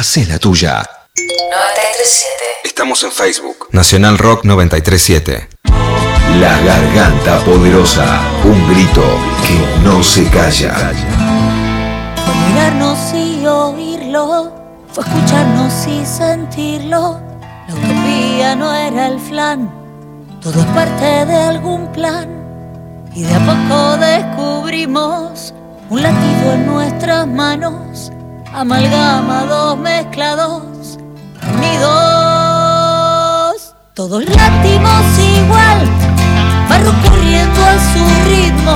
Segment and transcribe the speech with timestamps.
[0.00, 0.76] Hacé la tuya.
[1.14, 2.32] 937.
[2.64, 3.68] Estamos en Facebook.
[3.72, 5.50] Nacional Rock 937.
[6.40, 8.22] La garganta poderosa.
[8.42, 9.04] Un grito
[9.46, 10.74] que no se calla.
[12.16, 14.54] Fue mirarnos y oírlo,
[14.90, 17.20] fue escucharnos y sentirlo.
[17.68, 19.70] La utopía no era el flan,
[20.40, 22.26] todo es parte de algún plan.
[23.14, 25.52] Y de a poco descubrimos
[25.90, 28.10] un latido en nuestras manos,
[28.54, 30.98] amalgamados, mezclados,
[31.56, 31.90] unidos.
[33.94, 35.88] Todos latimos igual,
[36.68, 38.74] barro corriendo a su ritmo,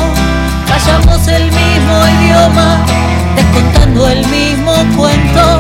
[0.69, 2.79] callamos el mismo idioma,
[3.35, 5.59] descontando el mismo cuento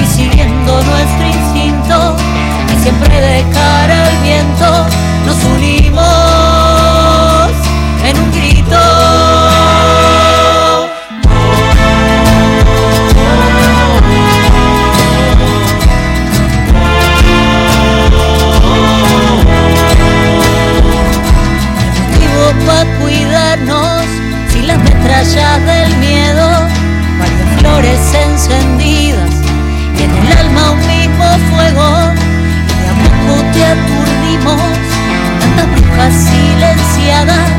[0.00, 2.16] y siguiendo nuestro instinto.
[2.72, 4.86] Y siempre de cara al viento
[5.26, 6.06] nos unimos
[8.04, 9.17] en un grito.
[23.58, 24.04] Cuidarnos
[24.52, 26.48] sin las metrallas del miedo,
[27.18, 29.30] varias flores encendidas
[29.96, 32.12] y en el alma un mismo fuego.
[32.68, 34.62] Y de a poco te aturdimos,
[35.40, 37.50] tantas brujas silenciadas,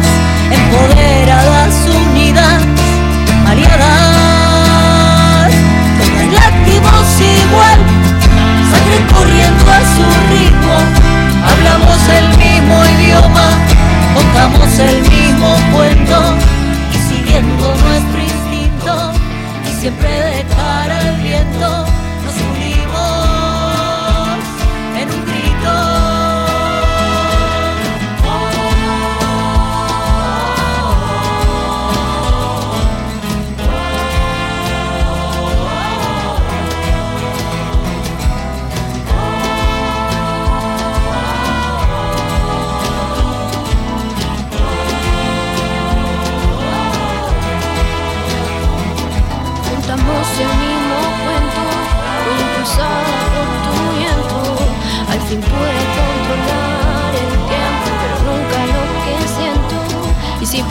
[0.51, 2.61] empoderadas, unidas,
[3.47, 3.89] aliadas.
[5.97, 7.79] Todas láctimos igual,
[8.71, 10.75] sangre corriendo a su ritmo,
[11.43, 13.47] hablamos el mismo idioma
[14.13, 15.08] contamos el mismo
[15.41, 19.11] y siguiendo nuestro instinto
[19.65, 21.88] y siempre de cara al viento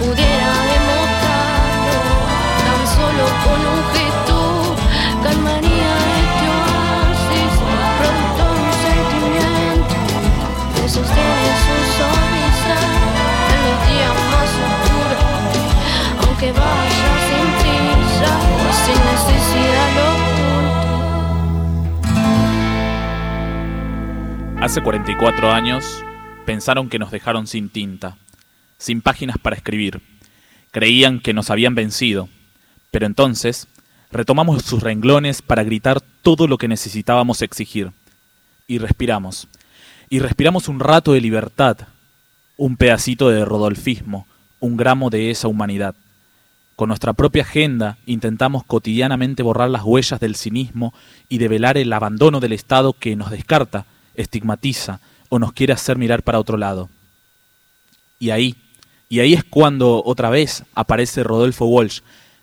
[0.08, 2.00] pudiera demostrarlo,
[2.64, 4.38] tan solo con un gesto,
[5.22, 5.92] calmaría
[6.22, 7.52] este oasis,
[7.98, 9.94] producto de un sentimiento.
[10.74, 12.76] Que sostiene su sonrisa
[13.52, 15.26] en los días más oscuros.
[16.22, 18.32] Aunque vaya sin prisa
[18.84, 20.08] sin necesidad lo.
[24.64, 26.04] Hace 44 años
[26.46, 28.16] pensaron que nos dejaron sin tinta,
[28.78, 30.00] sin páginas para escribir.
[30.70, 32.28] Creían que nos habían vencido.
[32.90, 33.68] Pero entonces
[34.10, 37.92] retomamos sus renglones para gritar todo lo que necesitábamos exigir.
[38.66, 39.48] Y respiramos.
[40.08, 41.76] Y respiramos un rato de libertad,
[42.56, 44.26] un pedacito de rodolfismo,
[44.60, 45.94] un gramo de esa humanidad.
[46.76, 50.94] Con nuestra propia agenda intentamos cotidianamente borrar las huellas del cinismo
[51.28, 53.84] y develar el abandono del Estado que nos descarta,
[54.14, 56.88] estigmatiza o nos quiere hacer mirar para otro lado.
[58.18, 58.56] Y ahí,
[59.08, 62.00] y ahí es cuando otra vez aparece Rodolfo Walsh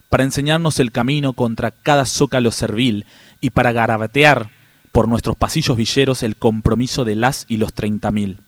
[0.09, 3.05] para enseñarnos el camino contra cada zócalo servil
[3.41, 4.49] y para garabatear
[4.91, 8.39] por nuestros pasillos villeros el compromiso de las y los treinta mil.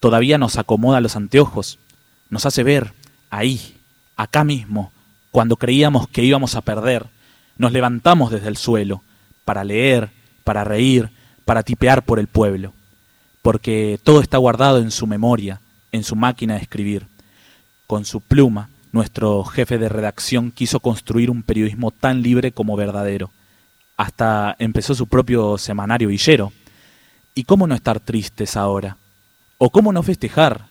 [0.00, 1.78] Todavía nos acomoda los anteojos,
[2.28, 2.92] nos hace ver,
[3.30, 3.76] ahí,
[4.16, 4.92] acá mismo,
[5.30, 7.06] cuando creíamos que íbamos a perder,
[7.56, 9.02] nos levantamos desde el suelo,
[9.44, 10.10] para leer,
[10.42, 11.10] para reír,
[11.44, 12.72] para tipear por el pueblo,
[13.42, 15.60] porque todo está guardado en su memoria,
[15.92, 17.06] en su máquina de escribir.
[17.86, 23.30] Con su pluma, nuestro jefe de redacción quiso construir un periodismo tan libre como verdadero.
[23.96, 26.52] Hasta empezó su propio semanario villero.
[27.34, 28.96] ¿Y cómo no estar tristes ahora?
[29.58, 30.66] ¿O cómo no festejar?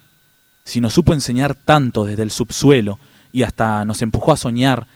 [0.64, 3.00] Si nos supo enseñar tanto desde el subsuelo
[3.32, 4.88] y hasta nos empujó a soñar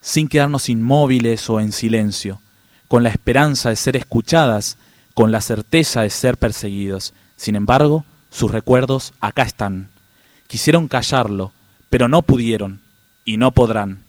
[0.00, 2.40] sin quedarnos inmóviles o en silencio,
[2.88, 4.76] con la esperanza de ser escuchadas,
[5.14, 7.14] con la certeza de ser perseguidos.
[7.36, 9.88] Sin embargo, sus recuerdos acá están.
[10.46, 11.52] Quisieron callarlo,
[11.96, 12.78] pero no pudieron
[13.24, 14.04] y no podrán.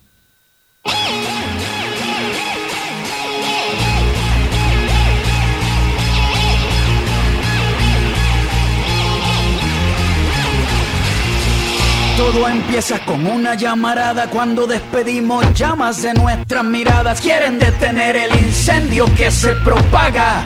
[12.18, 17.22] Todo empieza con una llamarada cuando despedimos llamas de nuestras miradas.
[17.22, 20.46] Quieren detener el incendio que se propaga.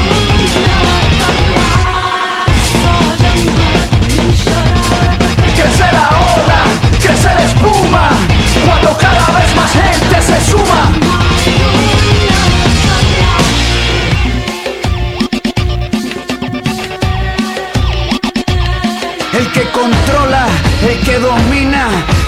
[5.55, 6.61] Crece la ola,
[7.01, 8.09] crece la espuma,
[8.65, 10.91] cuando cada vez más gente se suma.
[19.33, 20.47] El que controla,
[20.89, 21.87] el que domina,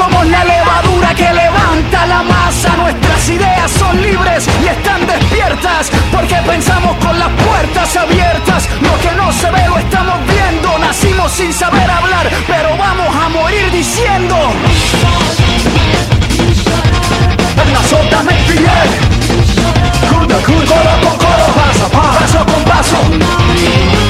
[0.00, 2.74] Somos la levadura que levanta la masa.
[2.74, 5.90] Nuestras ideas son libres y están despiertas.
[6.10, 8.66] Porque pensamos con las puertas abiertas.
[8.80, 10.78] Lo que no se ve lo estamos viendo.
[10.78, 14.36] Nacimos sin saber hablar, pero vamos a morir diciendo.
[17.58, 18.90] Venga, soltame el billet.
[20.08, 24.09] Cruda, cruda, codo con a paso, paso con paso.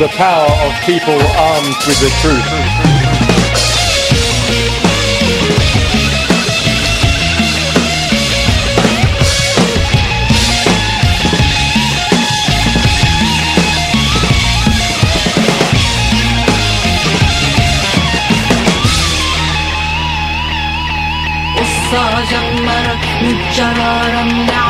[0.00, 3.56] The power of people armed with the truth.
[21.56, 24.69] قصة جمرة متجررة من عيوننا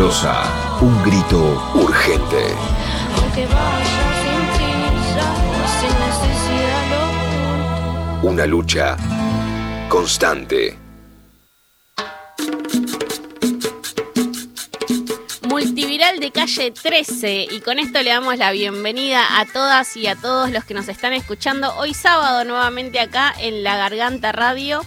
[0.00, 0.80] poderosa.
[0.80, 2.54] Un grito urgente.
[3.16, 5.26] Aunque vaya sin prisa,
[5.78, 6.88] sin necesidad.
[8.22, 8.96] Una lucha
[9.90, 10.78] constante.
[15.48, 20.16] Multiviral de calle 13 y con esto le damos la bienvenida a todas y a
[20.16, 24.80] todos los que nos están escuchando hoy sábado nuevamente acá en La Garganta Radio.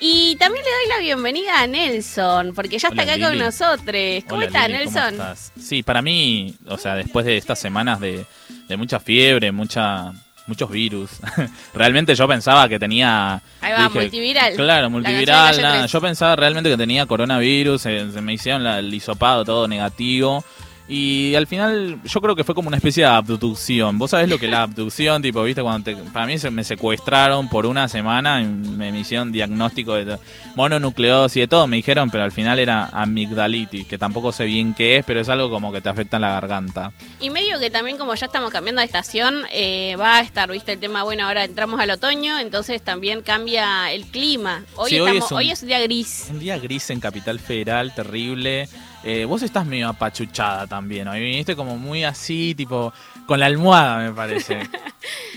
[0.00, 4.24] Y también le doy la bienvenida a Nelson, porque ya está Hola, acá con nosotros.
[4.28, 5.12] ¿Cómo Hola, está, Lili, ¿cómo Nelson?
[5.14, 5.52] estás?
[5.60, 8.24] Sí, para mí, o sea, después de estas semanas de,
[8.68, 10.12] de mucha fiebre, mucha
[10.46, 11.10] muchos virus,
[11.74, 13.42] realmente yo pensaba que tenía...
[13.60, 14.54] Ahí va, multiviral.
[14.54, 15.60] Claro, La multiviral.
[15.60, 15.88] nada, 13.
[15.92, 20.42] Yo pensaba realmente que tenía coronavirus, se, se me hicieron la- el hisopado todo negativo.
[20.90, 23.98] Y al final yo creo que fue como una especie de abducción.
[23.98, 25.20] ¿Vos sabés lo que es la abducción?
[25.20, 29.30] Tipo, viste, cuando te- para mí se me secuestraron por una semana y me hicieron
[29.30, 30.16] diagnóstico de
[30.56, 31.66] mononucleosis y de todo.
[31.66, 35.28] Me dijeron, pero al final era amigdalitis, que tampoco sé bien qué es, pero es
[35.28, 36.92] algo como que te afecta en la garganta.
[37.20, 40.72] Y medio que también como ya estamos cambiando de estación, eh, va a estar, viste,
[40.72, 44.64] el tema, bueno, ahora entramos al otoño, entonces también cambia el clima.
[44.76, 46.26] Hoy, Sí, hoy estamos, es un- hoy es un día gris.
[46.30, 48.68] Un día gris en Capital Federal, terrible.
[49.04, 51.16] Eh, vos estás medio apachuchada también, ¿no?
[51.16, 52.92] Y viniste como muy así, tipo,
[53.26, 54.60] con la almohada, me parece.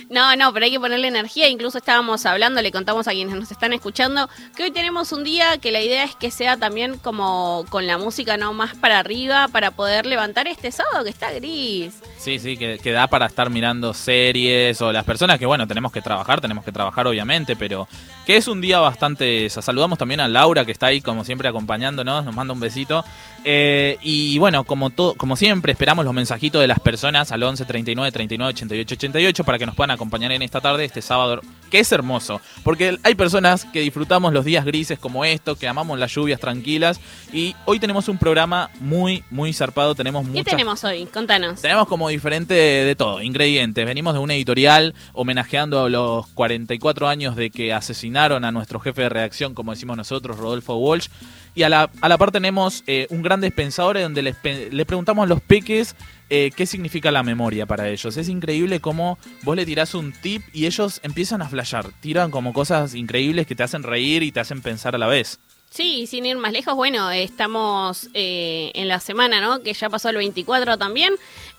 [0.09, 1.47] No, no, pero hay que ponerle energía.
[1.47, 4.27] Incluso estábamos hablando, le contamos a quienes nos están escuchando,
[4.57, 7.97] que hoy tenemos un día que la idea es que sea también como con la
[7.97, 11.93] música no más para arriba, para poder levantar este sábado que está gris.
[12.17, 15.93] Sí, sí, que, que da para estar mirando series o las personas que, bueno, tenemos
[15.93, 17.87] que trabajar, tenemos que trabajar obviamente, pero
[18.25, 19.49] que es un día bastante...
[19.49, 23.05] Saludamos también a Laura que está ahí como siempre acompañándonos, nos manda un besito.
[23.43, 27.65] Eh, y bueno, como, todo, como siempre, esperamos los mensajitos de las personas al 11
[27.65, 31.79] 39 39 88 88 para que nos puedan acompañar en esta tarde, este sábado, que
[31.79, 32.39] es hermoso.
[32.63, 36.99] Porque hay personas que disfrutamos los días grises como estos, que amamos las lluvias tranquilas.
[37.33, 39.95] Y hoy tenemos un programa muy, muy zarpado.
[39.95, 41.05] Tenemos ¿Qué muchas tenemos hoy?
[41.05, 41.61] Contanos.
[41.61, 43.85] tenemos como diferente de, de todo, ingredientes.
[43.85, 49.09] Venimos de una editorial homenajeando los 44 años de que asesinaron a nuestro jefe de
[49.09, 51.07] redacción, como decimos nosotros, Rodolfo Walsh.
[51.53, 55.23] Y a la, a la par tenemos eh, un gran dispensador en donde les preguntamos
[55.23, 55.95] a los peques
[56.33, 58.15] eh, qué significa la memoria para ellos.
[58.17, 61.91] Es increíble cómo vos le tirás un tip y ellos empiezan a flashear.
[61.99, 65.39] Tiran como cosas increíbles que te hacen reír y te hacen pensar a la vez.
[65.71, 69.63] Sí, sin ir más lejos, bueno, estamos eh, en la semana, ¿no?
[69.63, 71.13] Que ya pasó el 24 también.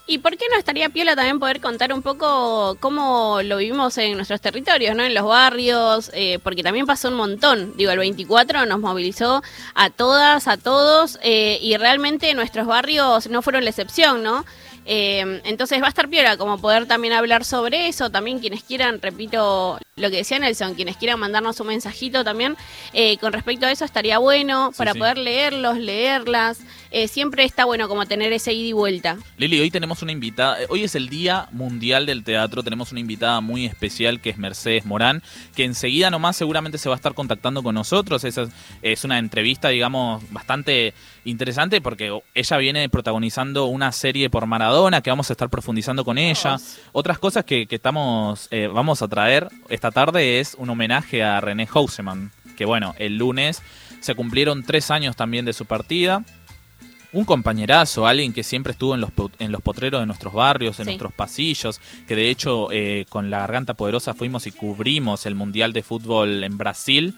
[0.06, 4.16] ¿Y por qué no estaría piola también poder contar un poco cómo lo vivimos en
[4.16, 5.02] nuestros territorios, ¿no?
[5.02, 7.74] En los barrios, eh, porque también pasó un montón.
[7.78, 9.42] Digo, el 24 nos movilizó
[9.74, 14.44] a todas, a todos, eh, y realmente nuestros barrios no fueron la excepción, ¿no?
[14.84, 19.00] Eh, entonces va a estar piola como poder también hablar sobre eso, también quienes quieran,
[19.00, 22.56] repito lo que decía Nelson, quienes quieran mandarnos un mensajito también
[22.94, 24.98] eh, con respecto a eso estaría bueno Sí, para sí.
[24.98, 26.60] poder leerlos, leerlas,
[26.94, 29.16] Eh, siempre está bueno como tener ese ida y vuelta.
[29.38, 33.00] Lili, hoy tenemos una invitada, eh, hoy es el Día Mundial del Teatro, tenemos una
[33.00, 35.22] invitada muy especial que es Mercedes Morán,
[35.56, 38.50] que enseguida nomás seguramente se va a estar contactando con nosotros, Esa es,
[38.82, 40.92] es una entrevista, digamos, bastante
[41.24, 46.18] interesante porque ella viene protagonizando una serie por Maradona que vamos a estar profundizando con
[46.18, 46.58] ella.
[46.92, 49.48] Otras cosas que, que estamos, eh, vamos a traer
[49.82, 53.60] esta tarde es un homenaje a René Hausemann, que bueno, el lunes
[53.98, 56.22] se cumplieron tres años también de su partida
[57.10, 59.10] un compañerazo, alguien que siempre estuvo en los,
[59.40, 60.90] en los potreros de nuestros barrios, en Sí.
[60.92, 65.72] nuestros pasillos, que de hecho eh, con la Garganta Poderosa fuimos y cubrimos el Mundial
[65.72, 67.16] de Fútbol en Brasil,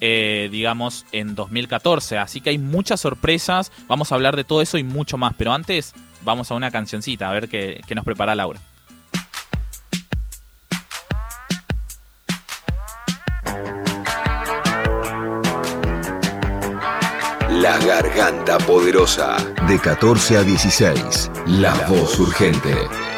[0.00, 2.16] eh, digamos, en 2014.
[2.16, 5.52] Así que hay muchas sorpresas, vamos a hablar de todo eso y mucho más, pero
[5.52, 5.92] antes
[6.24, 8.58] vamos a una cancioncita, a ver qué, qué nos prepara Laura.
[17.50, 19.36] La Garganta Poderosa.
[19.66, 21.30] De 14 a 16.
[21.46, 23.15] La Voz Urgente.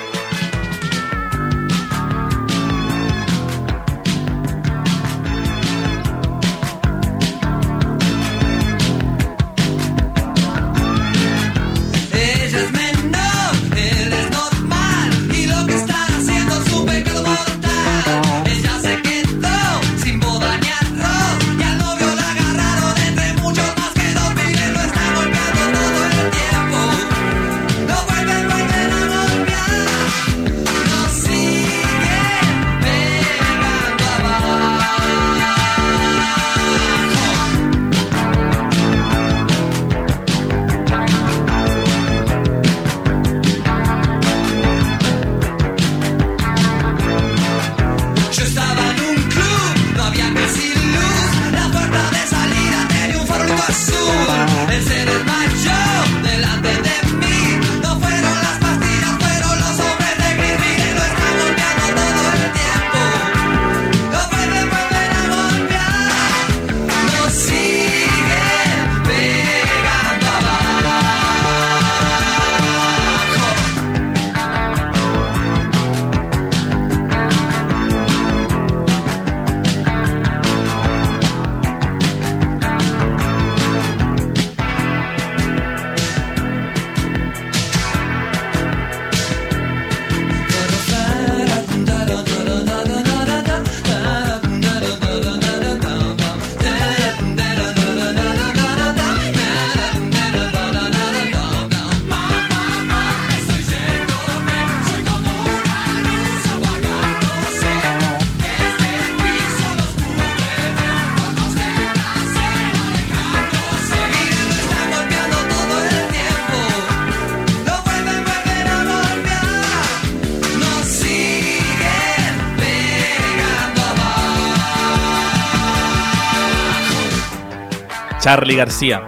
[128.28, 129.00] Charlie García.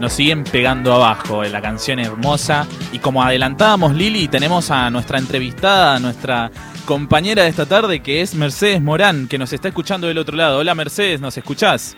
[0.00, 2.66] Nos siguen pegando abajo en la canción hermosa.
[2.90, 6.50] Y como adelantábamos, Lili, tenemos a nuestra entrevistada, a nuestra
[6.84, 10.58] compañera de esta tarde, que es Mercedes Morán, que nos está escuchando del otro lado.
[10.58, 11.96] Hola Mercedes, ¿nos escuchás?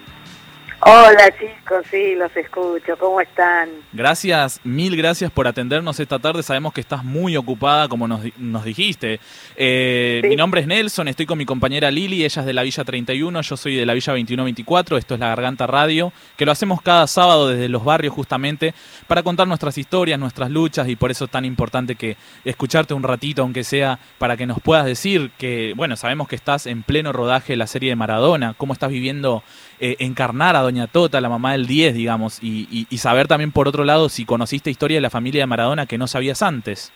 [0.81, 3.69] Hola chicos, sí, los escucho, ¿cómo están?
[3.93, 6.45] Gracias, mil gracias por atendernos esta tarde.
[6.45, 9.19] Sabemos que estás muy ocupada, como nos, nos dijiste.
[9.57, 10.29] Eh, Sí.
[10.29, 13.41] Mi nombre es Nelson, estoy con mi compañera Lili, ella es de la Villa 31,
[13.43, 17.07] yo soy de la Villa 2124, esto es La Garganta Radio, que lo hacemos cada
[17.07, 18.75] sábado desde los barrios justamente
[19.07, 23.03] para contar nuestras historias, nuestras luchas y por eso es tan importante que escucharte un
[23.03, 27.13] ratito, aunque sea para que nos puedas decir que, bueno, sabemos que estás en pleno
[27.13, 29.43] rodaje de la serie de Maradona, cómo estás viviendo
[29.81, 33.53] eh, encarnar a Doña Tota, la mamá del 10, digamos, y, y- y saber también
[33.53, 36.93] por otro lado si conociste historia de la familia de Maradona que no sabías antes.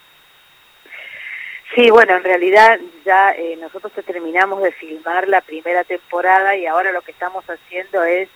[1.74, 6.66] Sí, bueno, en realidad ya eh, nosotros te terminamos de filmar la primera temporada y
[6.66, 8.28] ahora lo que estamos haciendo es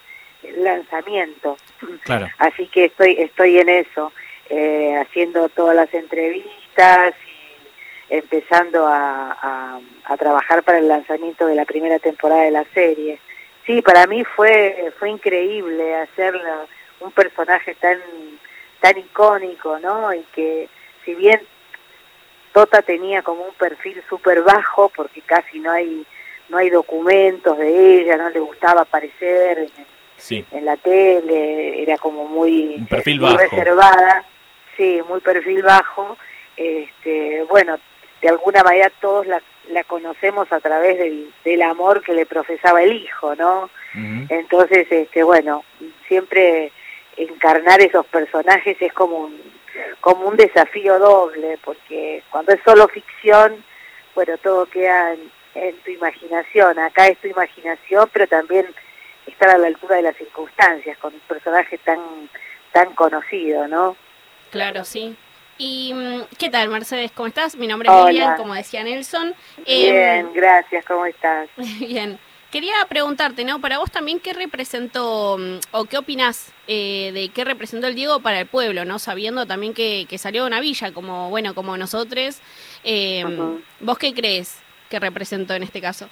[0.42, 1.56] el lanzamiento.
[2.04, 2.28] Claro.
[2.38, 4.12] Así que estoy estoy en eso,
[4.48, 7.14] eh, haciendo todas las entrevistas
[8.10, 12.64] y empezando a, a- a trabajar para el lanzamiento de la primera temporada de la
[12.72, 13.18] serie.
[13.66, 16.34] Sí, para mí fue fue increíble hacer
[17.00, 17.98] un personaje tan
[18.80, 20.12] tan icónico, ¿no?
[20.14, 20.68] Y que
[21.04, 21.40] si bien
[22.52, 26.06] Tota tenía como un perfil súper bajo porque casi no hay
[26.48, 29.70] no hay documentos de ella, no le gustaba aparecer en,
[30.18, 30.42] Sí.
[30.50, 33.38] en la tele, era como muy, Un perfil muy bajo.
[33.42, 34.24] reservada,
[34.74, 36.16] sí, muy perfil bajo.
[36.56, 37.78] Este, bueno,
[38.22, 42.82] de alguna manera todos la, la conocemos a través del, del amor que le profesaba
[42.82, 43.70] el hijo, ¿no?
[44.28, 45.64] Entonces, este, bueno,
[46.06, 46.70] siempre
[47.16, 49.40] encarnar esos personajes es como un,
[50.00, 53.64] como un desafío doble, porque cuando es solo ficción,
[54.14, 56.78] bueno, todo queda en, en tu imaginación.
[56.78, 58.66] Acá es tu imaginación, pero también
[59.26, 61.98] estar a la altura de las circunstancias, con un personaje tan,
[62.72, 63.96] tan conocido, ¿no?
[64.50, 65.16] Claro, sí.
[65.58, 67.12] ¿Y mm, qué tal, Mercedes?
[67.12, 67.56] ¿Cómo estás?
[67.56, 68.10] Mi nombre es Hola.
[68.10, 69.34] Lilian, como decía Nelson.
[69.64, 71.48] Em, Bien, gracias, ¿cómo estás?
[71.80, 72.18] Bien.
[72.50, 73.60] Quería preguntarte, ¿no?
[73.60, 78.20] Para vos también, ¿qué representó mm, o qué opinás eh, de qué representó el Diego
[78.20, 78.98] para el pueblo, ¿no?
[78.98, 82.40] Sabiendo también que, que salió de una villa, como, bueno, como nosotros.
[82.84, 83.60] Eh, Ujú.
[83.80, 86.08] ¿Vos qué crees que representó en este caso?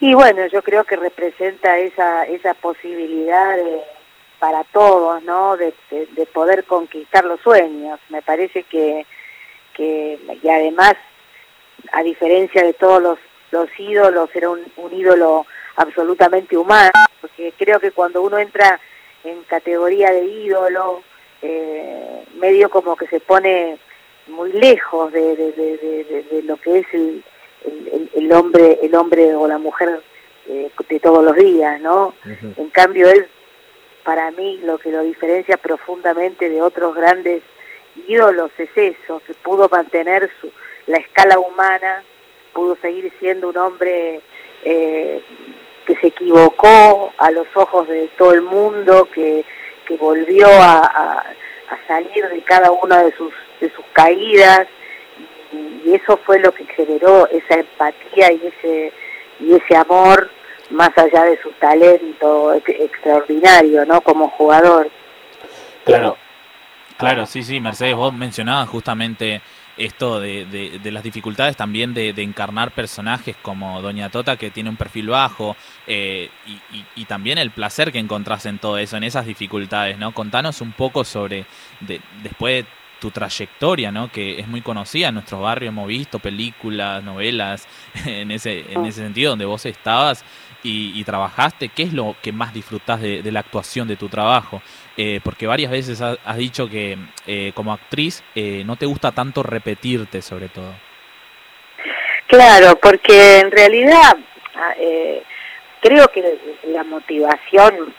[0.00, 3.82] Y bueno, yo creo que representa esa, esa posibilidad de-
[4.42, 5.56] para todos, ¿no?
[5.56, 8.00] De, de- de poder conquistar los sueños.
[8.08, 9.06] Me parece que,
[9.72, 10.94] que, y además,
[11.92, 13.18] a diferencia de todos los,
[13.52, 18.80] los ídolos, era un, un ídolo absolutamente humano, porque creo que cuando uno entra
[19.22, 21.04] en categoría de ídolo,
[21.40, 23.78] eh, medio como que se pone
[24.26, 27.22] muy lejos de, de- lo que es el,
[27.64, 30.02] el, el- el hombre el hombre o la mujer
[30.48, 32.12] eh, de todos los días, ¿no?
[32.56, 33.28] En cambio él,
[34.04, 37.42] para mí, lo que lo diferencia profundamente de otros grandes
[38.06, 40.50] ídolos es eso, que pudo mantener su,
[40.86, 42.02] la escala humana,
[42.52, 44.20] pudo seguir siendo un hombre
[44.64, 45.22] eh,
[45.86, 49.44] que se equivocó a los ojos de todo el mundo, que,
[49.86, 51.24] que volvió a,
[51.88, 54.68] salir de cada una de sus, de sus caídas,
[55.52, 58.92] y, y eso fue lo que generó esa empatía y ese,
[59.40, 60.30] y ese amor
[60.70, 64.00] más allá de su talento ex- extraordinario, ¿no?
[64.00, 64.90] Como jugador.
[65.84, 66.16] Claro,
[66.96, 69.40] claro, sí, sí, Mercedes, vos mencionabas justamente
[69.76, 74.50] esto de, de- de las dificultades también de, de encarnar personajes como Doña Tota, que
[74.50, 78.78] tiene un perfil bajo, eh, y, y- y también el placer que encontrás en todo
[78.78, 80.12] eso, en esas dificultades, ¿no?
[80.12, 81.46] Contanos un poco sobre,
[81.80, 82.70] de- después de
[83.00, 84.12] tu trayectoria, ¿no?
[84.12, 87.66] Que es muy conocida en nuestros barrios, hemos visto películas, novelas,
[88.06, 90.22] en ese, en ese sentido, donde vos estabas
[90.62, 94.62] y, y trabajaste, ¿qué es lo que más disfrutás de, la actuación de tu trabajo?
[94.96, 99.12] Eh, porque varias veces ha- has, dicho que eh, como actriz eh, no te gusta
[99.12, 100.72] tanto repetirte sobre todo.
[102.26, 104.16] Claro, porque en realidad
[104.54, 105.22] ah, eh,
[105.80, 107.94] creo que la motivación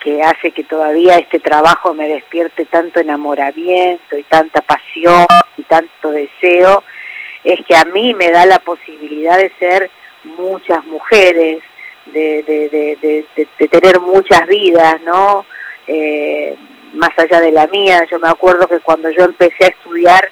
[0.00, 6.10] que hace que todavía este trabajo me despierte tanto enamoramiento y tanta pasión y tanto
[6.10, 6.84] deseo
[7.42, 9.90] es que a mí me da la posibilidad de ser
[10.24, 11.62] muchas mujeres,
[12.06, 13.26] de, de, de,
[13.58, 15.44] de- tener muchas vidas, ¿no?
[15.86, 16.56] Eh,
[16.94, 20.30] más allá de la mía, yo me acuerdo que cuando yo empecé a estudiar,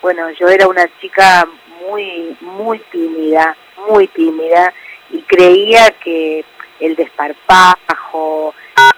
[0.00, 1.46] bueno, yo era una chica
[1.88, 3.56] muy, muy tímida,
[3.88, 4.72] muy tímida,
[5.10, 6.44] y creía que
[6.80, 8.54] el desparpajo,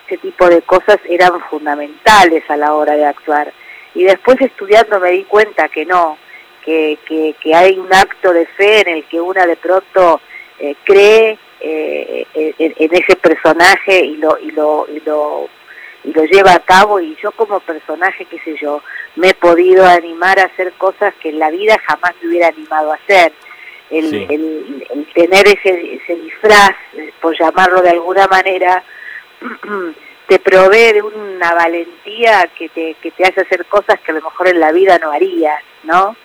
[0.06, 3.52] ese tipo de cosas eran fundamentales a la hora de actuar.
[3.94, 6.16] Y después estudiando me di cuenta que no,
[6.64, 10.20] que, que, que hay un acto de fe en el que una de pronto
[10.58, 12.26] eh, cree eh,
[12.58, 15.48] en, en ese personaje y lo, y lo, y lo
[16.04, 18.82] lo lleva a cabo y yo como personaje, qué sé yo,
[19.16, 22.92] me he podido animar a hacer cosas que en la vida jamás me hubiera animado
[22.92, 23.32] a hacer.
[23.90, 24.26] El, Sí.
[24.28, 28.84] el- el tener ese, ese disfraz, eh, por llamarlo de alguna manera,
[30.28, 34.20] te provee de una valentía que te, que te hace hacer cosas que a lo
[34.22, 36.16] mejor en la vida no harías, ¿no?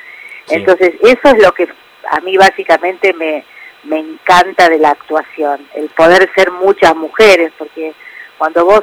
[0.45, 0.55] Sí.
[0.55, 1.69] Entonces, eso es lo que
[2.11, 3.45] a mí básicamente me,
[3.83, 7.93] me encanta de la actuación, el poder ser muchas mujeres, porque
[8.37, 8.81] cuando vos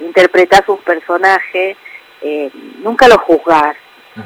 [0.00, 1.76] interpretás un personaje,
[2.22, 3.76] eh, nunca lo juzgás,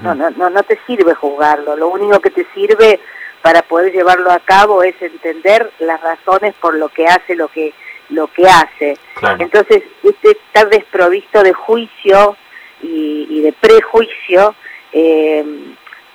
[0.03, 2.99] no, no, no, no te sirve juzgarlo, lo único que te sirve
[3.43, 7.73] para poder llevarlo a cabo es entender las razones por lo que hace lo que
[8.09, 8.97] lo que hace.
[9.15, 9.37] Claro.
[9.41, 12.37] Entonces, este estar desprovisto de juicio
[12.83, 14.55] y, y de prejuicio,
[14.93, 15.45] eh,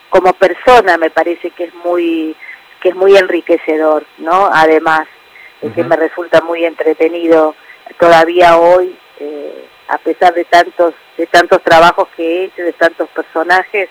[0.09, 2.35] como persona me parece que es muy
[2.81, 4.49] que es muy enriquecedor, ¿no?
[4.51, 5.07] Además,
[5.61, 7.55] es que me resulta muy entretenido
[7.99, 13.07] todavía hoy, eh, a pesar de tantos de tantos trabajos que he hecho, de tantos
[13.09, 13.87] personajes,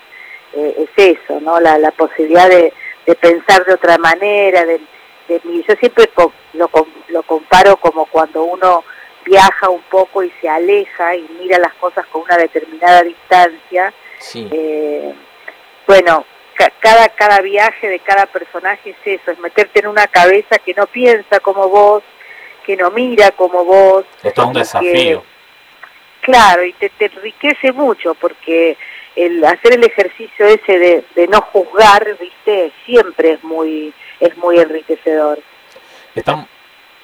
[0.54, 1.60] eh, es eso, ¿no?
[1.60, 2.72] La, la posibilidad de,
[3.06, 4.80] de pensar de otra manera, de,
[5.28, 5.64] de mí.
[5.68, 6.68] Yo siempre co- lo,
[7.08, 8.82] lo comparo como cuando uno
[9.24, 13.92] viaja un poco y se aleja y mira las cosas con una determinada distancia.
[14.18, 14.48] Sí.
[14.50, 15.14] Eh,
[15.86, 16.24] bueno,
[16.68, 20.86] cada, cada viaje de cada personaje es eso, es meterte en una cabeza que no
[20.86, 22.02] piensa como vos,
[22.66, 24.04] que no mira como vos.
[24.22, 25.24] Es todo un desafío.
[26.20, 28.76] Claro, y te, te enriquece mucho porque
[29.16, 34.58] el hacer el ejercicio ese de, de no juzgar, viste, siempre es muy es muy
[34.58, 35.40] enriquecedor.
[36.14, 36.46] Estamos,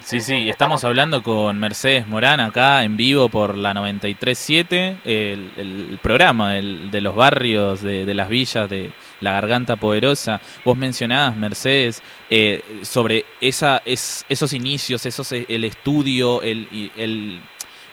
[0.06, 5.98] sí, sí, estamos hablando con Mercedes Morán acá en vivo por la 93.7, el, el
[6.00, 10.40] programa el de los barrios, de, de las villas, de la Garganta Poderosa.
[10.64, 17.40] Vos mencionabas, Mercedes, eh, sobre esa, es, esos inicios, esos, eh, el estudio, el, el,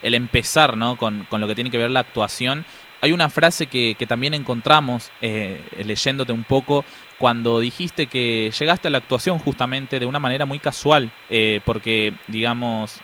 [0.03, 0.97] el empezar ¿no?
[0.97, 2.63] con lo que tiene que ver la actuación.
[3.03, 6.85] Hay una frase que, que también encontramos eh, leyéndote un poco
[7.17, 12.13] cuando dijiste que llegaste a la actuación justamente de una manera muy casual, eh, porque,
[12.29, 13.01] digamos,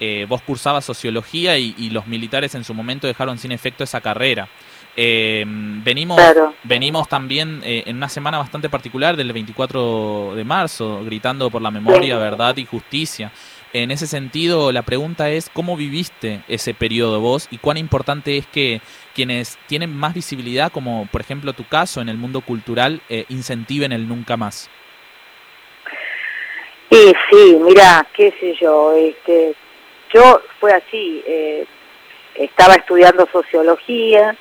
[0.00, 4.00] eh, vos cursabas sociología y, y los militares en su momento dejaron sin efecto esa
[4.00, 4.48] carrera.
[4.96, 6.52] Eh, venimos, Claro.
[6.64, 11.70] venimos también eh, en una semana bastante particular del 24 de marzo, gritando por la
[11.70, 12.20] memoria, Sí.
[12.20, 13.30] verdad y justicia.
[13.72, 18.46] En ese sentido, la pregunta es, ¿cómo viviste ese periodo vos y cuán importante es
[18.46, 18.80] que
[19.16, 23.90] quienes tienen más visibilidad, como por ejemplo tu caso en el mundo cultural, eh, incentiven
[23.92, 24.70] el nunca más?
[26.90, 29.54] Y sí, mira, qué sé yo, este,
[30.14, 31.64] yo fue así, eh,
[32.36, 34.36] estaba estudiando sociología,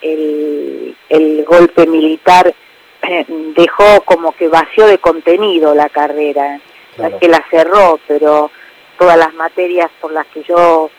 [0.00, 2.54] el, el golpe militar
[3.02, 3.24] eh,
[3.56, 6.60] dejó como que vació de contenido la carrera,
[6.96, 7.18] Claro.
[7.20, 8.50] que la cerró, pero
[8.98, 10.90] todas las materias por las que yo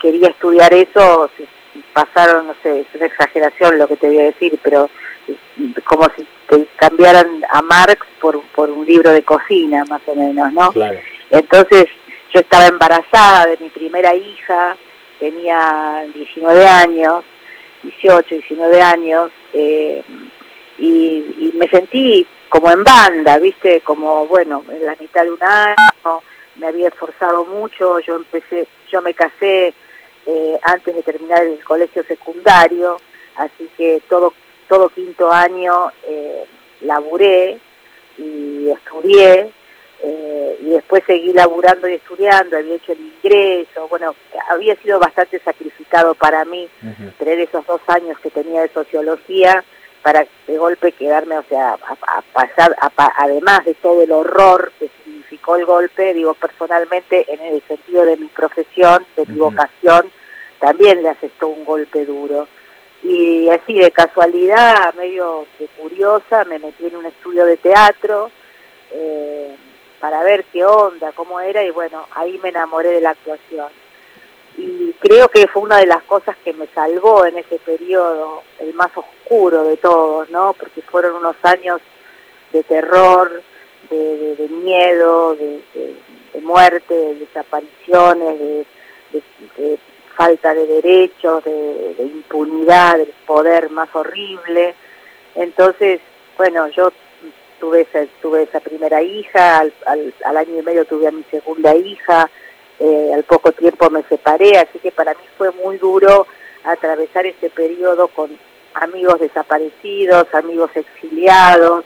[0.00, 1.46] quería estudiar eso se-
[1.92, 4.88] pasaron, no sé, es una exageración lo que te voy a decir, pero
[5.26, 5.36] eh,
[5.84, 10.52] como si te cambiaran a Marx por, por un libro de cocina, más o menos,
[10.52, 10.70] ¿no?
[10.72, 10.98] Claro.
[11.30, 11.86] Entonces
[12.32, 14.76] yo estaba embarazada de mi primera hija,
[15.18, 17.24] tenía 19 años,
[17.82, 20.02] 18, 19 años, eh,
[20.78, 23.80] y, y me sentí como en banda, ¿viste?
[23.82, 26.22] Como, bueno, en la mitad de un año,
[26.56, 29.74] me había esforzado mucho, yo empecé, yo me casé
[30.30, 32.98] eh, antes de terminar el colegio secundario,
[33.36, 34.34] así que todo,
[34.68, 36.44] todo quinto año eh,
[36.82, 37.58] laburé
[38.18, 39.50] y estudié,
[40.02, 44.14] eh, y después seguí laburando y estudiando, había hecho el ingreso, bueno,
[44.50, 46.68] había sido bastante sacrificado para mí
[47.18, 49.64] tener esos dos años que tenía de sociología
[50.02, 54.72] para de golpe quedarme, o sea, a, a pasar, a además de todo el horror
[54.78, 60.12] que significó el golpe, digo, personalmente, en el sentido de mi profesión, de mi vocación,
[60.60, 62.48] también le asestó un golpe duro.
[63.02, 68.30] Y así de casualidad, medio curiosa, me metí en un estudio de teatro
[68.92, 69.56] eh,
[70.00, 73.68] para ver qué onda, cómo era, y bueno, ahí me enamoré de la actuación
[74.60, 78.74] y creo que fue una de las cosas que me salvó en ese periodo, el
[78.74, 80.52] más oscuro de todos, ¿no?
[80.58, 81.80] Porque fueron unos años
[82.52, 83.40] de terror,
[83.88, 88.66] de, miedo, de, de- muerte, de desapariciones, de,
[89.12, 89.22] de-
[89.56, 89.78] de
[90.18, 94.74] falta de derechos, de, impunidad, del poder más horrible.
[95.36, 96.00] Entonces,
[96.36, 96.90] bueno, yo
[97.60, 101.22] tuve esa, tuve esa primera hija, al, al- al año y medio tuve a mi
[101.30, 102.28] segunda hija,
[102.80, 106.26] eh, al poco tiempo me separé, así que para mí fue muy duro
[106.64, 108.36] atravesar ese periodo con
[108.74, 111.84] amigos desaparecidos, amigos exiliados,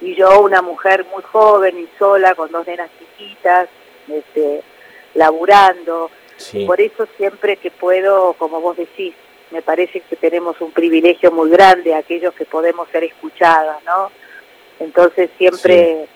[0.00, 3.68] y yo una mujer muy joven y sola, con dos nenas chiquitas,
[4.08, 4.62] este,
[5.14, 6.10] laburando.
[6.36, 6.64] Sí.
[6.66, 9.14] Por eso siempre que puedo, como vos decís,
[9.50, 14.10] me parece que tenemos un privilegio muy grande aquellos que podemos ser escuchadas, ¿no?
[14.80, 16.06] Entonces siempre,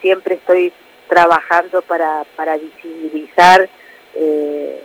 [0.00, 0.72] siempre estoy
[1.08, 3.68] trabajando para, para visibilizar
[4.14, 4.82] eh,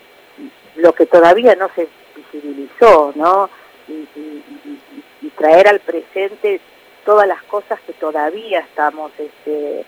[0.76, 3.50] lo que todavía no se visibilizó, ¿no?
[3.88, 4.80] Y, y- y-
[5.28, 6.60] y traer al presente
[7.06, 9.86] todas las cosas que todavía estamos este,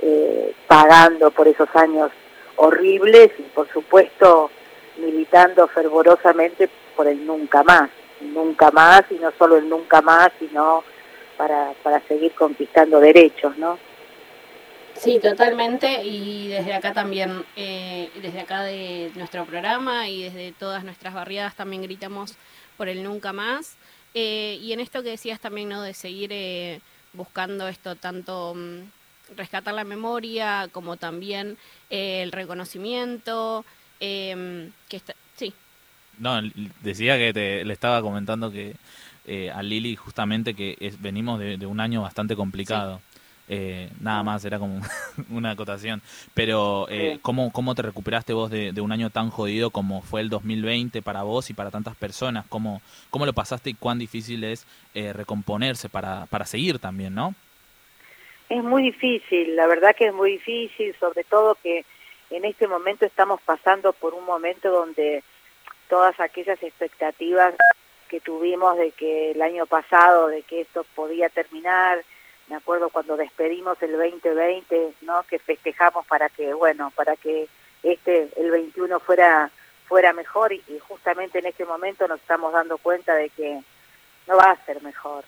[0.00, 2.10] eh, pagando por esos años
[2.62, 4.50] horribles y por supuesto
[4.98, 10.84] militando fervorosamente por el nunca más, nunca más y no solo el nunca más, sino
[11.36, 13.78] para, para seguir conquistando derechos, ¿no?
[14.94, 16.04] Sí, totalmente.
[16.04, 21.56] Y desde acá también, eh, desde acá de nuestro programa y desde todas nuestras barriadas
[21.56, 22.36] también gritamos
[22.76, 23.76] por el nunca más.
[24.14, 25.82] Eh, y en esto que decías también, ¿no?
[25.82, 26.80] De seguir eh,
[27.14, 28.82] buscando esto, tanto mm,
[29.36, 31.56] rescatar la memoria como también
[31.90, 33.64] eh, el reconocimiento.
[34.00, 35.52] eh, que está, sí,
[36.18, 36.40] No,
[36.82, 38.76] decía que te, le estaba comentando que
[39.26, 43.00] eh, a Lili justamente que es- venimos de, de un año bastante complicado.
[43.48, 44.80] Eh, nada más, era como
[45.30, 46.00] una acotación.
[46.34, 47.20] Pero, eh, Sí.
[47.22, 51.02] ¿cómo, ¿cómo te recuperaste vos de, de un año tan jodido como fue el 2020
[51.02, 52.44] para vos y para tantas personas?
[52.48, 52.80] ¿Cómo,
[53.10, 57.34] cómo lo pasaste y cuán difícil es eh, recomponerse para, para seguir también, no?
[58.52, 61.86] Es muy difícil, la verdad que es muy difícil, sobre todo que
[62.28, 65.24] en este momento estamos pasando por un momento donde
[65.88, 67.54] todas aquellas expectativas
[68.10, 72.04] que tuvimos de que el año pasado, de que esto podía terminar,
[72.48, 75.22] me acuerdo cuando despedimos el 2020, ¿no?
[75.22, 77.48] Que festejamos para que, bueno, para que
[77.82, 79.50] este, el 21 fuera
[79.88, 83.62] fuera mejor y, y justamente en este momento nos estamos dando cuenta de que
[84.26, 85.24] no va a ser mejor,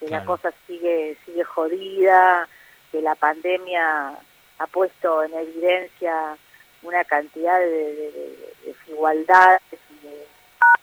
[0.00, 2.48] que la cosa sigue sigue jodida,
[2.92, 4.16] que la pandemia
[4.58, 6.36] ha puesto en evidencia
[6.82, 10.26] una cantidad de, de- de desigualdades y de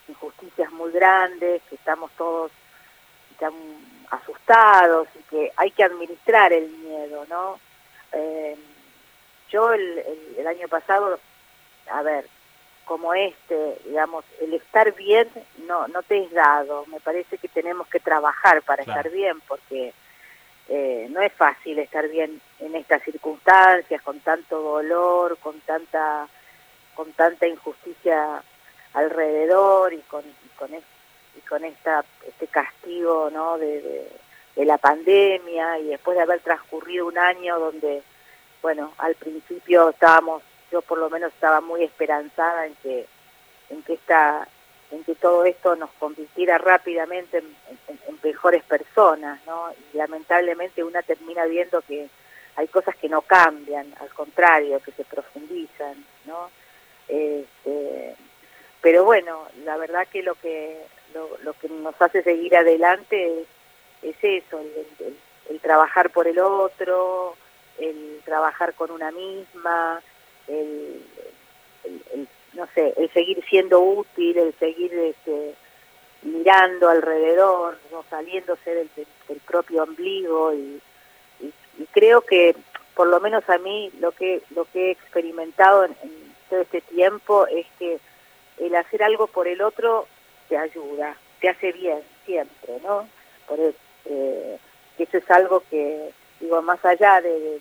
[0.08, 2.52] injusticias muy grandes, que estamos todos
[3.38, 3.52] tan
[4.10, 7.58] asustados y que hay que administrar el miedo, ¿no?
[8.12, 8.56] Eh,
[9.50, 11.18] yo el, el- el año pasado,
[11.90, 12.26] a ver,
[12.86, 15.28] como este, digamos, el estar bien
[15.66, 16.86] no, no te es dado.
[16.86, 19.00] Me parece que tenemos que trabajar para Claro.
[19.00, 19.92] estar bien porque
[20.68, 26.26] eh, no es fácil estar bien en estas circunstancias, con tanto dolor, con tanta,
[26.94, 28.42] con tanta injusticia
[28.94, 30.84] alrededor y con, y con, es-
[31.36, 33.58] y con esta, este castigo ¿no?
[33.58, 34.08] de, de-
[34.56, 38.02] de la pandemia y después de haber transcurrido un año donde,
[38.62, 43.06] bueno, al principio estábamos, yo por lo menos estaba muy esperanzada en que,
[43.70, 44.48] en que esta
[44.90, 47.56] en que todo esto nos convirtiera rápidamente en,
[48.22, 49.70] mejores personas, ¿no?
[49.92, 52.08] Y lamentablemente una termina viendo que
[52.56, 56.50] hay cosas que no cambian, al contrario, que se profundizan, ¿no?
[57.06, 58.16] Este,
[58.80, 60.76] pero bueno, la verdad que lo que
[61.14, 63.46] lo, lo que nos hace seguir adelante es,
[64.02, 64.60] es eso,
[65.48, 67.36] el trabajar por el otro,
[67.78, 70.02] el trabajar con una misma,
[70.48, 71.02] el,
[72.54, 75.54] no sé, el seguir siendo útil, el seguir este,
[76.22, 79.06] mirando alrededor, no saliéndose del, del-
[79.46, 80.80] propio ombligo y,
[81.40, 82.56] y- y creo que
[82.94, 85.94] por lo menos a mí lo que lo que he experimentado en,
[86.48, 87.98] todo este tiempo es que
[88.58, 90.06] el hacer algo por el otro
[90.48, 93.08] te ayuda, te hace bien siempre, ¿no?
[93.46, 94.58] Por eso, eh,
[94.98, 97.60] eso es algo que digo más allá de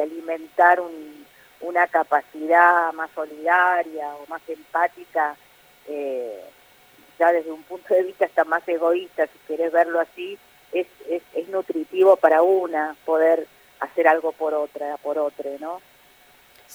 [0.00, 1.23] alimentar un-
[1.64, 5.36] una capacidad más solidaria o más empática,
[5.88, 6.44] eh,
[7.18, 10.38] ya desde un punto de vista hasta más egoísta, si querés verlo así,
[10.72, 13.46] es, es, es nutritivo para una poder
[13.80, 15.80] hacer algo por otra, por otra, ¿no?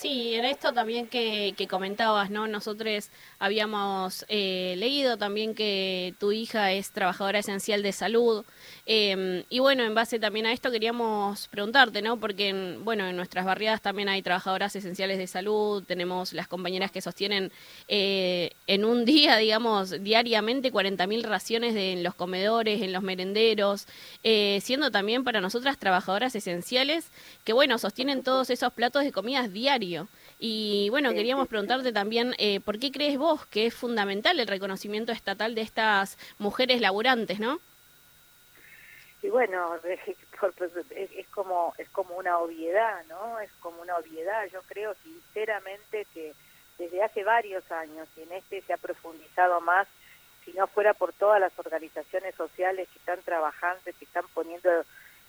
[0.01, 2.47] Sí, en esto también que, que comentabas, ¿no?
[2.47, 8.45] Nosotros habíamos eh, leído también que tu hija es trabajadora esencial de salud.
[8.85, 12.17] eh, y bueno, en base también a esto queríamos preguntarte, ¿no?
[12.17, 16.91] Porque, en, bueno, en nuestras barriadas también hay trabajadoras esenciales de salud, tenemos las compañeras
[16.91, 17.51] que sostienen
[17.89, 23.85] eh, en un día, digamos, diariamente 40.000 raciones de, en los comedores, en los merenderos,
[24.23, 27.11] eh, siendo también para nosotras trabajadoras esenciales
[27.43, 29.51] que, bueno, sostienen todos esos platos de comidas
[30.39, 34.39] Y bueno, Sí, queríamos sí, preguntarte también, eh, ¿por qué crees vos que es fundamental
[34.39, 37.59] el reconocimiento estatal de estas mujeres laburantes, no?
[39.21, 39.99] Y bueno, es,
[40.95, 43.39] es como es como una obviedad, ¿no?
[43.39, 44.45] Es como una obviedad.
[44.51, 46.33] Yo creo sinceramente que
[46.77, 49.87] desde hace varios años y en este se ha profundizado más,
[50.45, 54.69] si no fuera por todas las organizaciones sociales que están trabajando, que están poniendo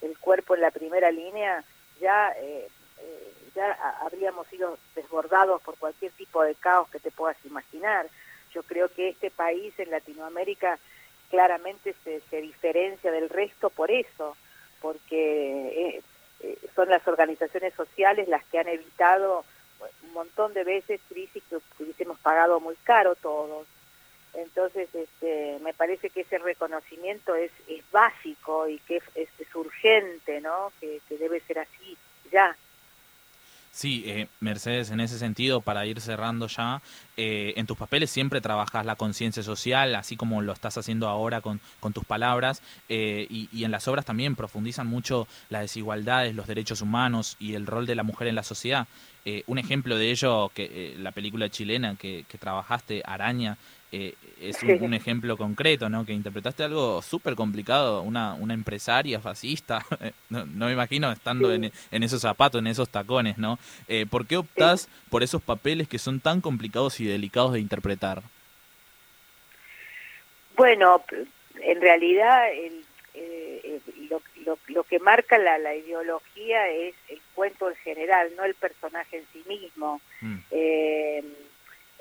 [0.01, 1.63] el cuerpo en la primera línea,
[1.99, 2.69] ya eh,
[2.99, 8.07] eh, ya ha- habríamos sido desbordados por cualquier tipo de caos que te puedas imaginar.
[8.53, 10.77] Yo creo que este país en Latinoamérica
[11.29, 14.35] claramente se, se diferencia del resto por eso,
[14.81, 16.01] porque eh,
[16.41, 19.45] eh, son las organizaciones sociales las que han evitado
[20.03, 23.65] un montón de veces crisis que hubiésemos pagado muy caro todos.
[24.33, 30.39] Entonces, este, me parece que ese reconocimiento es, es básico y que es, es- urgente,
[30.39, 30.71] ¿no?
[30.79, 31.97] Que debe ser así
[32.31, 32.55] ya.
[33.71, 36.81] Sí, eh, Mercedes, en ese sentido, para ir cerrando ya,
[37.15, 41.39] eh, en tus papeles siempre trabajas la conciencia social, así como lo estás haciendo ahora
[41.39, 46.47] con, con tus palabras, eh, y, en las obras también profundizan mucho las desigualdades, los
[46.47, 48.87] derechos humanos y el rol de la mujer en la sociedad.
[49.23, 53.57] Eh, un ejemplo de ello, que eh, la película chilena que trabajaste, Araña,
[53.93, 56.05] eh, es un, ejemplo concreto, ¿no?
[56.05, 59.85] Que interpretaste algo súper complicado, una, una empresaria fascista.
[60.29, 61.55] no, no me imagino estando Sí.
[61.55, 63.59] en, en esos zapatos, en esos tacones, ¿no?
[63.87, 68.21] Eh, ¿Por qué optás por esos papeles que son tan complicados y delicados de interpretar?
[70.55, 71.03] Bueno,
[71.61, 77.19] en realidad el, eh, eh, lo, lo- lo que marca la, la ideología es el
[77.35, 80.01] cuento en general, no el personaje en sí mismo.
[80.21, 80.35] Mm.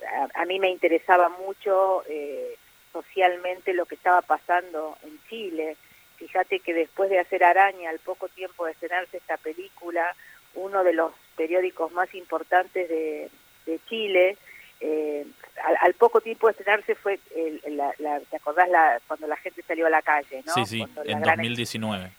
[0.06, 2.56] A, a mí me interesaba mucho eh,
[2.92, 5.76] socialmente lo que estaba pasando en Chile.
[6.16, 10.14] Fíjate que después de hacer Araña, al poco tiempo de estrenarse esta película,
[10.54, 13.30] uno de los periódicos más importantes de,
[13.66, 14.36] de Chile,
[14.80, 15.24] eh,
[15.64, 19.36] al, al poco tiempo de estrenarse fue, el, la, la- ¿te acordás la, cuando la
[19.36, 20.42] gente salió a la calle?
[20.44, 20.52] ¿no?
[20.54, 22.10] Sí, sí, Cuando en gran 2019.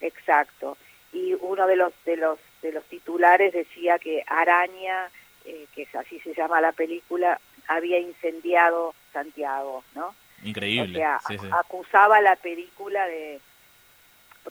[0.00, 0.76] Exacto.
[1.12, 5.10] Y uno de los de los de los titulares decía que Araña,
[5.48, 10.14] eh, que es así se llama la película, había incendiado Santiago, ¿no?
[10.42, 10.98] Increíble.
[10.98, 11.48] O sea, sí, sí.
[11.50, 13.40] acusaba la película de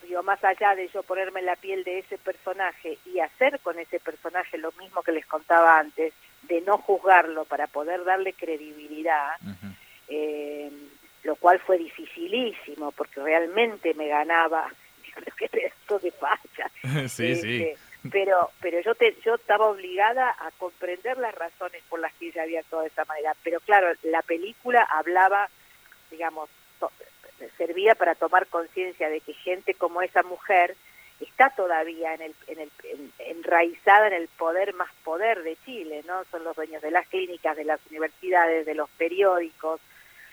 [0.04, 3.80] digo, más allá de yo ponerme en la piel de ese personaje y hacer con
[3.80, 9.36] ese personaje lo mismo que les contaba antes, de no juzgarlo para poder darle credibilidad,
[10.08, 10.72] eh,
[11.24, 14.72] lo cual fue dificilísimo porque realmente me ganaba
[15.16, 16.70] lo que esto de facha
[17.08, 17.74] sí, sí.
[18.12, 22.44] Pero pero yo te, yo estaba obligada a comprender las razones por las que ella
[22.44, 23.36] había actuado de esa manera.
[23.44, 25.50] Pero claro la película hablaba
[26.12, 26.92] digamos to-
[27.58, 30.76] servía para tomar conciencia de que gente como esa mujer
[31.20, 36.04] está todavía en el, en el en- enraizada en el poder más poder de Chile
[36.08, 39.82] no son los dueños de las clínicas de las universidades de los periódicos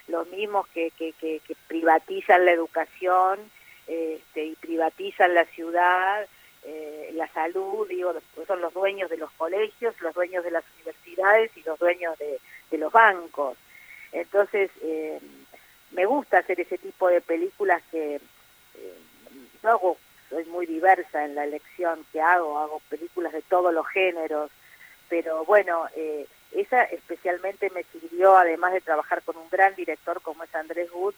[0.07, 3.41] los mismos que, que, que, que privatizan la educación
[3.87, 6.27] este, y privatizan la ciudad,
[6.65, 8.15] eh, la salud, digo,
[8.47, 12.39] son los dueños de los colegios, los dueños de las universidades y los dueños de,
[12.71, 13.57] de los bancos.
[14.13, 15.21] Entonces, eh,
[15.91, 18.95] me gusta hacer ese tipo de películas que eh,
[19.63, 19.97] hago,
[20.31, 24.51] soy muy diversa en la elección que hago, hago películas de todos los géneros,
[25.09, 30.45] pero bueno, eh, esa especialmente me sirvió, además de trabajar con un gran director como
[30.45, 31.15] es Andrés Wood,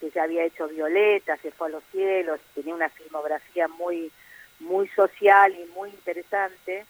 [0.00, 4.10] que ya había hecho Violeta, se fue a los cielos, tenía una filmografía muy
[4.60, 6.84] muy social y muy interesante,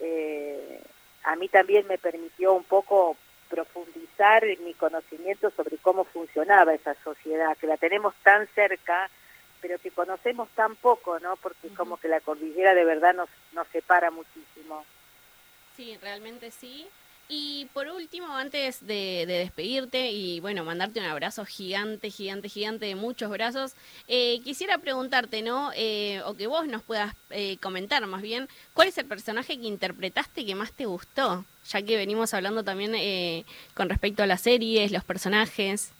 [0.00, 0.80] eh,
[1.24, 3.16] a mí también me permitió un poco
[3.48, 9.10] profundizar en mi conocimiento sobre cómo funcionaba esa sociedad, que la tenemos tan cerca,
[9.60, 11.36] pero que conocemos tan poco, ¿no?
[11.36, 14.84] Porque como que la cordillera de verdad nos, nos separa muchísimo.
[15.76, 16.88] Sí, realmente sí.
[17.34, 22.84] Y por último, antes de, de despedirte y bueno, mandarte un abrazo gigante, gigante, gigante
[22.84, 23.74] de muchos brazos,
[24.06, 25.70] eh, quisiera preguntarte, ¿no?
[25.74, 29.66] Eh, o que vos nos puedas eh, comentar más bien, ¿cuál es el personaje que
[29.66, 31.46] interpretaste que más te gustó?
[31.64, 35.94] Ya que venimos hablando también eh, con respecto a las series, los personajes.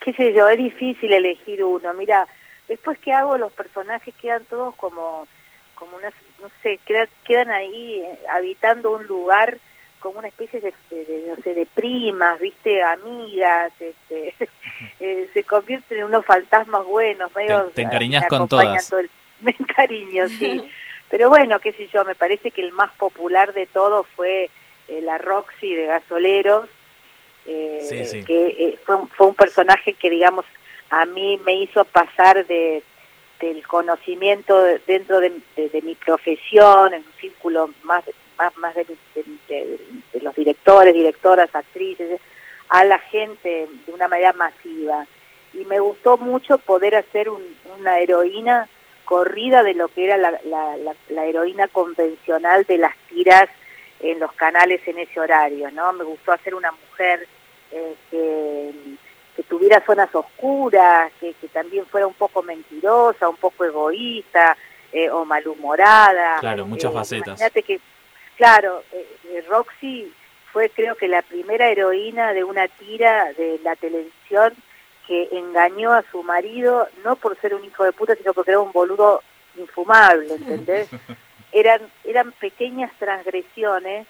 [0.00, 1.94] qué sé yo, es difícil elegir uno.
[1.94, 2.28] Mira,
[2.68, 5.26] después que hago los personajes quedan todos como,
[5.74, 9.58] como unas, no sé, quedan, quedan ahí habitando un lugar
[10.02, 14.34] como una especie de, de- de, no sé, de primas, viste, amigas, este,
[15.00, 18.88] eh, se convierten en unos fantasmas buenos, medio, te encariñás me con acompañan todas.
[18.90, 19.10] todo el-
[19.40, 20.62] me encariño, sí.
[21.10, 24.50] Pero bueno, qué sé yo, me parece que el más popular de todos fue
[24.88, 26.68] eh, la Roxy de Gasoleros,
[27.46, 28.24] eh, Sí, sí.
[28.24, 30.44] que eh, fue, un, fue un personaje que, digamos,
[30.90, 32.82] a mí me hizo pasar de
[33.40, 38.04] del conocimiento de- dentro de, de- de mi profesión, en un círculo más,
[38.38, 39.78] más, más de, de- de-
[40.12, 42.20] de los directores, directoras, actrices,
[42.68, 45.06] a la gente de una manera masiva.
[45.52, 48.68] Y me gustó mucho poder hacer un- una heroína
[49.04, 53.48] corrida de lo que era la, la- la- la heroína convencional de las tiras
[54.00, 55.92] en los canales en ese horario, ¿no?
[55.92, 57.28] Me gustó hacer una mujer
[57.70, 58.70] eh, que,
[59.36, 64.56] que tuviera zonas oscuras, que, que también fuera un poco mentirosa, un poco egoísta,
[64.92, 66.38] eh, o malhumorada.
[66.40, 67.28] Claro, muchas Eh, facetas.
[67.28, 67.80] Imagínate que,
[68.42, 70.12] claro, eh, eh, Roxy
[70.52, 74.52] fue creo que la primera heroína de una tira de la televisión
[75.06, 78.58] que engañó a su marido, no por ser un hijo de puta, sino porque era
[78.60, 79.22] un boludo
[79.56, 80.88] infumable, ¿entendés?
[81.52, 84.06] Eran, eran pequeñas transgresiones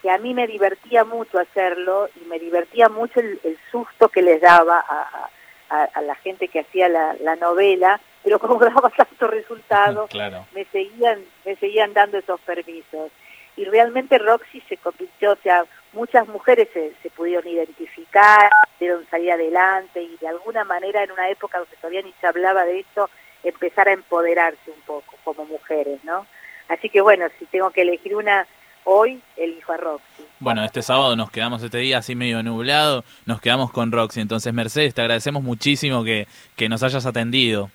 [0.00, 4.22] que a mí me divertía mucho hacerlo y me divertía mucho el, el susto que
[4.22, 5.28] les daba a,
[5.68, 10.46] a- a la gente que hacía la, la novela, pero como daba tanto resultado, Claro.
[10.54, 13.10] me seguían, me seguían dando esos permisos.
[13.56, 19.32] Y realmente Roxy se convirtió, o sea, muchas mujeres se, se pudieron identificar, pudieron salir
[19.32, 23.08] adelante y de alguna manera en una época donde todavía ni se hablaba de esto,
[23.42, 26.26] empezar a empoderarse un poco como mujeres, ¿no?
[26.68, 28.46] Así que bueno, si tengo que elegir una
[28.84, 30.24] hoy, elijo a Roxy.
[30.38, 34.20] Bueno, este sábado nos quedamos este día así medio nublado, nos quedamos con Roxy.
[34.20, 36.26] Entonces, Mercedes, te agradecemos muchísimo que,
[36.56, 37.70] que nos hayas atendido.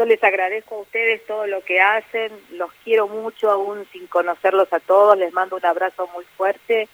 [0.00, 4.72] Yo les agradezco a ustedes todo lo que hacen, los quiero mucho aún sin conocerlos
[4.72, 6.88] a todos, les mando un abrazo muy fuerte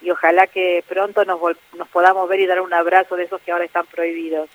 [0.00, 3.40] y ojalá que pronto nos, vol- nos podamos ver y dar un abrazo de esos
[3.40, 4.48] que ahora están prohibidos.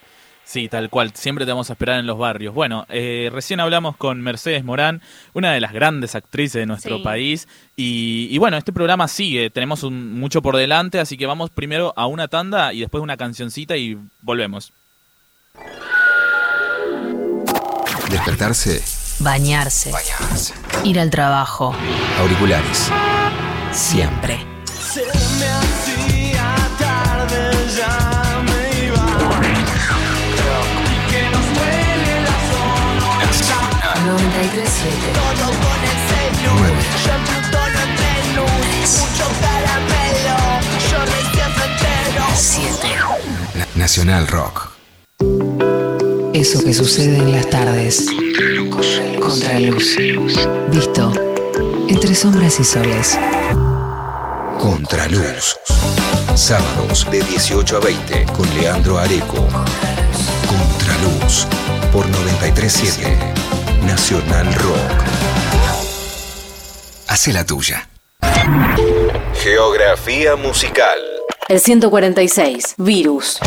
[0.46, 2.54] Sí, tal cual, siempre te vamos a esperar en los barrios.
[2.54, 5.02] Bueno, eh, recién hablamos con Mercedes Morán,
[5.34, 7.04] una de las grandes actrices de nuestro Sí.
[7.04, 7.50] país.
[7.76, 11.92] Y, y bueno, este programa sigue, tenemos un- mucho por delante, así que vamos primero
[11.98, 14.72] a una tanda y después una cancioncita y volvemos.
[18.10, 18.82] Despertarse,
[19.20, 19.92] Bañarse.
[19.92, 20.54] bañarse.
[20.84, 21.74] Ir al trabajo.
[22.20, 22.90] Auriculares.
[23.72, 24.46] Siempre.
[24.94, 29.06] Se me hacía tarde, ya me iba.
[30.86, 33.96] Y que nos duele la zona.
[34.06, 34.96] 937.
[35.14, 36.52] Todo con el celu.
[36.60, 36.82] Nueve.
[37.06, 39.00] Yo en Plutono en Venus.
[39.00, 40.38] Mucho caramelo.
[40.92, 42.26] Yo recién me entero.
[42.36, 42.96] 7.
[43.56, 44.67] Na- Nacional Rock.
[46.50, 48.06] Eso que sucede en las tardes.
[49.20, 49.98] Contraluz.
[50.72, 51.12] Visto.
[51.90, 53.20] Entre sombras y soles.
[54.58, 55.58] Contraluz.
[56.36, 59.46] Sábados de 18 a 20 con Leandro Areco.
[60.48, 61.46] Contraluz.
[61.92, 63.18] Por 937
[63.86, 65.04] Nacional Rock.
[67.08, 67.90] Hace la tuya.
[69.34, 70.98] Geografía musical.
[71.50, 73.38] El 146, Virus.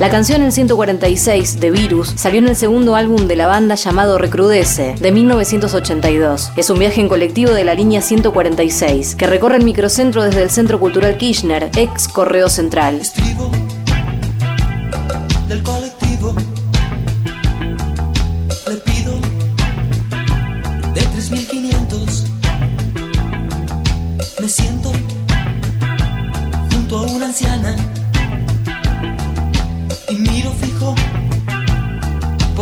[0.00, 4.16] La canción El 146 de Virus salió en el segundo álbum de la banda llamado
[4.16, 6.52] Recrudece, de 1982.
[6.56, 10.48] Es un viaje en colectivo de la línea 146, que recorre el microcentro desde el
[10.48, 13.02] Centro Cultural Kirchner, ex Correo Central.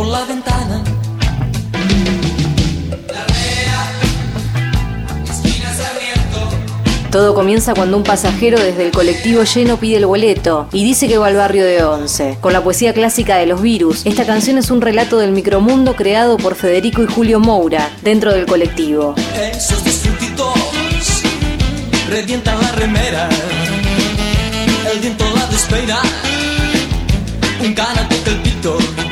[0.09, 0.83] La ventana.
[7.11, 11.17] Todo comienza cuando un pasajero desde el colectivo lleno pide el boleto y dice que
[11.17, 12.37] va al barrio de Once.
[12.39, 16.37] Con la poesía clásica de los virus, esta canción es un relato del micromundo creado
[16.37, 19.15] por Federico y Julio Moura dentro del colectivo.
[19.35, 20.53] Esos disfrutitos
[22.09, 23.29] revientan la remera.
[24.93, 25.99] El viento la despeina.
[27.63, 27.98] Un cana.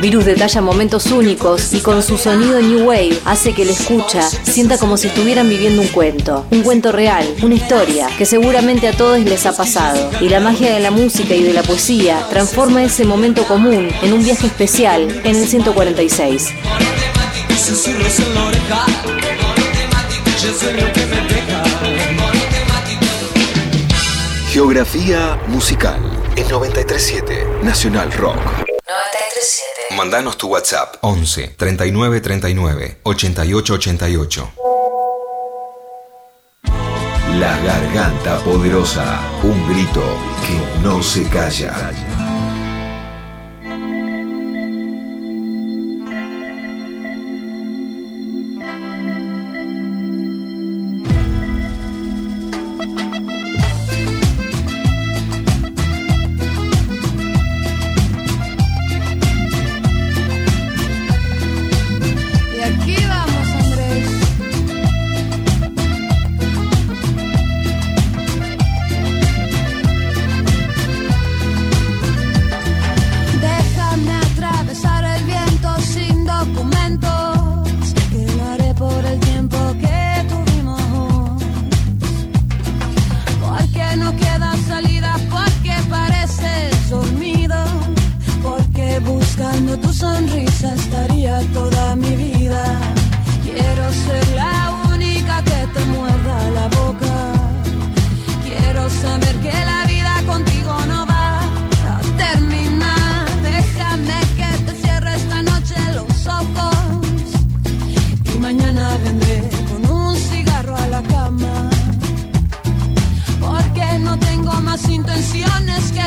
[0.01, 4.77] Virus detalla momentos únicos y con su sonido New Wave hace que el escucha sienta
[4.77, 9.19] como si estuvieran viviendo un cuento, un cuento real, una historia que seguramente a todos
[9.19, 10.11] les ha pasado.
[10.21, 14.13] Y la magia de la música y de la poesía transforma ese momento común en
[14.13, 16.49] un viaje especial en el 146.
[17.57, 18.85] Susurros en la oreja.
[20.43, 21.63] Yo soy lo que me deja.
[24.51, 25.99] Geografía musical.
[26.35, 28.37] En 937 Nacional Rock.
[28.37, 29.76] 937.
[29.97, 34.51] Mandanos tu WhatsApp 11 39 39 88 88.
[37.39, 39.19] La garganta poderosa.
[39.41, 40.03] Un grito
[40.45, 41.73] que no se calla.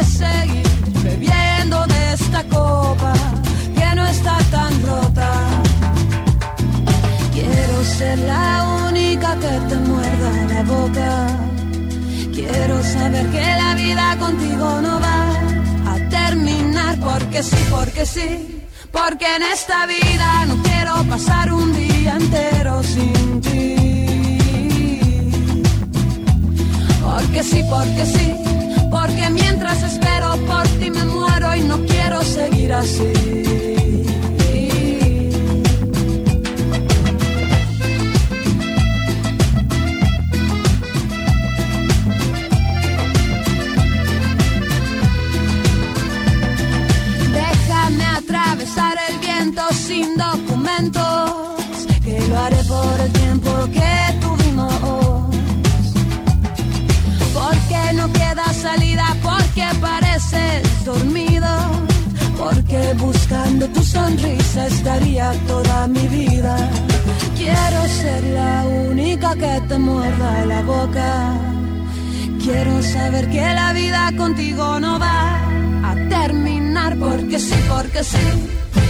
[0.05, 0.68] Seguir
[1.03, 3.12] bebiendo de esta copa
[3.74, 5.30] que no está tan rota.
[7.32, 11.26] Quiero ser la única que te muerda la boca.
[12.34, 15.20] Quiero saber que la vida contigo no va
[15.92, 18.57] a terminar porque sí, porque sí.
[18.92, 23.76] Porque en esta vida no quiero pasar un día entero sin ti.
[27.03, 28.49] Porque sí, porque sí.
[28.91, 33.12] Porque mientras espero por ti me muero y no quiero seguir así.
[47.32, 51.32] Déjame atravesar el viento sin documentos,
[52.05, 54.39] que lo haré por el tiempo que tuvimos.
[57.93, 61.49] No queda salida, porque pareces dormido,
[62.38, 66.57] porque buscando tu sonrisa estaría toda mi vida.
[67.36, 71.34] Quiero ser la única que te muerda la boca.
[72.43, 75.41] Quiero saber que la vida contigo no va
[75.91, 78.26] a terminar porque sí, porque sí.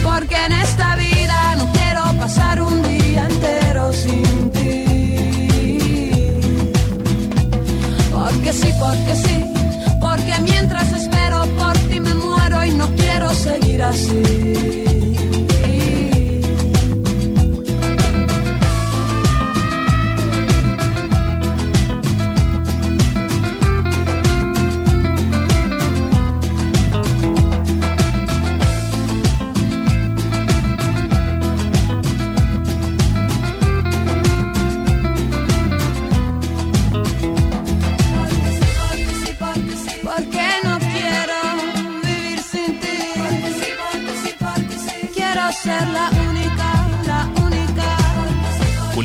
[0.05, 4.90] Porque en esta vida no quiero pasar un día entero sin ti.
[8.51, 9.45] Porque sí, porque sí.
[10.01, 14.90] Porque mientras espero por ti me muero y no quiero seguir así.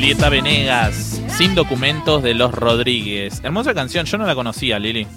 [0.06, 3.42] Julieta Venegas, sin documentos de los Rodríguez.
[3.44, 5.08] Hermosa canción, yo no la conocía, Lili.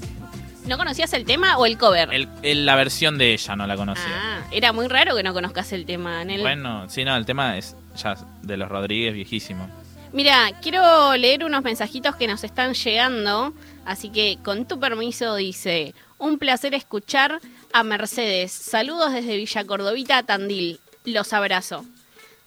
[0.67, 2.09] ¿No conocías el tema o el cover?
[2.11, 4.07] El- el- la versión de ella no la conocía.
[4.11, 6.23] Ah, era muy raro que no conozcas el tema.
[6.23, 6.41] En el...
[6.41, 9.69] Bueno, sí, no, el tema es ya de los Rodríguez viejísimo.
[10.15, 13.53] Mira, quiero leer unos mensajitos que nos están llegando,
[13.85, 17.41] así que con tu permiso dice, un placer escuchar
[17.75, 18.53] a Mercedes.
[18.53, 20.81] Saludos desde Villa Cordovita, Tandil.
[21.05, 21.85] Los abrazo.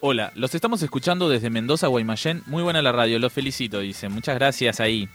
[0.04, 2.42] Hola, los estamos escuchando desde Mendoza, Guaymallén.
[2.48, 4.10] Muy buena la radio, los felicito, dice.
[4.10, 5.08] Muchas gracias ahí.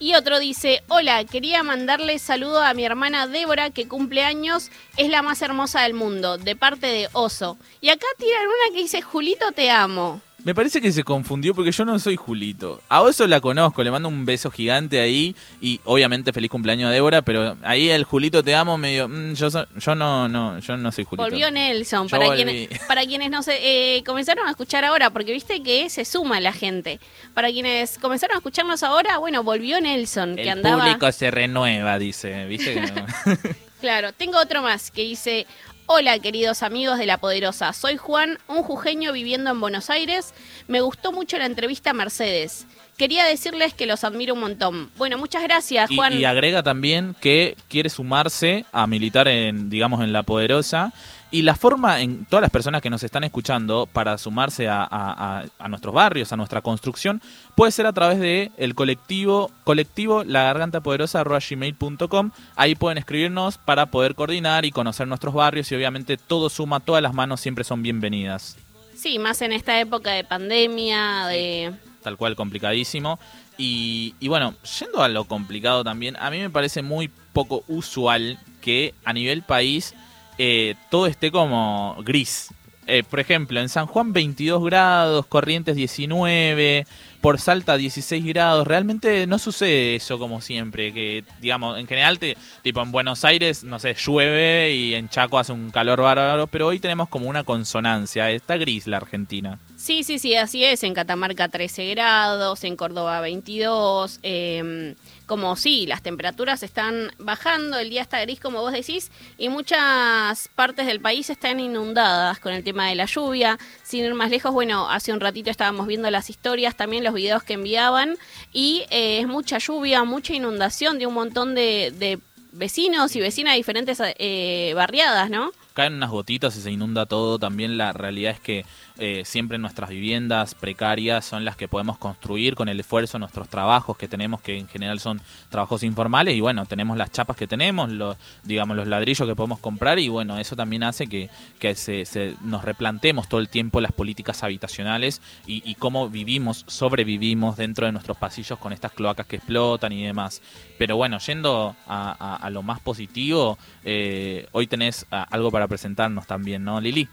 [0.00, 5.10] Y otro dice, hola, quería mandarle saludo a mi hermana Débora que cumple años, es
[5.10, 7.56] la más hermosa del mundo, de parte de Oso.
[7.80, 10.20] Y acá tiran una que dice, Julito, te amo.
[10.46, 12.80] Me parece que se confundió porque yo no soy Julito.
[12.88, 16.92] A Oso la conozco, le mando un beso gigante ahí y obviamente feliz cumpleaños a
[16.92, 20.76] Débora, pero ahí el Julito te amo medio, mm, yo so- yo no no yo
[20.76, 21.28] no soy Julito.
[21.28, 22.44] Volvió Nelson, Yo para volví.
[22.44, 26.38] quienes, para quienes no se, eh, comenzaron a escuchar ahora, porque viste que se suma
[26.38, 27.00] la gente.
[27.34, 32.46] Para quienes comenzaron a escucharnos ahora, bueno, volvió Nelson, que El público se renueva, dice.
[33.80, 35.46] Claro, tengo otro más que dice,
[35.86, 40.34] hola queridos amigos de La Poderosa, soy Juan, un jujeño viviendo en Buenos Aires,
[40.68, 42.66] me gustó mucho la entrevista a Mercedes.
[42.96, 44.90] Quería decirles que los admiro un montón.
[44.96, 46.14] Bueno, muchas gracias, Y, Juan.
[46.18, 50.94] y agrega también que quiere sumarse a militar en, digamos, en La Poderosa.
[51.36, 55.68] Y la forma en todas las personas que nos están escuchando para sumarse a, a-
[55.68, 57.20] nuestros barrios, a nuestra construcción,
[57.54, 62.30] puede ser a través de el colectivo, colectivo lagargantapoderosa.gmail.com.
[62.54, 67.02] Ahí pueden escribirnos para poder coordinar y conocer nuestros barrios y obviamente todo suma, todas
[67.02, 68.56] las manos siempre son bienvenidas.
[68.94, 71.74] Sí, más en esta época de pandemia, de...
[72.02, 73.18] tal cual complicadísimo.
[73.58, 78.38] Y, y bueno, yendo a lo complicado también, a mí me parece muy poco usual
[78.62, 79.94] que a nivel país
[80.38, 82.50] eh, todo esté como gris.
[82.88, 86.86] Eh, por ejemplo, en San Juan 22 grados, Corrientes 19,
[87.20, 88.64] por Salta 16 grados.
[88.64, 90.92] Realmente no sucede eso como siempre.
[90.92, 95.36] Que, digamos, en general, te, tipo en Buenos Aires, no sé, llueve y en Chaco
[95.36, 98.30] hace un calor bárbaro, pero hoy tenemos como una consonancia.
[98.30, 99.58] Está gris la Argentina.
[99.76, 100.84] Sí, sí, sí, así es.
[100.84, 104.20] En Catamarca 13 grados, en Córdoba 22.
[104.22, 104.94] eh,
[105.26, 110.48] como sí, las temperaturas están bajando, el día está gris como vos decís, y muchas
[110.54, 113.58] partes del país están inundadas con el tema de la lluvia.
[113.82, 117.42] Sin ir más lejos, bueno, hace un ratito estábamos viendo las historias, también los videos
[117.42, 118.16] que enviaban,
[118.52, 122.20] y eh, es mucha lluvia, mucha inundación de un montón de,
[122.52, 125.52] vecinos y vecinas de diferentes eh, barriadas, ¿no?
[125.76, 127.38] caen unas gotitas y se inunda todo.
[127.38, 128.64] También la realidad es que
[128.98, 133.96] eh, siempre nuestras viviendas precarias son las que podemos construir con el esfuerzo nuestros trabajos
[133.96, 135.20] que tenemos, que en general son
[135.50, 139.58] trabajos informales, y bueno, tenemos las chapas que tenemos, los, digamos, los ladrillos que podemos
[139.58, 141.28] comprar, y bueno, eso también hace que,
[141.58, 146.64] que se, se- nos replantemos todo el tiempo las políticas habitacionales y, y cómo vivimos,
[146.66, 150.42] sobrevivimos dentro de nuestros pasillos con estas cloacas que explotan y demás.
[150.78, 156.64] Pero bueno, yendo a lo más positivo, eh, hoy tenés ah, algo para presentarnos también,
[156.64, 157.08] ¿no, Lili?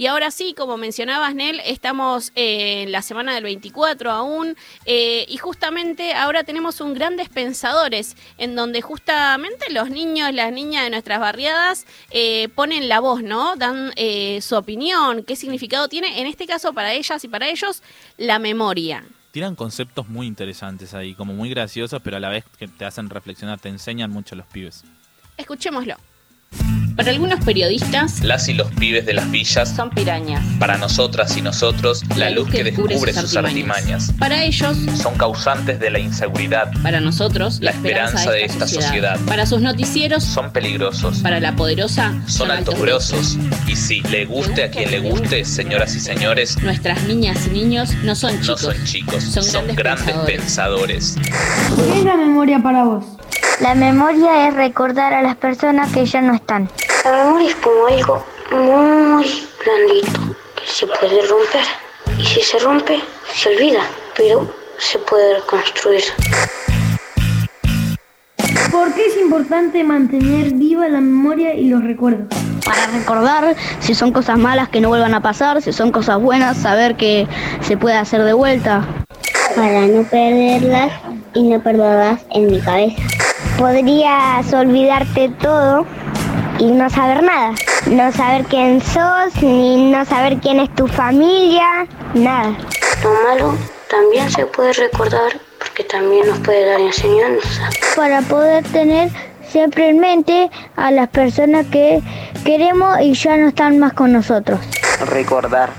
[0.00, 5.26] Y ahora sí, como mencionabas, Nel, estamos eh, en la semana del 24 aún eh,
[5.28, 10.90] y justamente ahora tenemos un Grandes Pensadores en donde justamente los niños, las niñas de
[10.90, 13.56] nuestras barriadas eh, ponen la voz, ¿no?
[13.56, 17.82] Dan eh, su opinión, qué significado tiene, en este caso para ellas y para ellos,
[18.16, 19.04] la memoria.
[19.32, 23.10] Tiran conceptos muy interesantes ahí, como muy graciosos, pero a la vez que te hacen
[23.10, 24.82] reflexionar, te enseñan mucho los pibes.
[25.36, 25.96] Escuchémoslo.
[27.00, 30.44] Para algunos periodistas Las y los pibes de las villas, son pirañas.
[30.58, 34.12] para nosotras y nosotros, la luz que descubre sus artimañas.
[34.18, 39.18] Para ellos, Son causantes de la inseguridad, para nosotros, la esperanza de esta sociedad.
[39.26, 43.38] Para sus noticieros, Son peligrosos, para la poderosa, son altos grosos.
[43.66, 47.94] Y si le guste a quien le guste, señoras y señores, Nuestras niñas y niños
[48.02, 48.60] no son no chicos.
[48.60, 51.16] son chicos, son son grandes grandes pensadores.
[51.76, 53.04] ¿Qué es la memoria para vos?
[53.60, 56.39] La memoria es recordar a las personas que ya no están.
[57.04, 61.64] La memoria es como algo muy blandito que se puede romper.
[62.18, 63.00] Y si se rompe,
[63.32, 63.82] se olvida,
[64.16, 66.02] pero se puede reconstruir.
[68.70, 72.26] ¿Por qué es importante mantener viva la memoria y los recuerdos?
[72.64, 76.56] Para recordar si son cosas malas que no vuelvan a pasar, si son cosas buenas,
[76.56, 77.26] saber que
[77.62, 78.86] se puede hacer de vuelta.
[79.56, 80.92] Para no perderlas
[81.34, 83.02] y no perderlas en mi cabeza.
[83.58, 85.86] Podrías olvidarte todo
[86.60, 87.54] y no saber nada.
[87.86, 92.54] No saber quién sos, ni no saber quién es tu familia, nada.
[93.02, 93.54] Lo malo
[93.88, 97.70] también se puede recordar porque también nos puede dar enseñanza.
[97.96, 99.10] Para poder tener
[99.42, 102.00] siempre en mente a las personas que
[102.44, 104.60] queremos y ya no están más con nosotros.
[105.06, 105.70] recordar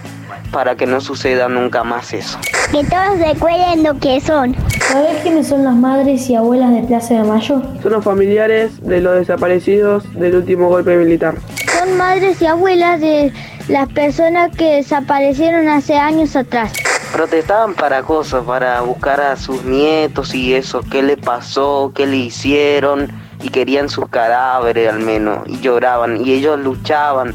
[0.51, 2.37] para que no suceda nunca más eso.
[2.71, 4.55] Que todos recuerden lo que son.
[4.91, 7.61] ¿Sabés quiénes son las madres y abuelas de Plaza de Mayo?
[7.81, 11.35] Son los familiares de los desaparecidos del último golpe militar.
[11.77, 13.33] Son madres y abuelas de
[13.67, 16.73] las personas que desaparecieron hace años atrás.
[17.13, 22.17] Protestaban para cosas, para buscar a sus nietos y eso, qué le pasó, qué le
[22.17, 27.33] hicieron y querían sus cadáveres al menos y lloraban y ellos luchaban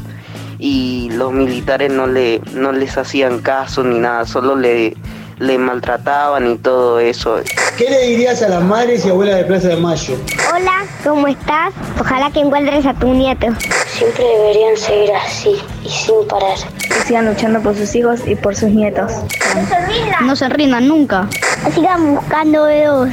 [0.59, 4.95] y los militares no le no les hacían caso ni nada, solo le
[5.39, 7.39] le maltrataban y todo eso.
[7.77, 10.17] ¿Qué le dirías a las madres y abuelas de Plaza de Mayo?
[10.51, 11.73] Hola, ¿cómo estás?
[11.99, 13.47] Ojalá que encuentres a tu nieto.
[13.87, 16.57] Siempre deberían seguir así y sin parar.
[16.87, 19.11] Que sigan luchando por sus hijos y por sus nietos.
[19.55, 20.27] No se rindan.
[20.27, 21.27] No se rindan nunca.
[21.73, 23.09] Sigan buscando dedos.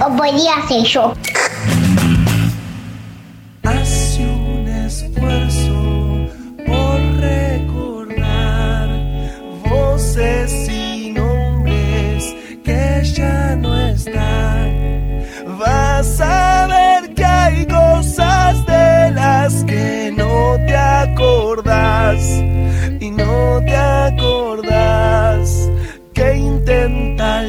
[0.00, 1.14] O podría ser yo.
[19.52, 22.22] Que no te acordás.
[23.00, 25.68] Y no te acordás
[26.14, 27.42] que intenta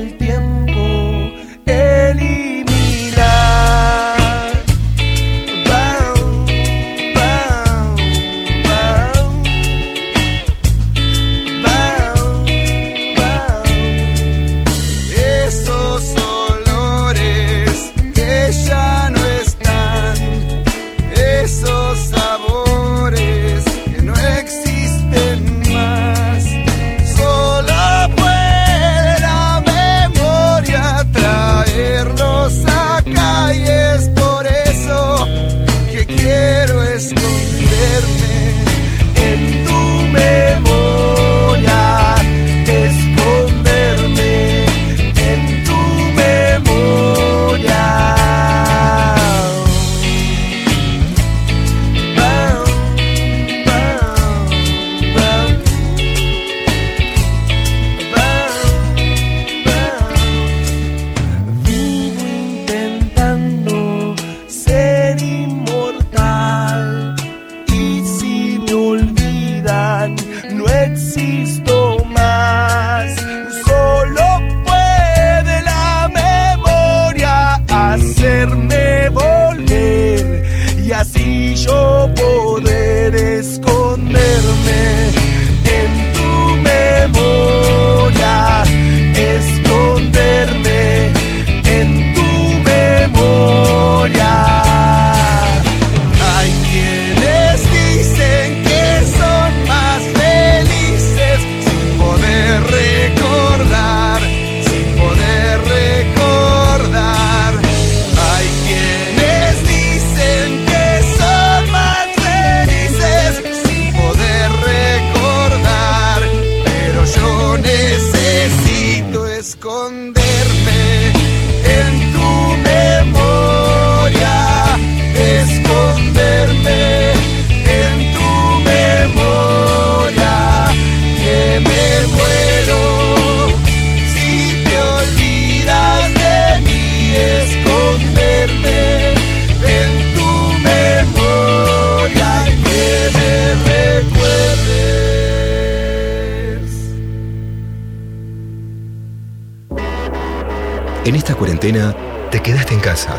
[151.46, 151.96] cuarentena
[152.32, 153.14] te quedaste en casa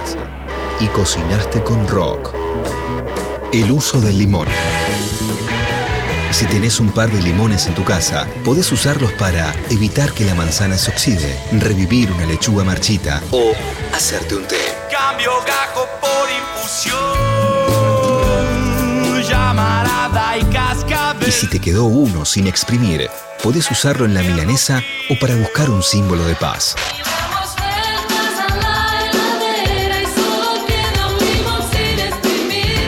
[0.80, 2.34] y cocinaste con rock.
[3.52, 4.48] El uso del limón.
[6.32, 10.34] Si tenés un par de limones en tu casa, podés usarlos para evitar que la
[10.34, 13.52] manzana se oxide, revivir una lechuga marchita o
[13.94, 14.74] hacerte un té.
[14.90, 17.06] Cambio gajo por infusión.
[19.22, 21.28] Llamarada y cascabel.
[21.28, 23.08] Y si te quedó uno sin exprimir,
[23.40, 26.74] podés usarlo en la milanesa o para buscar un símbolo de paz.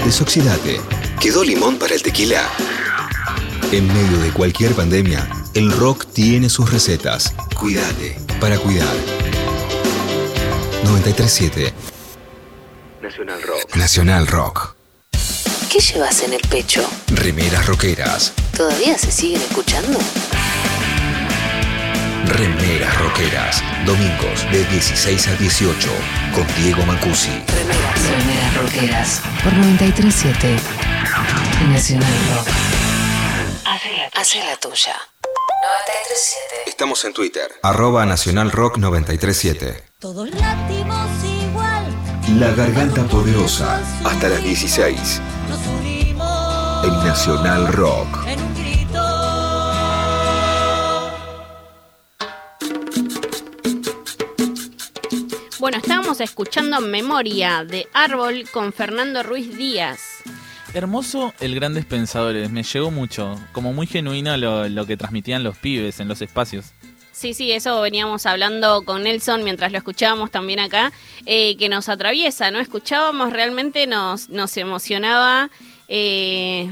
[0.09, 0.81] Desoxidate.
[1.21, 2.41] ¿Quedó limón para el tequila?
[3.73, 7.35] En medio de cualquier pandemia, el rock tiene sus recetas.
[7.55, 8.89] Cuídate para cuidar.
[10.85, 11.75] 937
[13.03, 13.77] Nacional Rock.
[13.77, 14.77] Nacional Rock.
[15.71, 16.89] ¿Qué llevas en el pecho?
[17.09, 18.33] Remeras rockeras.
[18.57, 19.99] ¿Todavía se siguen escuchando?
[22.25, 23.63] Remeras rockeras.
[23.85, 25.91] Domingos de 16 a 18
[26.35, 27.43] con Diego Mancusi.
[27.55, 27.78] Remeras
[28.55, 29.21] rockeras.
[29.43, 30.57] Por 937
[31.71, 32.49] Nacional Rock.
[34.15, 34.97] Hace la tuya.
[35.15, 36.71] 937.
[36.71, 37.49] Estamos en Twitter.
[37.63, 39.85] Arroba Nacional Rock 937.
[39.99, 41.85] Todos latimos igual,
[42.39, 43.81] La Garganta Poderosa.
[44.05, 45.21] Hasta las 16.
[45.49, 48.19] nos unimos En Nacional Rock.
[55.59, 60.01] Bueno, estábamos escuchando Memoria de Árbol con Fernando Ruiz Díaz.
[60.73, 65.57] Hermoso el Grandes Pensadores, me llegó mucho, como muy genuino lo, lo que transmitían los
[65.59, 66.67] pibes en los espacios.
[67.11, 70.93] Sí, sí, eso veníamos hablando con Nelson mientras lo escuchábamos también acá,
[71.27, 72.61] eh, que nos atraviesa, ¿no?
[72.61, 75.51] Escuchábamos, realmente nos, nos emocionaba
[75.89, 76.71] eh,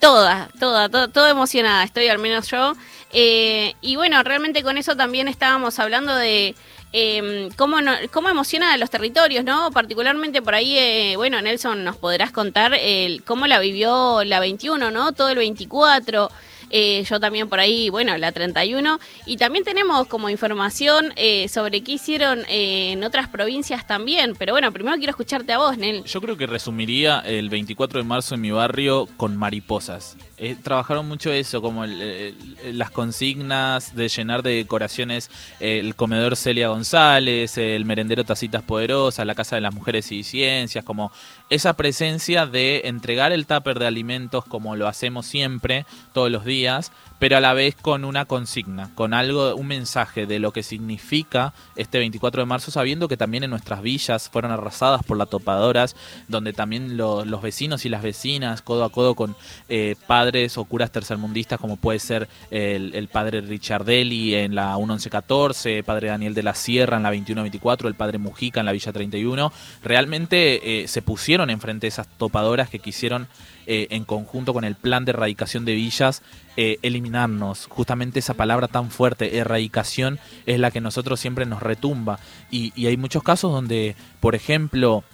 [0.00, 2.74] toda, toda, to- todo emocionada, estoy al menos yo.
[3.12, 6.54] Eh, y bueno, realmente con eso también estábamos hablando de
[6.92, 9.70] eh, cómo, no- cómo emociona a los territorios, ¿no?
[9.70, 14.90] Particularmente por ahí, eh, bueno, Nelson, nos podrás contar el, cómo la vivió la 21,
[14.90, 15.12] ¿no?
[15.12, 16.30] Todo el 24.
[16.72, 18.98] Eh, yo también por ahí, bueno, la 31.
[19.26, 24.34] Y también tenemos como información eh, sobre qué hicieron eh, en otras provincias también.
[24.38, 26.02] Pero bueno, primero quiero escucharte a vos, Nel.
[26.04, 30.16] Yo creo que resumiría el 24 de marzo en mi barrio con mariposas.
[30.38, 37.58] Eh, trabajaron mucho eso, como las consignas de llenar de decoraciones el comedor Celia González,
[37.58, 41.12] el merendero Tacitas Poderosas, la Casa de las Mujeres y Ciencias, como
[41.52, 45.84] esa presencia de entregar el tupper de alimentos como lo hacemos siempre,
[46.14, 46.92] todos los días,
[47.22, 51.54] pero a la vez con una consigna, con algo, un mensaje de lo que significa
[51.76, 55.94] este 24 de marzo, sabiendo que también en nuestras villas fueron arrasadas por las topadoras,
[56.26, 59.36] donde también lo- los vecinos y las vecinas, codo a codo con
[59.68, 65.78] eh, padres o curas tercermundistas, como puede ser el, el padre Richardelli en la 1114,
[65.78, 68.92] el padre Daniel de la Sierra en la 2124, el padre Mujica en la Villa
[68.92, 69.52] 31,
[69.84, 73.28] realmente eh, se pusieron enfrente de esas topadoras que quisieron
[73.66, 76.22] eh, en conjunto con el plan de erradicación de villas,
[76.56, 77.66] eh, eliminarnos.
[77.68, 82.18] Justamente esa palabra tan fuerte, erradicación, es la que nosotros siempre nos retumba.
[82.50, 85.04] Y, y hay muchos casos donde, por ejemplo,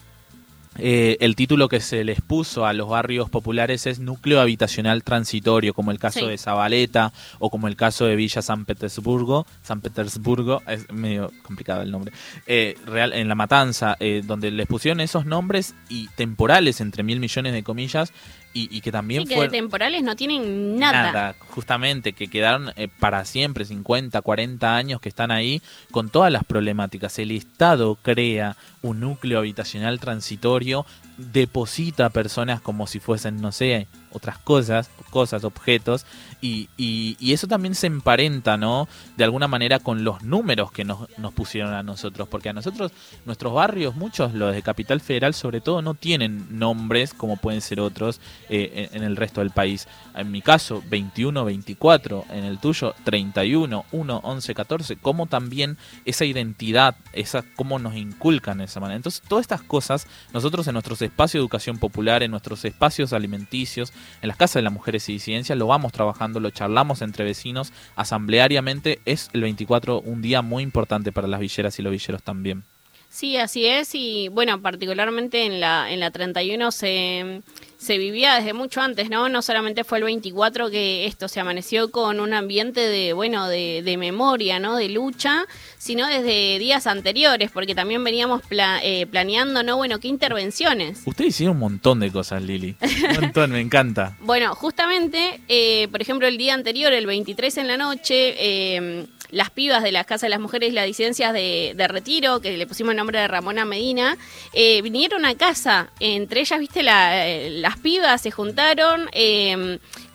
[0.81, 5.75] eh, el título que se les puso a los barrios populares es núcleo habitacional transitorio,
[5.75, 6.27] como el caso Sí.
[6.27, 9.45] de Zabaleta o como el caso de Villa San Petersburgo.
[9.63, 12.13] San Petersburgo, es medio complicado el nombre.
[12.47, 17.19] Eh, real, en La Matanza, eh, donde les pusieron esos nombres y temporales, entre mil
[17.19, 18.13] millones de comillas,
[18.55, 21.35] y, y que también Sí, que de temporales no tienen nada.
[21.49, 26.45] justamente, que quedaron eh, para siempre, 50, 40 años que están ahí, con todas las
[26.45, 27.19] problemáticas.
[27.19, 30.87] El Estado crea un núcleo habitacional transitorio,
[31.17, 36.07] deposita personas como si fuesen, no sé, otras cosas, cosas, objetos,
[36.41, 38.89] y, y- eso también se emparenta, ¿no?
[39.17, 42.93] De alguna manera con los números que nos, nos pusieron a nosotros, porque a nosotros,
[43.27, 47.81] nuestros barrios, muchos, los de Capital Federal sobre todo, no tienen nombres como pueden ser
[47.81, 49.87] otros eh, en, en el resto del país.
[50.15, 56.25] En mi caso, 21, 24, en el tuyo, 31, 1, 11, 14, como también esa
[56.25, 58.97] identidad, esa cómo nos inculcan de esa manera.
[58.97, 63.93] Entonces, todas estas cosas, nosotros en nuestros espacios de educación popular, en nuestros espacios alimenticios,
[64.23, 67.73] en las casas de las mujeres y disidencias, lo vamos trabajando, lo charlamos entre vecinos,
[67.97, 69.01] asambleariamente.
[69.05, 72.65] Es el 24 un día muy importante para las villeras y los villeros también.
[73.11, 73.95] Sí, así es.
[73.95, 77.41] Y bueno, particularmente en la, en la 31 se,
[77.79, 79.29] se vivía desde mucho antes, ¿no?
[79.29, 83.83] No solamente fue el 24 que esto se amaneció con un ambiente de, bueno, de,
[83.83, 84.77] de memoria, ¿no?
[84.77, 85.47] De lucha,
[85.79, 89.77] sino desde días anteriores, porque también veníamos pla- eh, planeando, ¿no?
[89.79, 91.01] Bueno, qué intervenciones.
[91.07, 92.77] Ustedes hicieron un montón de cosas, Lili.
[92.81, 94.17] Un montón, me encanta.
[94.29, 99.51] Bueno, justamente, eh, por ejemplo, el día anterior, el 23 en la noche, eh, las
[99.51, 102.67] pibas de la Casa de las Mujeres y las Disidencias de, de Retiro, que le
[102.67, 104.17] pusimos el nombre de Ramona Medina,
[104.53, 105.91] eh, vinieron a casa.
[106.01, 109.09] Entre ellas, viste, la- eh, las pibas se juntaron.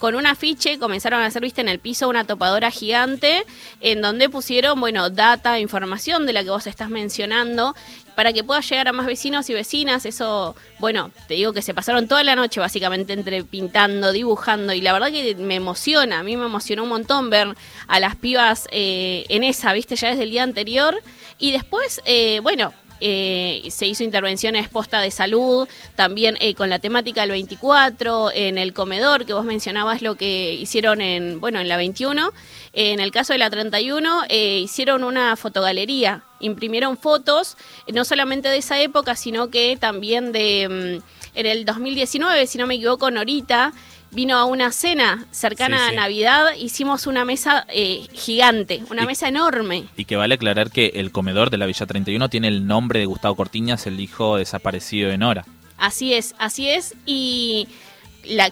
[0.04, 3.46] Con un afiche comenzaron a hacer, viste, en el piso una topadora gigante
[3.80, 7.74] en donde pusieron, bueno, data, información de la que vos estás mencionando
[8.14, 10.06] para que pueda llegar a más vecinos y vecinas.
[10.06, 14.82] Eso, bueno, te digo que se pasaron toda la noche básicamente entre pintando, dibujando y
[14.82, 17.56] la verdad que me emociona, a mí me emocionó un montón ver
[17.88, 21.02] a las pibas eh, en esa, viste, ya desde el día anterior.
[21.40, 22.74] Y después, eh, bueno,
[23.06, 28.58] eh, se hizo intervenciones posta de salud, también eh, con la temática del 24, en
[28.58, 32.32] el comedor, que vos mencionabas lo que hicieron en, bueno, en la 21.
[32.72, 37.58] En el caso de la 31, eh, hicieron una fotogalería, imprimieron fotos,
[37.92, 42.68] no solamente de esa época, sino que también de, mm, en el 2019, si no
[42.68, 43.74] me equivoco, Norita
[44.14, 45.92] vino a una cena cercana Sí, sí.
[45.96, 49.86] a Navidad, hicimos una mesa eh, gigante, una Y- mesa enorme.
[49.98, 53.06] Y que vale aclarar que el comedor de la Villa 31 tiene el nombre de
[53.06, 55.46] Gustavo Cortiñas, el hijo desaparecido de Nora.
[55.78, 56.96] Así es, así es.
[57.06, 57.68] Y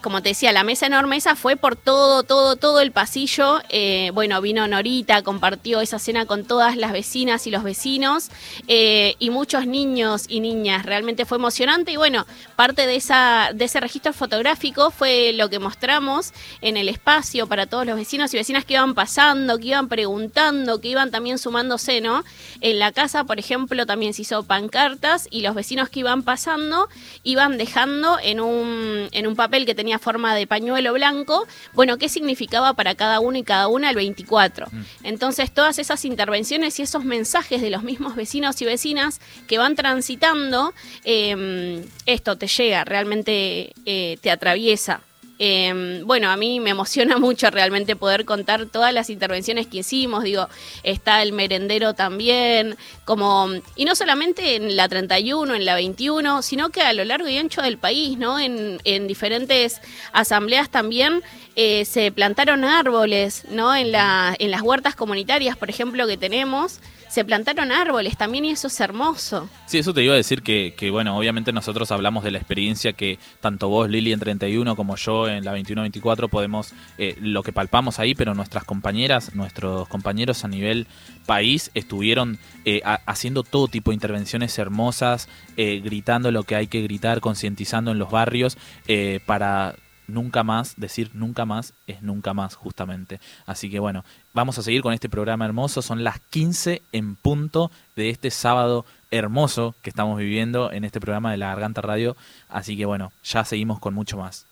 [0.02, 3.62] como te decía, la mesa enorme esa fue por todo, todo, todo el pasillo.
[3.70, 8.30] Eh, bueno, vino Norita, compartió esa cena con todas las vecinas y los vecinos
[8.68, 10.86] eh, y muchos niños y niñas.
[10.86, 15.60] Realmente fue emocionante y bueno, parte de, esa, de ese registro fotográfico fue lo que
[15.60, 19.88] mostramos en el espacio para todos los vecinos y vecinas que iban pasando, que iban
[19.88, 22.24] preguntando, que iban también sumándose, ¿no?
[22.60, 26.90] En la casa, por ejemplo, también se hizo pancartas y los vecinos que iban pasando
[27.24, 32.10] iban dejando en un, en un papel que tenía forma de pañuelo blanco, bueno, qué
[32.10, 34.68] significaba para cada uno y cada una el 24.
[35.04, 39.76] Entonces, todas esas intervenciones y esos mensajes de los mismos vecinos y vecinas que van
[39.76, 45.02] transitando, eh, esto te llega, realmente eh, te atraviesa.
[45.44, 50.24] Eh, bueno, a mí me emociona mucho realmente poder contar todas las intervenciones que hicimos.
[50.24, 50.48] Digo,
[50.84, 56.70] está el merendero también, como y no solamente en la 31, en la 21, sino
[56.70, 58.40] que a lo largo y ancho del país, ¿no?
[58.40, 59.82] En, en diferentes
[60.14, 61.24] asambleas también
[61.56, 63.76] eh, se plantaron árboles, ¿no?
[63.76, 66.82] En, la, en las huertas comunitarias, por ejemplo, que tenemos,
[67.12, 69.50] se plantaron árboles también y eso es hermoso.
[69.66, 72.94] Sí, eso te iba a decir que, que, bueno, obviamente nosotros hablamos de la experiencia
[72.94, 77.52] que tanto vos, Lili, en 31 como yo en la 21-24 podemos, eh, lo que
[77.52, 80.88] palpamos ahí, pero nuestras compañeras, nuestros compañeros a nivel
[81.26, 86.68] país estuvieron eh, ha- haciendo todo tipo de intervenciones hermosas, eh, gritando lo que hay
[86.68, 88.58] que gritar, concientizando en los barrios
[88.88, 89.76] eh, para
[90.12, 93.20] nunca más, decir nunca más es nunca más justamente.
[93.46, 94.04] Así que bueno,
[94.34, 98.86] vamos a seguir con este programa hermoso, son las 15 en punto de este sábado
[99.10, 102.16] hermoso que estamos viviendo en este programa de la Garganta Radio,
[102.50, 104.46] así que bueno, ya seguimos con mucho más.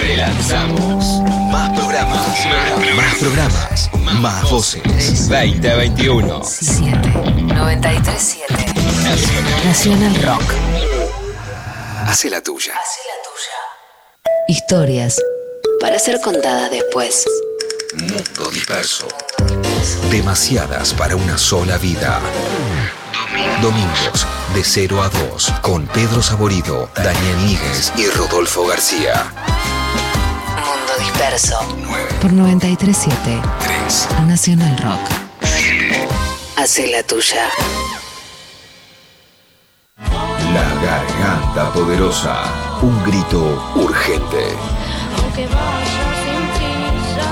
[0.00, 1.20] Relanzamos.
[1.52, 2.46] Más programas.
[2.96, 3.90] Más programas.
[4.20, 5.28] Más voces.
[5.28, 6.26] 2021.
[6.26, 8.54] 937
[9.64, 10.54] Nacional Rock.
[12.06, 12.72] Hace la tuya.
[14.50, 15.20] Historias
[15.78, 17.26] para ser contadas después.
[18.00, 19.06] Mundo disperso.
[20.10, 22.18] Demasiadas para una sola vida.
[23.60, 29.30] Domingos de 0 a 2 con Pedro Saborido, Daniel Níguez y Rodolfo García.
[30.64, 31.58] Mundo disperso.
[32.22, 33.42] Por 937
[34.26, 35.10] Nacional Rock.
[36.56, 37.50] Hace la tuya.
[40.52, 42.34] La garganta poderosa.
[42.80, 44.56] Un grito urgente.
[45.20, 47.26] Aunque vaya sin prisa,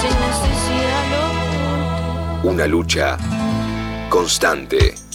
[0.00, 1.04] sin necesidad
[2.42, 2.50] lo.
[2.50, 3.16] Una lucha
[4.10, 5.07] constante.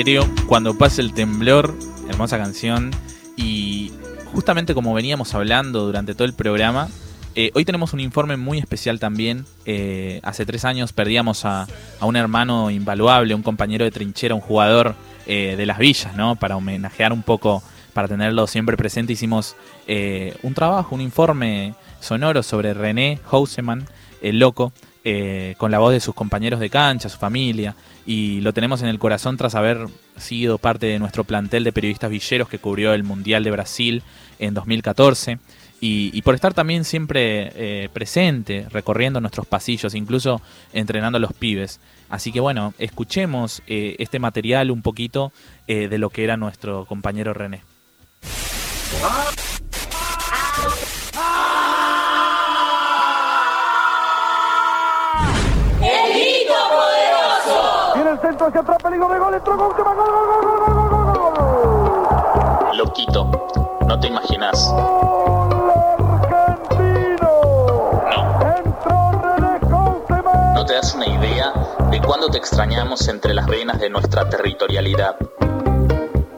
[0.00, 1.74] Soda Stereo, Cuando pase el temblor,
[2.08, 2.90] hermosa canción.
[3.36, 3.92] Y
[4.32, 6.88] justamente como veníamos hablando durante todo el programa,
[7.34, 9.44] eh, hoy tenemos un informe muy especial también.
[9.66, 11.66] Eh, hace tres años perdíamos a,
[12.00, 14.94] un hermano invaluable, un compañero de trinchera, un jugador
[15.26, 16.34] eh, de las villas, ¿no?
[16.36, 19.54] Para homenajear un poco, para tenerlo siempre presente, hicimos
[20.42, 23.86] un trabajo, un informe sonoro sobre René Houseman,
[24.22, 24.72] el loco,
[25.02, 27.74] eh, con la voz de sus compañeros de cancha, su familia,
[28.04, 29.86] y lo tenemos en el corazón tras haber
[30.16, 34.02] sido parte de nuestro plantel de periodistas villeros que cubrió el Mundial de Brasil
[34.38, 35.38] en 2014.
[35.82, 40.42] Y, por estar también siempre eh, presente, recorriendo nuestros pasillos, incluso
[40.74, 41.80] entrenando a los pibes.
[42.10, 45.32] Así que bueno, escuchemos eh, este material un poquito
[45.66, 47.62] de lo que era nuestro compañero René.
[58.50, 61.34] hacia atrás, peligro de gol, entró gol, que va, gol, gol, gol, gol, gol, gol,
[62.66, 62.76] gol.
[62.76, 63.48] Loquito,
[63.86, 64.74] no te imaginas.
[70.54, 71.52] No te das una idea
[71.90, 75.16] de cuándo te extrañamos entre las venas de nuestra territorialidad.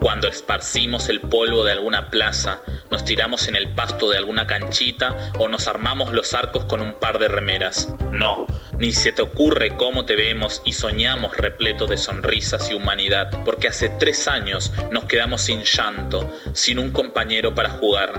[0.03, 2.59] Cuando esparcimos el polvo de alguna plaza,
[2.91, 6.95] nos tiramos en el pasto de alguna canchita o nos armamos los arcos con un
[6.95, 7.87] par de remeras.
[8.11, 8.45] No,
[8.77, 13.69] ni se te ocurre cómo te vemos y soñamos repleto de sonrisas y humanidad, porque
[13.69, 18.11] hace tres años nos quedamos sin llanto, sin un compañero para jugar.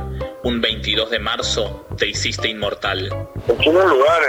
[0.43, 3.28] Un 22 de marzo te hiciste inmortal.
[3.47, 4.22] En primer lugar,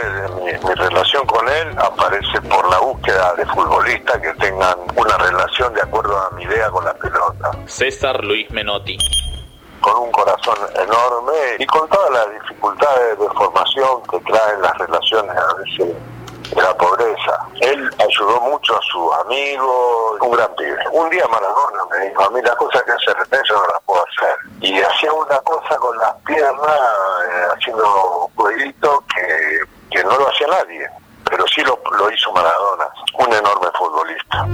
[0.44, 5.74] mi, mi relación con él aparece por la búsqueda de futbolistas que tengan una relación
[5.74, 7.45] de acuerdo a mi idea con la pelota.
[7.66, 8.98] César Luis Menotti.
[9.82, 15.38] Con un corazón enorme y con todas las dificultades de formación que traen las relaciones
[15.38, 15.96] a veces
[16.54, 17.48] de la pobreza.
[17.62, 20.78] Él ayudó mucho a sus amigos, un gran pibe.
[20.92, 23.12] Un día Maradona me dijo, a mí las cosas que hace
[23.48, 24.36] yo no las puedo hacer.
[24.62, 26.80] Y hacía una cosa con las piernas,
[27.30, 29.60] eh, haciendo jueguito que,
[29.92, 30.88] que no lo hacía nadie.
[31.30, 32.88] Pero sí lo, lo hizo Maradona,
[33.20, 34.46] un enorme futbolista.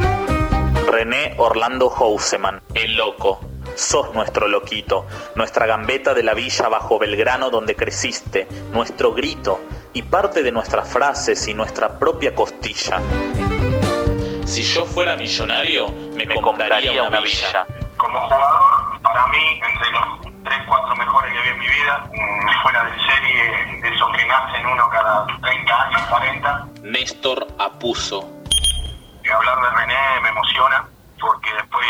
[0.87, 3.39] René Orlando Houseman, el loco.
[3.75, 5.05] Sos nuestro loquito,
[5.35, 9.61] nuestra gambeta de la villa bajo Belgrano donde creciste, nuestro grito
[9.93, 12.99] y parte de nuestras frases y nuestra propia costilla.
[14.45, 17.65] Si yo fuera millonario, me, compraría una villa.
[17.95, 22.61] Como jugador, para mí, entre los 3, 4 mejores que vi en mi vida, mm,
[22.63, 26.67] fuera de serie, de esos que nacen uno cada 30 años, 40.
[26.81, 28.40] Néstor Apuso.
[29.29, 30.85] Hablar de René me emociona
[31.19, 31.87] porque después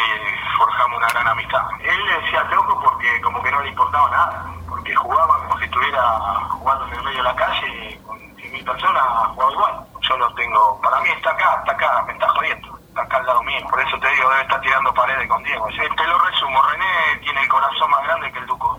[0.57, 1.61] forjamos una gran amistad.
[1.79, 6.01] Él decía loco porque como que no le importaba nada, porque jugaba como si estuviera
[6.49, 9.03] jugando en el medio de la calle con 100.000 personas,
[9.34, 9.86] jugaba igual.
[10.01, 13.25] Yo lo tengo, para mí está acá, está acá, me está jodiendo, está acá al
[13.25, 13.67] lado mío.
[13.69, 15.67] Por eso te digo, debe estar tirando paredes con Diego.
[15.67, 18.77] Te lo resumo, René tiene el corazón más grande que el Duco.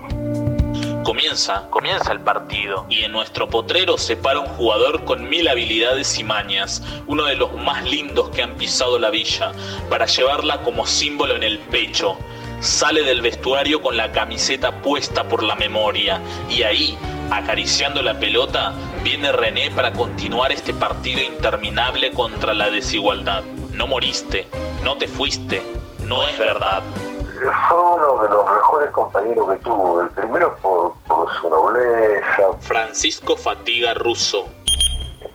[1.05, 6.17] Comienza, comienza el partido y en nuestro potrero se para un jugador con mil habilidades
[6.17, 9.51] y mañas, uno de los más lindos que han pisado la villa,
[9.91, 12.17] para llevarla como símbolo en el pecho.
[12.61, 16.97] Sale del vestuario con la camiseta puesta por la memoria y ahí,
[17.33, 18.73] acariciando la pelota,
[19.03, 23.43] viene René para continuar este partido interminable contra la desigualdad.
[23.73, 24.47] No moriste,
[24.85, 25.63] no te fuiste,
[26.07, 26.85] no es verdad
[27.69, 30.01] fue uno de los mejores compañeros que tuvo.
[30.03, 32.53] El primero por, por su nobleza.
[32.61, 34.47] Francisco Fatiga Russo.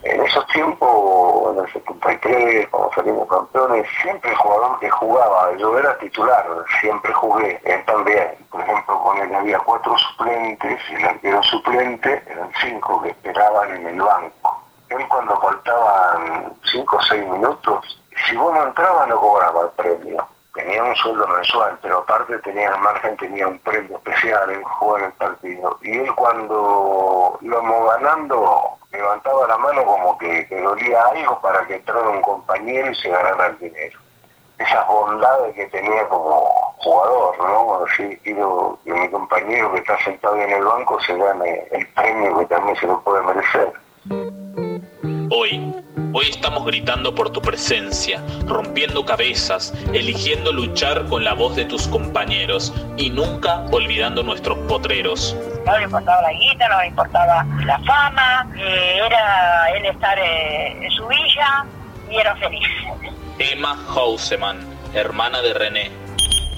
[0.03, 5.77] En esos tiempos, en el 73, cuando salimos campeones, siempre el jugador que jugaba, yo
[5.77, 6.45] era titular,
[6.79, 8.35] siempre jugué, él también.
[8.49, 13.87] Por ejemplo, con él había cuatro suplentes, el arquero suplente, eran cinco que esperaban en
[13.87, 14.63] el banco.
[14.89, 20.25] Él cuando faltaban cinco o seis minutos, si vos no entrabas no cobraba el premio
[20.57, 25.03] tenía un sueldo mensual, pero aparte tenía al margen, tenía un premio especial en jugar
[25.03, 25.77] el partido.
[25.83, 31.75] Y él cuando íbamos ganando, levantaba la mano como que, que dolía algo para que
[31.75, 33.99] entrara un compañero y se ganara el dinero.
[34.57, 37.85] Esas bondades que tenía como jugador, ¿no?
[37.85, 42.39] Así quiero que mi compañero que está sentado en el banco se gane el premio
[42.39, 43.71] que también se lo puede merecer.
[45.39, 45.71] Hoy,
[46.13, 51.87] hoy estamos gritando por tu presencia, rompiendo cabezas, eligiendo luchar con la voz de tus
[51.87, 55.37] compañeros y nunca olvidando nuestros potreros.
[55.63, 60.85] No le importaba la guita, no le importaba la fama, eh, era él estar eh,
[60.85, 61.65] en su villa
[62.09, 62.67] y era feliz.
[63.37, 64.57] Emma Houseman,
[64.95, 65.91] hermana de René.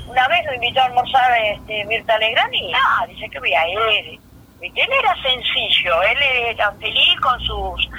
[0.07, 4.28] Una vez lo invitó a almorzar este, Mirta Legrani, ah, dice que voy a ir.
[4.61, 7.89] Él era sencillo, él era feliz con sus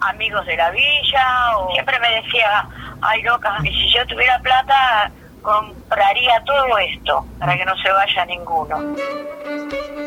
[0.00, 2.68] amigos de la villa, o siempre me decía,
[3.00, 5.10] ay loca, y si yo tuviera plata,
[5.42, 8.96] compraría todo esto para que no se vaya ninguno.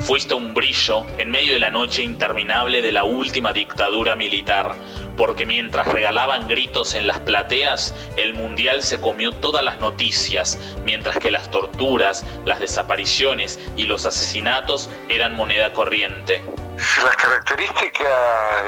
[0.02, 4.76] Fuiste un brillo en medio de la noche interminable de la última dictadura militar,
[5.16, 11.18] porque mientras regalaban gritos en las plateas, el Mundial se comió todas las noticias, mientras
[11.20, 16.44] que las torturas, las desapariciones y los asesinatos eran moneda corriente.
[16.78, 18.08] Las características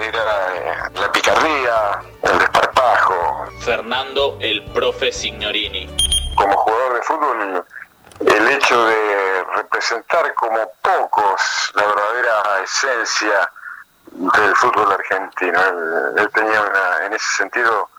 [0.08, 3.46] era la picardía, el desparpajo.
[3.60, 6.15] Fernando el profe Signorini.
[6.36, 7.66] Como jugador de fútbol,
[8.20, 13.52] el hecho de representar como pocos la verdadera esencia
[14.12, 15.60] del fútbol argentino.
[16.18, 17.90] Él, tenía una, en ese sentido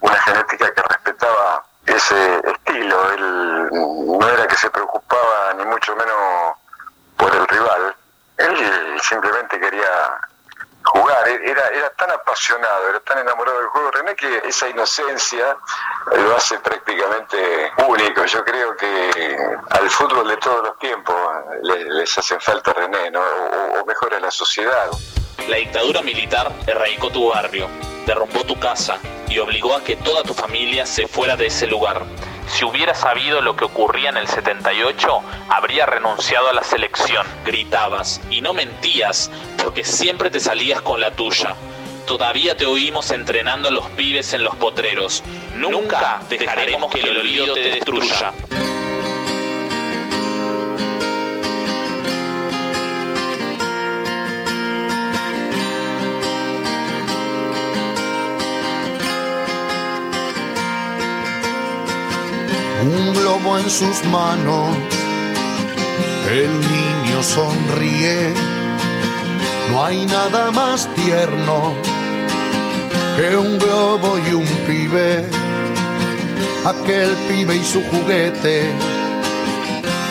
[0.00, 3.12] una genética que respetaba ese estilo.
[3.12, 3.68] Él
[4.18, 6.54] no era que se preocupaba ni mucho menos
[7.16, 7.94] por el rival.
[8.38, 10.20] Él simplemente quería
[10.84, 15.56] jugar, era, era tan apasionado, era tan enamorado del juego René que esa inocencia
[16.12, 18.24] lo hace prácticamente único.
[18.24, 19.36] Yo creo que
[19.70, 21.16] al fútbol de todos los tiempos
[21.62, 23.20] les, les hacen falta René, ¿no?
[23.20, 24.90] o, o mejor a la sociedad.
[25.48, 27.68] La dictadura militar erradicó tu barrio,
[28.06, 32.02] derrumbó tu casa y obligó a que toda tu familia se fuera de ese lugar.
[32.50, 38.20] Si hubiera sabido lo que ocurría en el 78, habría renunciado a la selección, gritabas,
[38.28, 39.30] y no mentías,
[39.62, 41.54] porque siempre te salías con la tuya.
[42.06, 45.22] Todavía te oímos entrenando a los pibes en los potreros.
[45.54, 48.32] Nunca dejaremos que el olvido te destruya.
[62.82, 64.76] Un globo en sus manos.
[66.30, 68.32] El niño sonríe,
[69.70, 71.74] no hay nada más tierno
[73.16, 75.28] que un globo y un pibe.
[76.64, 78.70] Aquel pibe y su juguete,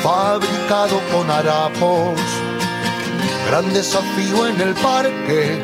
[0.04, 2.20] fabricado con harapos.
[3.48, 5.62] Gran desafío en el parque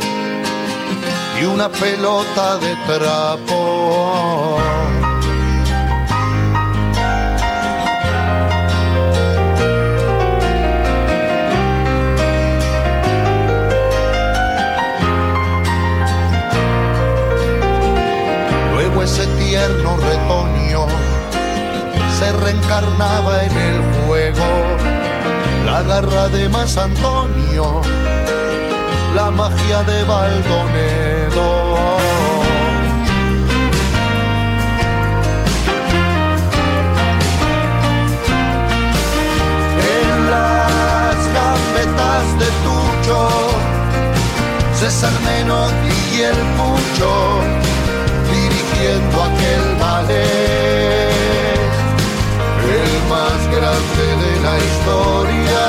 [1.42, 4.85] y una pelota de trapo.
[19.56, 20.86] Tierno retoño
[22.20, 24.50] se reencarnaba en el fuego,
[25.66, 27.82] la garra de Más Antonio,
[29.16, 31.48] la magia de Baldonedo.
[40.02, 43.30] En las gambetas de Tucho,
[44.82, 47.66] César Menotti y el Pucho
[48.86, 51.10] dirigiendo aquel ballet,
[52.76, 55.66] el más grande de la historia,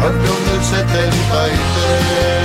[0.00, 2.35] campeón del 73.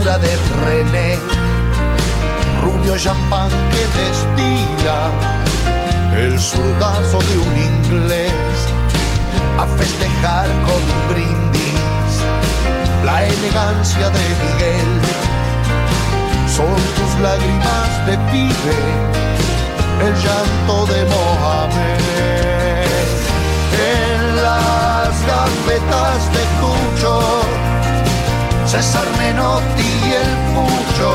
[0.00, 1.18] Cordura de René,
[2.62, 5.10] rubio champán que destila
[6.16, 8.32] el zurdazo de un inglés,
[9.58, 12.12] a festejar con un brindis,
[13.04, 14.92] la elegancia de Miguel,
[16.56, 18.78] son tus lágrimas de pibe,
[20.06, 22.00] el llanto de Mohamed.
[23.96, 27.40] En las gambetas de Cucho,
[28.70, 31.12] César Menotti y el Pucho,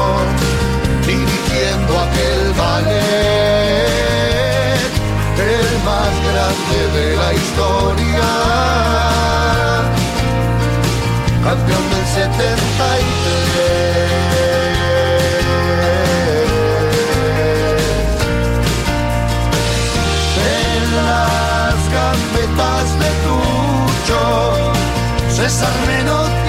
[1.08, 2.98] dirigiendo aquel ballet,
[5.40, 8.28] el más grande de la historia,
[11.46, 12.26] campeón del 73.
[20.44, 24.22] En las gambetas de Tucho,
[25.34, 26.45] César Menotti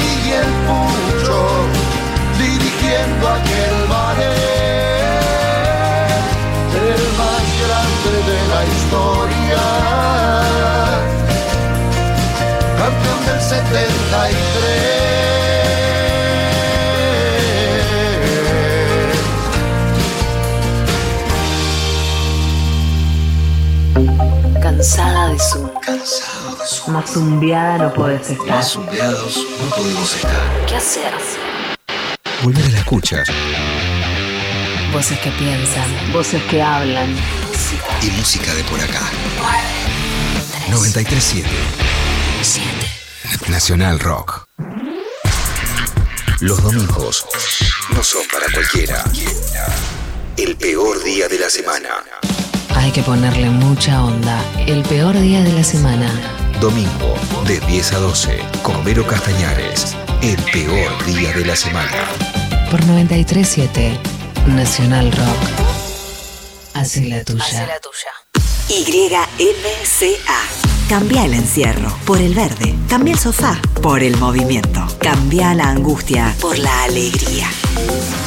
[13.48, 13.96] 73.
[24.60, 25.70] Cansada de su.
[25.80, 28.48] Cansado de zumbiada no podés estar.
[28.48, 30.66] Más zumbiados no podemos estar.
[30.66, 31.14] ¿Qué hacer?
[32.42, 33.22] Volver a la escucha.
[34.92, 37.14] Voces que piensan, voces que hablan.
[38.02, 39.02] Y música de por acá.
[40.68, 41.48] 937
[43.48, 44.48] Nacional Rock.
[46.40, 47.24] Los domingos
[47.94, 49.04] no son para cualquiera.
[50.36, 51.88] El peor día de la semana.
[52.74, 54.42] Hay que ponerle mucha onda.
[54.66, 56.10] El peor día de la semana.
[56.60, 57.14] Domingo,
[57.46, 59.96] de 10 a 12, con Vero Castañares.
[60.22, 62.10] El peor día de la semana.
[62.70, 63.98] Por 937
[64.48, 65.38] Nacional Rock.
[66.74, 67.68] Hace la tuya.
[68.68, 70.55] YMCA.
[70.88, 72.72] Cambia el encierro por el verde.
[72.88, 74.86] Cambia el sofá por el movimiento.
[75.00, 77.48] Cambia la angustia por la alegría.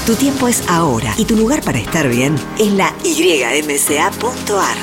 [0.05, 4.77] Tu tiempo es ahora y tu lugar para estar bien es la ymca.ar.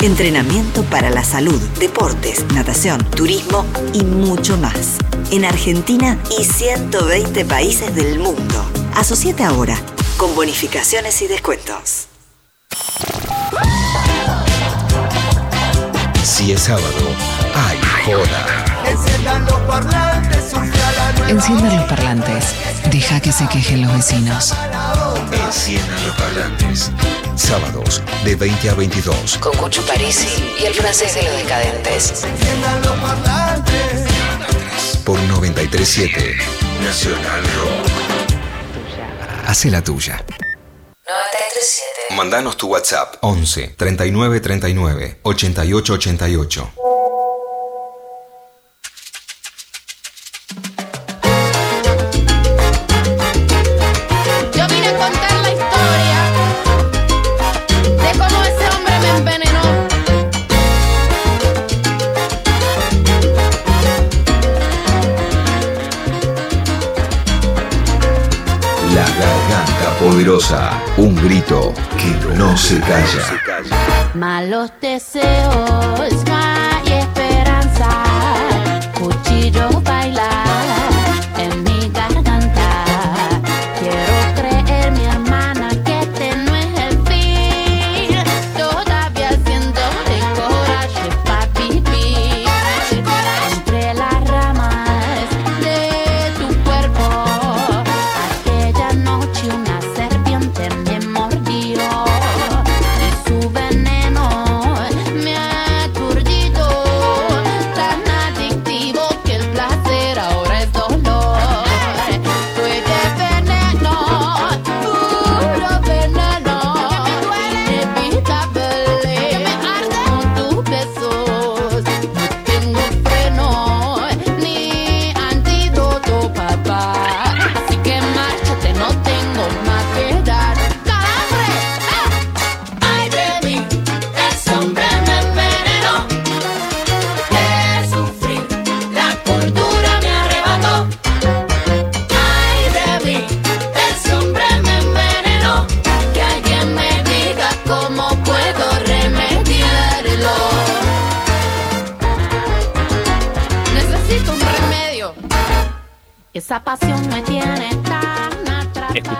[0.00, 4.98] Entrenamiento para la salud, deportes, natación, turismo y mucho más.
[5.32, 8.64] En Argentina y 120 países del mundo.
[8.94, 9.76] Asociate ahora
[10.16, 12.09] con bonificaciones y descuentos.
[16.30, 16.86] Si es sábado,
[17.54, 18.64] hay joda.
[18.86, 22.44] Enciendan los parlantes, la nueva Enciendan los parlantes.
[22.88, 24.54] Deja que se quejen los vecinos.
[25.32, 26.92] Enciendan los parlantes.
[27.34, 29.38] Sábados, de 20 a 22.
[29.38, 30.28] Con Cucho Parisi
[30.62, 32.24] y el francés de los decadentes.
[32.24, 34.06] Enciendan los parlantes.
[35.04, 36.36] Por 937
[36.84, 37.90] Nacional Rock.
[39.48, 40.24] Hace la tuya.
[42.10, 42.16] 937.
[42.16, 46.89] Mandanos tu WhatsApp 11 39 39 88 88.
[72.70, 72.80] Se
[73.44, 74.10] calla.
[74.14, 77.88] Malos deseos, no hay esperanza.
[78.96, 79.79] Cuchillo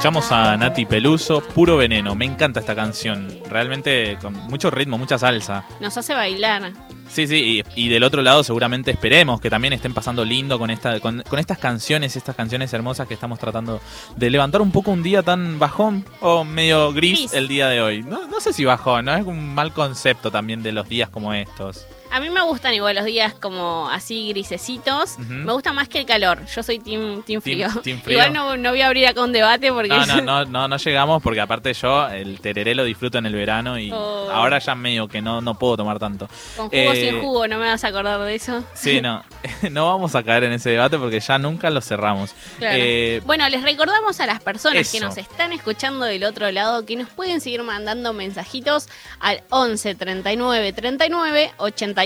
[0.01, 2.14] Escuchamos a Nati Peluso, Puro Veneno.
[2.14, 3.28] Me encanta esta canción.
[3.51, 5.66] Realmente con mucho ritmo, mucha salsa.
[5.78, 6.72] Nos hace bailar.
[7.10, 10.70] Sí, sí, y, y del otro lado seguramente esperemos que también estén pasando lindo con,
[10.70, 13.78] esta, con, con estas canciones, estas canciones hermosas que estamos tratando
[14.16, 17.35] de levantar un poco un día tan bajón o medio gris, Gris.
[17.35, 18.02] el día de hoy.
[18.02, 19.14] No, no sé si bajón, ¿no?
[19.14, 21.86] Es un mal concepto también de los días como estos.
[22.12, 25.19] A mí me gustan igual los días como así grisecitos.
[25.19, 26.45] Me gusta más que el calor.
[26.47, 27.69] Yo soy team, team frío.
[27.82, 28.19] team frío.
[28.19, 29.89] Igual no, no voy a abrir acá un debate porque...
[29.89, 33.35] No, no, no, no, no llegamos porque aparte yo el tereré lo disfruto en el
[33.35, 34.31] verano y Oh.
[34.32, 36.28] ahora ya medio que no, no puedo tomar tanto.
[36.57, 38.65] Con jugo Eh, sin jugo, no me vas a acordar de eso.
[38.74, 39.23] Sí, no,
[39.70, 42.35] no vamos a caer en ese debate porque ya nunca lo cerramos.
[42.59, 42.77] Claro.
[42.78, 46.97] Eh, bueno, les recordamos a las personas que nos están escuchando del otro lado que
[46.97, 48.89] nos pueden seguir mandando mensajitos
[49.20, 51.99] al 11 39 39 88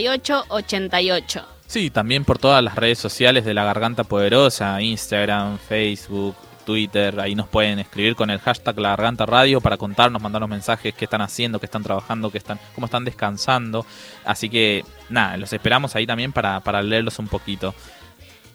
[0.48, 1.46] 88.
[1.66, 7.34] Sí, también por todas las redes sociales de La Garganta Poderosa, Instagram, Facebook, Twitter, ahí
[7.34, 11.20] nos pueden escribir con el hashtag La Garganta Radio para contarnos, mandarnos mensajes, qué están
[11.20, 13.86] haciendo, qué están trabajando, qué están, cómo están descansando.
[14.24, 17.74] Así que nada, los esperamos ahí también para, para leerlos un poquito.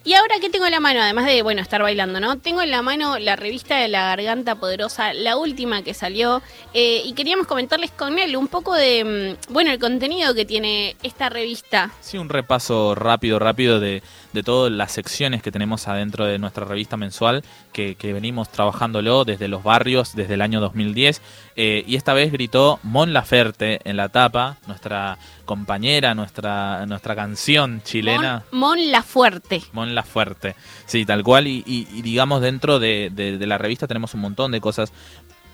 [0.06, 2.38] Y ahora que tengo en la mano, además de, bueno, estar bailando, ¿no?
[2.38, 6.42] Tengo en la mano la revista de La Garganta Poderosa, la última que salió,
[6.74, 10.96] eh, y queríamos comentarles con él un poco de, mm, bueno, el contenido que tiene
[11.04, 11.92] esta revista.
[12.00, 14.02] Sí, un repaso rápido, rápido de,
[14.34, 17.44] de todas las secciones que tenemos adentro de nuestra revista mensual,
[17.74, 21.22] que, que venimos trabajándolo desde los barrios, desde el año 2010,
[21.56, 27.82] eh, y esta vez gritó Mon Laferte en la tapa, nuestra compañera, nuestra, nuestra canción
[27.84, 28.44] chilena.
[28.52, 29.62] Mon, Mon Lafuerte.
[29.74, 33.88] Mon Laferte, sí, tal cual, y, y- y digamos dentro de, de- de la revista
[33.88, 34.94] tenemos un montón de cosas.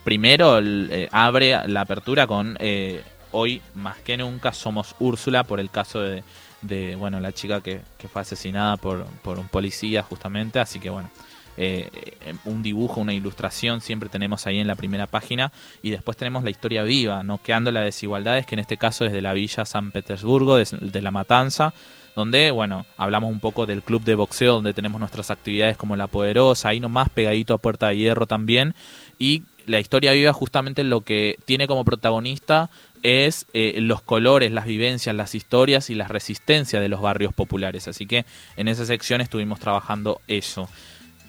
[0.03, 5.69] Primero eh, abre la apertura con eh, hoy más que nunca somos Úrsula por el
[5.71, 6.23] caso de,
[6.67, 10.89] de, bueno la chica que, que fue asesinada por, por un policía justamente, así que
[10.89, 11.09] bueno.
[11.57, 11.89] eh,
[12.21, 15.51] eh, un dibujo, una ilustración siempre tenemos ahí en la primera página.
[15.81, 19.21] Y después tenemos la historia viva, noqueando las desigualdades que en este caso es de
[19.21, 21.73] la villa San Petersburgo, de, la Matanza,
[22.15, 26.07] donde, bueno, hablamos un poco del club de boxeo, donde tenemos nuestras actividades como La
[26.07, 28.73] Poderosa, ahí nomás pegadito a Puerta de Hierro también,
[29.19, 32.69] y la historia viva justamente lo que tiene como protagonista
[33.03, 37.87] es eh, los colores, las vivencias, las historias y la resistencia de los barrios populares.
[37.87, 38.25] Así que
[38.57, 40.67] en esa sección estuvimos trabajando eso.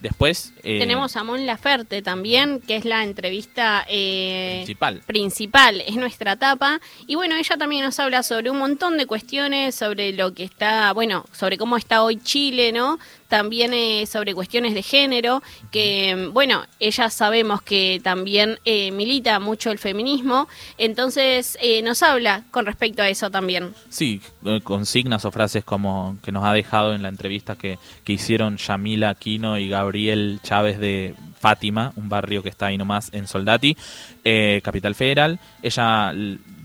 [0.01, 0.53] Después...
[0.63, 5.01] eh, Tenemos a Mon Laferte también, que es la entrevista eh, Principal.
[5.07, 6.81] principal, es nuestra etapa.
[7.07, 10.93] Y bueno, ella también nos habla sobre un montón de cuestiones, sobre lo que está,
[10.93, 12.99] bueno, sobre cómo está hoy Chile, ¿no?
[13.29, 19.71] También eh, sobre cuestiones de género, que bueno, ella sabemos que también eh, milita mucho
[19.71, 20.49] el feminismo,
[20.79, 23.75] entonces eh, nos habla con respecto a eso también.
[23.89, 28.13] Sí, eh, consignas o frases como que nos ha dejado en la entrevista que, que
[28.13, 33.27] hicieron Yamila Aquino y Gabriel Chávez de Fátima, un barrio que está ahí nomás en
[33.27, 33.77] Soldati,
[34.25, 35.39] eh, Capital Federal.
[35.63, 36.13] Ella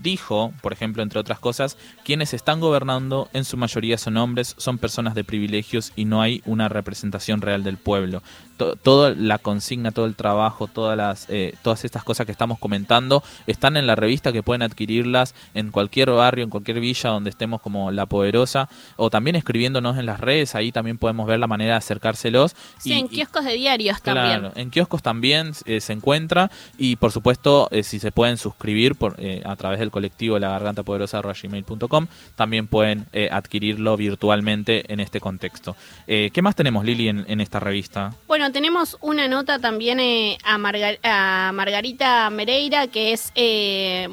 [0.02, 4.78] dijo, por ejemplo, entre otras cosas, quienes están gobernando en su mayoría son hombres, son
[4.78, 8.22] personas de privilegios y no hay una representación real del pueblo.
[8.56, 12.58] To- toda la consigna, todo el trabajo, todas las eh, todas estas cosas que estamos
[12.58, 17.30] comentando están en la revista que pueden adquirirlas en cualquier barrio, en cualquier villa donde
[17.30, 21.46] estemos como La Poderosa o también escribiéndonos en las redes, ahí también podemos ver la
[21.46, 22.54] manera de acercárselos.
[22.78, 24.52] Sí, Y- en kioscos de diarios Claro, también.
[24.56, 29.14] en kioscos también eh, se encuentra y por supuesto eh, si se pueden suscribir por,
[29.18, 34.98] eh, a través del colectivo La Garganta Poderosa gmail.com también pueden eh, adquirirlo virtualmente en
[34.98, 35.76] este contexto.
[36.08, 38.12] Eh, ¿Qué más tenemos Lili en, esta revista?
[38.26, 43.32] Bueno, tenemos una nota también eh, a, a Margarita Mereira, que es,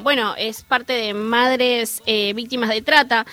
[0.02, 3.26] bueno, es parte de Madres Víctimas de Trata,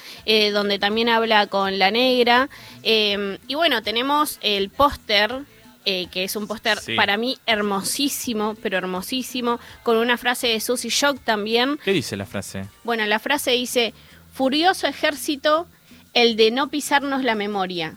[0.54, 2.50] donde también habla con La Negra.
[2.84, 5.44] Y bueno, tenemos el póster.
[5.90, 6.96] Eh, que es un póster Sí.
[6.96, 11.80] para mí hermosísimo, pero hermosísimo, con una frase de Susie Shock también.
[11.82, 12.66] ¿Qué dice la frase?
[12.84, 13.94] Bueno, la frase dice,
[14.34, 15.66] furioso ejército,
[16.14, 17.96] el de no pisarnos la memoria.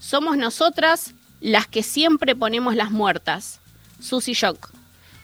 [0.00, 3.60] Somos nosotras las que siempre ponemos las muertas.
[4.00, 4.70] Susie Shock.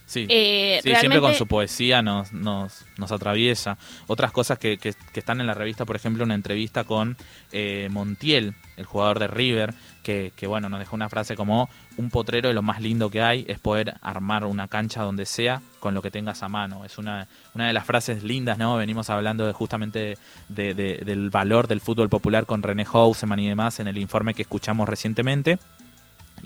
[0.07, 3.79] Sí, Eh, Sí, siempre con su poesía nos, nos, nos atraviesa.
[4.07, 7.17] Otras cosas que, que- que están en la revista, por ejemplo, una entrevista con
[7.53, 9.73] eh, Montiel, el jugador de River,
[10.03, 13.23] que, que, bueno, nos dejó una frase como un potrero de lo más lindo que
[13.23, 16.85] hay es poder armar una cancha donde sea con lo que tengas a mano.
[16.85, 18.77] Es una, una de las frases lindas, ¿no?
[18.77, 20.19] Venimos hablando de, justamente
[20.51, 24.35] de- de- del valor del fútbol popular con René Houseman y demás en el informe
[24.35, 25.59] que escuchamos recientemente.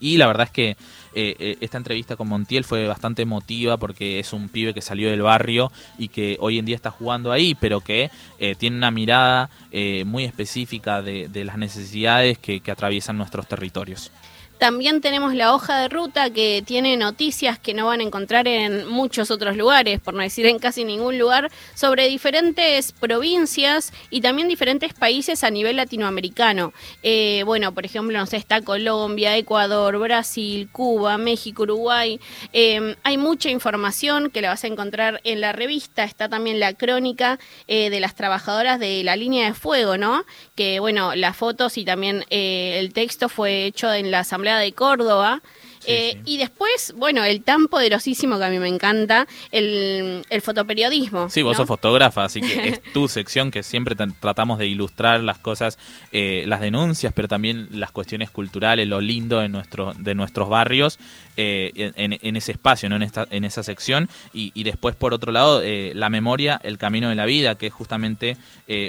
[0.01, 0.77] Y la verdad es que
[1.21, 5.11] eh, eh, esta entrevista con Montiel fue bastante emotiva porque es un pibe que salió
[5.11, 8.09] del barrio y que hoy en día está jugando ahí, pero que
[8.39, 14.13] eh, tiene una mirada eh, muy específica de, las necesidades que atraviesan nuestros territorios.
[14.59, 18.89] También tenemos la hoja de ruta que tiene noticias que no van a encontrar en
[18.89, 24.49] muchos otros lugares, por no decir en casi ningún lugar, sobre diferentes provincias y también
[24.49, 26.73] diferentes países a nivel latinoamericano.
[27.03, 32.21] Eh, bueno, por ejemplo, no sé, está Colombia, Ecuador, Brasil, Cuba, México, Uruguay.
[32.53, 36.05] Eh, hay mucha información que la vas a encontrar en la revista.
[36.05, 40.25] Está también la crónica eh, de las trabajadoras de la línea de fuego, ¿no?
[40.57, 44.73] Que, bueno, las fotos y también eh, el texto fue hecho en la Asamblea de
[44.73, 45.43] Córdoba.
[45.91, 51.31] Eh, Y después, bueno, el tan poderosísimo que a mí me encanta, el, el fotoperiodismo.
[51.31, 51.59] Sí, vos ¿no?
[51.63, 55.79] sos fotógrafa, así que es tu sección que siempre tra- tratamos de ilustrar las cosas,
[56.13, 60.99] eh, las denuncias, pero también las cuestiones culturales, lo lindo de, nuestro, de nuestros barrios
[61.39, 62.97] eh, en, en ese espacio, ¿no?
[62.97, 64.11] en, esta, en esa sección.
[64.35, 65.63] Y, y después, por otro lado,
[65.95, 68.37] la memoria, el camino de la vida, que es justamente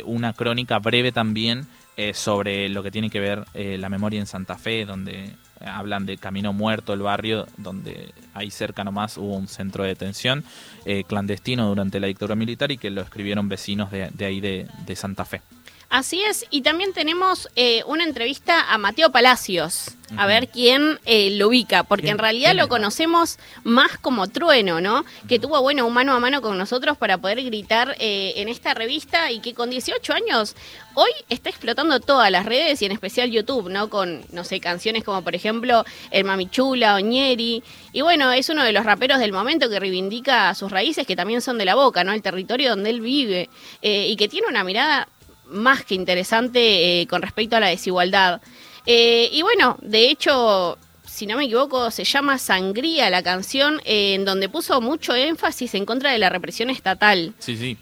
[0.04, 1.66] una crónica breve también
[2.14, 5.32] sobre lo que tiene que ver la memoria en Santa Fe, donde
[5.62, 10.44] hablan de Camino Muerto, el barrio donde ahí cerca nomás hubo un centro de detención
[10.86, 15.26] eh, clandestino durante la dictadura militar y que lo escribieron vecinos de, ahí de Santa
[15.26, 15.42] Fe.
[15.90, 21.32] Así es, y también tenemos eh, una entrevista a Mateo Palacios, a ver quién eh,
[21.32, 25.04] lo ubica, porque en realidad lo conocemos más como Trueno, ¿no?
[25.28, 28.76] Que tuvo, bueno, un mano a mano con nosotros para poder gritar eh, en esta
[28.76, 30.56] revista y que con 18 años
[30.94, 33.90] hoy está explotando todas las redes y en especial YouTube, ¿no?
[33.90, 37.64] Con, no sé, canciones como por ejemplo El Mamichula, Oñeri,
[37.94, 41.42] y bueno, es uno de los raperos del momento que reivindica sus raíces que también
[41.42, 42.14] son de la boca, ¿no?
[42.14, 43.50] El territorio donde él vive
[43.82, 45.08] y que tiene una mirada
[45.50, 48.42] más que interesante eh, con respecto a la desigualdad.
[48.86, 54.14] Eh, y bueno, de hecho, si no me equivoco, se llama Sangría la canción, eh,
[54.16, 57.34] en donde puso mucho énfasis en contra de la represión estatal.
[57.40, 57.78] Sí, sí.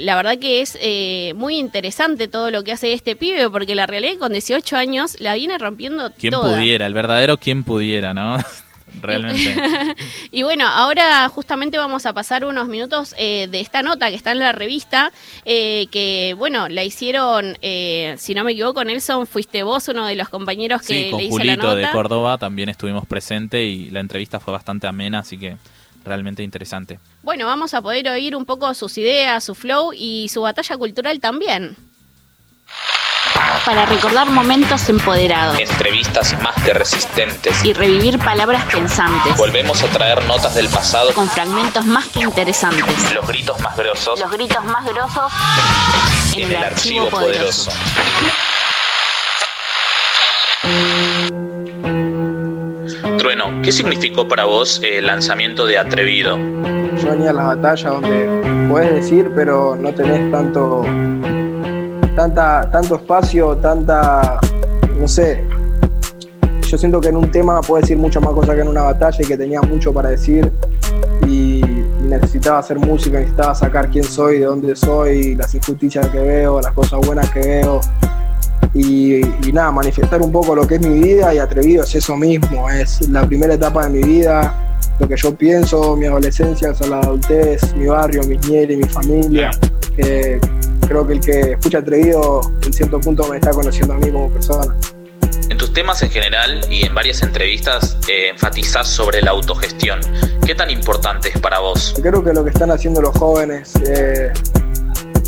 [0.00, 0.78] la verdad que es
[1.34, 5.34] muy interesante todo lo que hace este pibe, porque la realidad con 18 años la
[5.34, 6.56] viene rompiendo ¿Quién toda.
[6.56, 6.86] pudiera?
[6.86, 8.38] El verdadero quien pudiera, ¿no?
[9.02, 9.56] Realmente.
[10.30, 14.32] y bueno, ahora justamente vamos a pasar unos minutos eh, de esta nota que está
[14.32, 15.12] en la revista,
[15.44, 20.16] eh, que bueno, la hicieron, eh, si no me equivoco, Nelson, fuiste vos uno de
[20.16, 21.76] los compañeros que sí, con le hizo Julito la nota.
[21.76, 25.56] de Córdoba también estuvimos presentes y la entrevista fue bastante amena, así que
[26.04, 26.98] realmente interesante.
[27.22, 31.20] Bueno, vamos a poder oír un poco sus ideas, su flow y su batalla cultural
[31.20, 31.76] también.
[33.64, 37.64] Para recordar momentos empoderados Entrevistas más que resistentes.
[37.64, 39.36] y revivir palabras pensantes.
[39.36, 43.12] Volvemos a traer notas del pasado Con fragmentos más que interesantes.
[43.12, 45.32] los gritos más grosos Los gritos más grosos
[46.36, 47.70] en el archivo poderoso.
[53.18, 56.36] Trueno, ¿qué significó para vos el lanzamiento de Atrevido?
[56.36, 60.84] Yo venía a las batallas donde puedes decir, pero no tenés tanto,
[62.18, 64.40] tanta, tanto espacio, tanta,
[64.98, 65.44] no sé.
[66.66, 69.18] Yo siento que en un tema puedes decir mucho más cosas que en una batalla
[69.20, 70.50] y que tenía mucho para decir
[71.28, 71.62] y,
[72.08, 76.72] necesitaba hacer música, necesitaba sacar quién soy, de dónde soy, las injusticias que veo, las
[76.72, 77.80] cosas buenas que veo
[78.74, 79.20] y,
[79.52, 83.08] nada, manifestar un poco lo que es mi vida y atrevido es eso mismo, es
[83.10, 87.74] la primera etapa de mi vida, lo que yo pienso, mi adolescencia, hasta la adultez,
[87.76, 89.50] mi barrio, mis nietos, mi familia.
[90.88, 94.30] Creo que el que escucha atrevido en cierto punto me está conociendo a mí como
[94.30, 94.74] persona.
[95.50, 100.00] En tus temas en general y en varias entrevistas eh, enfatizás sobre la autogestión.
[100.44, 101.94] ¿Qué tan importante es para vos?
[102.02, 104.32] Creo que lo que están haciendo los jóvenes eh,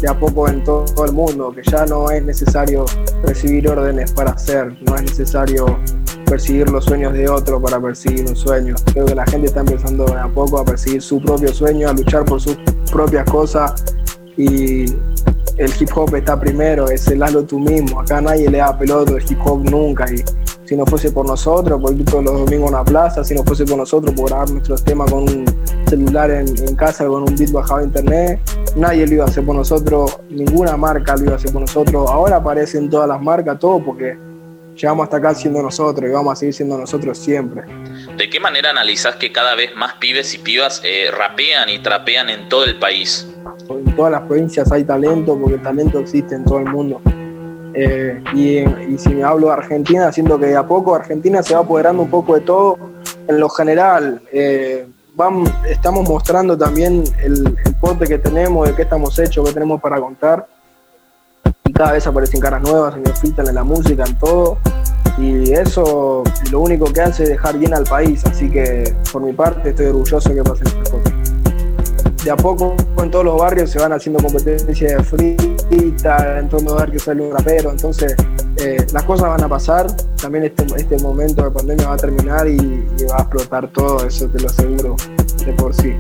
[0.00, 2.86] de a poco en todo, todo el mundo, que ya no es necesario
[3.22, 5.78] recibir órdenes para hacer, no es necesario
[6.24, 8.74] perseguir los sueños de otro para perseguir un sueño.
[8.92, 11.92] Creo que la gente está empezando de a poco a perseguir su propio sueño, a
[11.92, 12.56] luchar por sus
[12.90, 13.84] propias cosas
[14.36, 14.86] y
[15.60, 18.00] el hip hop está primero, es el hazlo tú mismo.
[18.00, 20.24] Acá nadie le da pelota el hip hop nunca y
[20.64, 23.44] si no fuese por nosotros, por ir todos los domingos a una plaza, si no
[23.44, 25.44] fuese por nosotros, por grabar nuestros temas con un
[25.86, 28.40] celular en, casa, con un beat bajado a internet,
[28.74, 32.08] nadie lo iba a hacer por nosotros, ninguna marca lo iba a hacer por nosotros.
[32.08, 34.16] Ahora aparecen todas las marcas, todo porque
[34.76, 37.64] llegamos hasta acá siendo nosotros y vamos a seguir siendo nosotros siempre.
[38.16, 42.30] ¿De qué manera analizás que cada vez más pibes y pibas eh, rapean y trapean
[42.30, 43.26] en todo el país?
[43.68, 47.00] En todas las provincias hay talento, porque el talento existe en todo el mundo.
[47.74, 51.60] Eh, y, si me hablo de Argentina, siento que de a poco Argentina se va
[51.60, 52.78] apoderando un poco de todo
[53.28, 54.22] en lo general.
[54.32, 59.54] Eh, van, estamos mostrando también el, el porte que tenemos, de qué estamos hechos, qué
[59.54, 60.46] tenemos para contar.
[61.64, 64.58] Y cada vez aparecen caras nuevas en el freestyle, en la música, en todo.
[65.18, 68.24] Y eso lo único que hace es dejar bien al país.
[68.26, 71.09] Así que por mi parte estoy orgulloso de que pasen estas cosas
[72.24, 76.64] de a poco en todos los barrios se van haciendo competencias de frita, en todos
[76.64, 78.14] los barrios sale un rapero, entonces
[78.56, 79.86] eh, las cosas van a pasar,
[80.20, 84.06] también este, este momento de pandemia va a terminar y, y, va a explotar todo,
[84.06, 84.96] eso te lo aseguro
[85.46, 85.94] de por sí.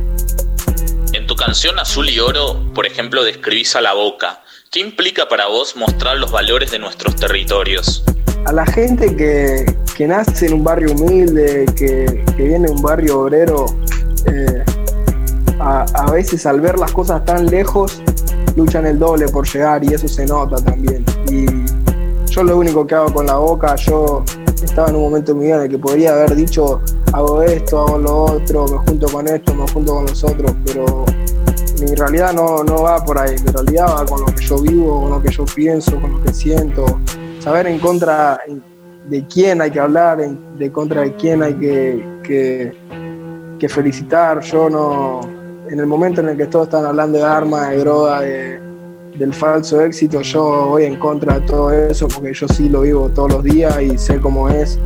[1.12, 4.42] En tu canción Azul y Oro, por ejemplo, describís a la boca.
[4.70, 8.04] ¿Qué implica para vos mostrar los valores de nuestros territorios?
[8.44, 9.64] A la gente que,
[9.96, 13.66] que nace en un barrio humilde, que, que viene de un barrio obrero,
[14.26, 14.64] eh,
[15.60, 18.02] a, a, veces al ver las cosas tan lejos,
[18.56, 21.04] luchan el doble por llegar y eso se nota también.
[21.30, 21.46] Y
[22.30, 24.24] yo lo único que hago con la boca, yo
[24.62, 26.80] estaba en un momento en mi vida en que podría haber dicho,
[27.12, 31.04] hago esto, hago lo otro, me junto con esto, me junto con los otros, pero
[31.80, 35.02] mi realidad no, no va por ahí, mi realidad va con lo que yo vivo,
[35.02, 36.84] con lo que yo pienso, con lo que siento,
[37.40, 38.38] saber en contra
[39.08, 42.72] de quién hay que hablar, en, de contra de quién hay que, que,
[43.58, 45.39] que felicitar, yo no
[45.70, 48.60] en el momento en el que todos están hablando de armas, de droga, de,
[49.16, 53.08] del falso éxito, yo voy en contra de todo eso porque yo sí lo vivo
[53.08, 54.78] todos los días y sé cómo es.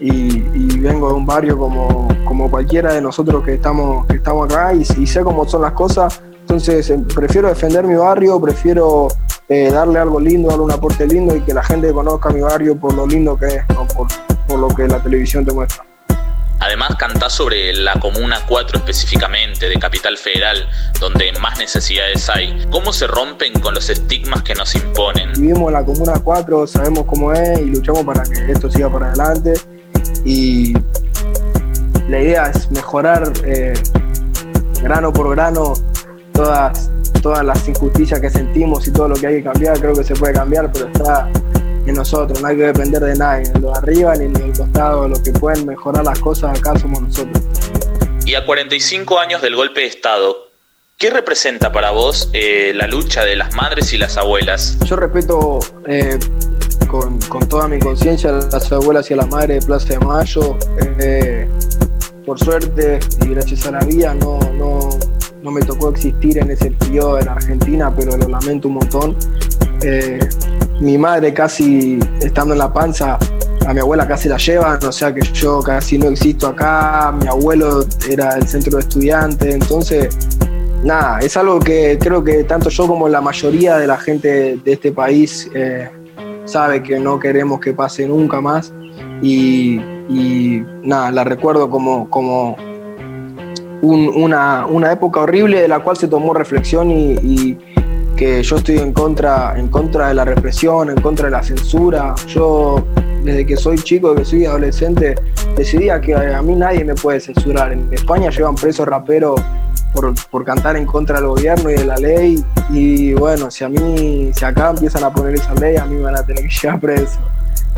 [0.00, 0.40] Y,
[0.80, 4.84] vengo de un barrio como, como cualquiera de nosotros que estamos, que estamos acá y,
[4.84, 6.22] sé cómo son las cosas.
[6.40, 9.08] Entonces prefiero defender mi barrio, prefiero
[9.48, 12.76] eh, darle algo lindo, darle un aporte lindo y que la gente conozca mi barrio
[12.76, 14.08] por lo lindo que es, no por,
[14.48, 15.89] por lo que la televisión te muestra.
[16.60, 20.68] Además cantás sobre la Comuna 4 específicamente, de Capital Federal,
[21.00, 22.66] donde más necesidades hay.
[22.70, 25.32] ¿Cómo se rompen con los estigmas que nos imponen?
[25.32, 29.08] Vivimos en la Comuna 4, sabemos cómo es y luchamos para que esto siga para
[29.08, 29.54] adelante.
[30.24, 30.74] Y
[32.08, 33.72] la idea es mejorar eh,
[34.82, 35.74] grano por grano
[36.32, 36.90] todas,
[37.22, 39.78] todas las injusticias que sentimos y todo lo que hay que cambiar.
[39.80, 41.28] Creo que se puede cambiar, pero está
[41.86, 45.20] en nosotros, no hay que depender de nadie, ni de arriba ni del costado, los
[45.20, 47.42] que pueden mejorar las cosas acá somos nosotros.
[48.24, 50.50] Y a 45 años del golpe de Estado,
[50.98, 54.78] ¿qué representa para vos eh, la lucha de las madres y las abuelas?
[54.84, 55.58] Yo respeto
[55.88, 56.18] eh,
[56.88, 59.98] con, con, toda mi conciencia a las abuelas y a las madres de Plaza de
[59.98, 60.58] Mayo.
[61.00, 61.48] Eh,
[62.24, 64.90] por suerte y gracias a la vida no, no,
[65.42, 69.16] no, me tocó existir en ese periodo en Argentina, pero lo lamento un montón.
[69.82, 70.20] Eh,
[70.80, 73.18] mi madre casi estando en la panza,
[73.66, 77.28] a mi abuela casi la llevan, o sea que yo casi no existo acá, mi
[77.28, 80.16] abuelo era el centro de estudiantes, entonces
[80.82, 84.72] nada, es algo que creo que tanto yo como la mayoría de la gente de
[84.72, 85.90] este país eh,
[86.46, 88.72] sabe que no queremos que pase nunca más
[89.22, 89.78] y,
[90.82, 92.56] nada, la recuerdo como, como
[93.82, 97.58] un, una, una, época horrible de la cual se tomó reflexión y
[98.20, 102.14] que yo estoy en contra, en contra de la represión, en contra de la censura.
[102.26, 102.84] Yo,
[103.24, 105.14] desde que soy chico, que soy adolescente,
[105.56, 107.72] decidía que a mí nadie me puede censurar.
[107.72, 109.40] En España llevan presos raperos
[109.94, 112.44] por, por, cantar en contra del gobierno y de la ley.
[112.68, 116.02] Y bueno, si a mí, si acá empiezan a poner esa ley, a mí me
[116.02, 117.18] van a tener que llevar preso.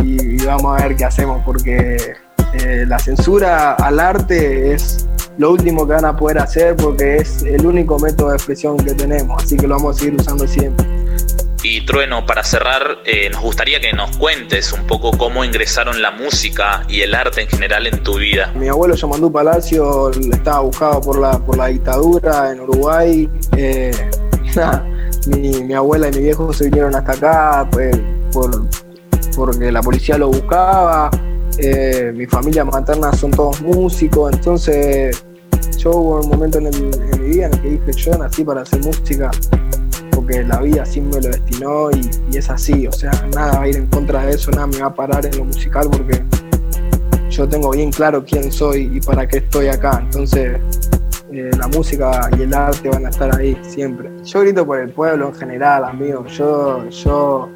[0.03, 2.15] Y, vamos a ver qué hacemos, porque
[2.55, 5.07] eh, la censura al arte es
[5.39, 8.95] lo último que van a poder hacer porque es el único método de expresión que
[8.95, 10.87] tenemos, así que lo vamos a seguir usando siempre.
[11.65, 16.11] Y Trueno, para cerrar, eh, nos gustaría que nos cuentes un poco cómo ingresaron la
[16.11, 18.53] música y el arte en general en tu vida.
[18.57, 23.31] Mi abuelo Yamandú Palacio estaba buscado por la, por la dictadura en Uruguay.
[23.57, 23.93] Eh,
[25.29, 27.97] mi, mi, abuela y mi viejo se vinieron hasta acá pues,
[28.33, 28.69] por,
[29.37, 31.11] porque la policía lo buscaba.
[31.65, 35.25] Eh, mi familia materna son todos músicos, entonces
[35.79, 38.81] yo hubo un momento en, mi vida en el que dije yo nací para hacer
[38.81, 39.31] música
[40.11, 43.69] porque la vida así me lo destinó y, es así, o sea, nada va a
[43.69, 46.25] ir en contra de eso, nada me va a parar en lo musical porque
[47.31, 50.59] yo tengo bien claro quién soy y para qué estoy acá, entonces
[51.31, 54.11] eh, la música y el arte van a estar ahí siempre.
[54.25, 57.49] Yo grito por el pueblo en general, amigo, yo, yo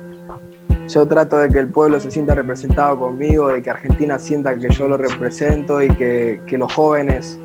[0.88, 4.68] yo trato de que el pueblo se sienta representado conmigo, de que Argentina sienta que
[4.70, 7.38] yo lo represento y que, que los jóvenes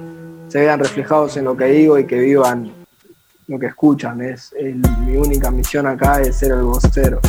[0.48, 2.72] se vean reflejados en lo que digo y que vivan
[3.48, 4.22] lo que escuchan.
[4.22, 4.54] Es,
[5.06, 7.20] mi única misión acá es ser el vocero.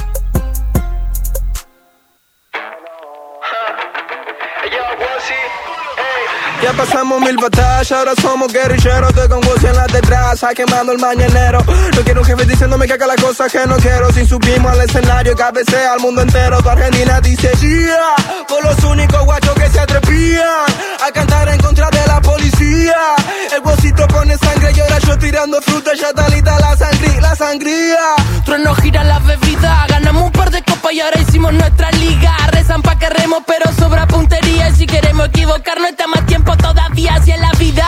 [6.63, 10.99] Ya pasamos mil batallas, ahora somos guerrilleros Estoy con voz en la detrás, quemando el
[10.99, 11.59] mañanero.
[11.97, 14.13] No quiero un jefe diciéndome que haga las cosas que no quiero.
[14.13, 16.63] Si subimos al escenario, cabecea al mundo entero.
[16.63, 18.15] Tu Argentina dice yeah
[18.47, 20.67] Por los únicos guachos que se atrevían
[21.05, 25.61] A cantar en contra de la policía El bolsito pone sangre y ahora yo tirando
[25.63, 27.99] fruta Ya está lista la sangría, la sangría.
[28.45, 32.37] Trueno gira la bebida Ganamos un par de copas y ahora hicimos nuestra liga.
[32.53, 34.69] Rezan pa' que remos pero sobra puntería.
[34.69, 37.87] Y si queremos equivocarnos está más tiempo todavía si en la vida.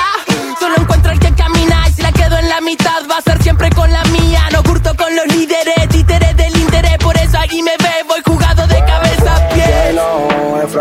[0.58, 3.42] Solo encuentro el que camina y si la quedo en la mitad va a ser
[3.42, 4.42] siempre con la mía.
[4.52, 5.43] No curto con los líderes,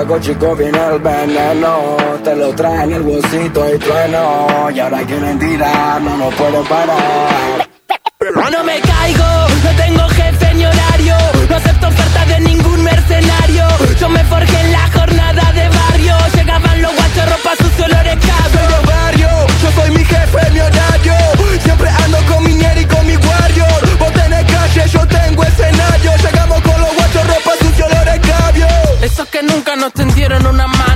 [0.04, 4.70] flaco chico viene el veneno Te lo trae en el bolsito y trueno.
[4.74, 7.70] Y ahora quieren tirar, no nos pueden parar.
[8.52, 11.16] No me caigo, no tengo jefe ni horario.
[11.50, 13.66] No acepto ofertas de ningún mercenario.
[14.00, 16.16] Yo me forjé en la jornada de barrio.
[16.36, 18.53] Llegaban los guachos, ropa sucio, olores Soy
[29.84, 30.93] nos tendieron una mano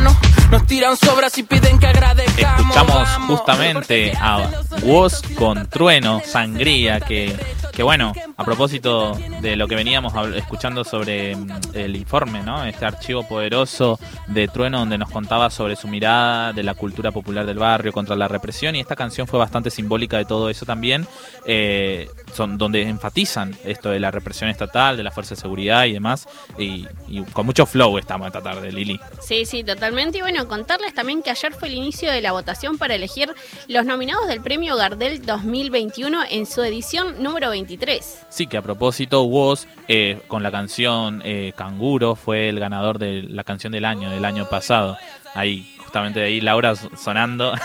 [0.68, 2.60] tiran sobras y piden que agradezcamos.
[2.60, 4.50] Escuchamos justamente a
[4.84, 7.36] Woz con Trueno, Sangría, que,
[7.72, 11.38] que bueno, a propósito de lo que veníamos escuchando sobre
[11.74, 12.66] el informe, ¿no?
[12.66, 17.46] Este archivo poderoso de Trueno donde nos contaba sobre su mirada de la cultura popular
[17.46, 21.08] del barrio contra la represión y esta canción fue bastante simbólica de todo eso también,
[21.46, 25.94] eh, son donde enfatizan esto de la represión estatal, de la fuerza de seguridad y
[25.94, 26.28] demás,
[26.58, 29.00] y, y con mucho flow estamos esta tarde, Lili.
[29.22, 30.18] Sí, sí, totalmente.
[30.18, 33.34] Y bueno, contarles también que ayer fue el inicio de la votación para elegir
[33.68, 37.68] los nominados del Premio Gardel 2021 en su edición número 21.
[37.68, 38.26] 23.
[38.30, 43.24] Sí, que a propósito, Woz, eh, con la canción eh, Canguro, fue el ganador de
[43.24, 44.98] la canción del año, del año pasado.
[45.34, 47.54] Ahí, justamente ahí, Laura sonando.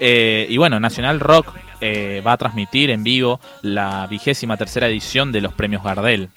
[0.00, 5.32] Eh, y bueno, Nacional Rock eh, va a transmitir en vivo la vigésima tercera edición
[5.32, 6.28] de los premios Gardel.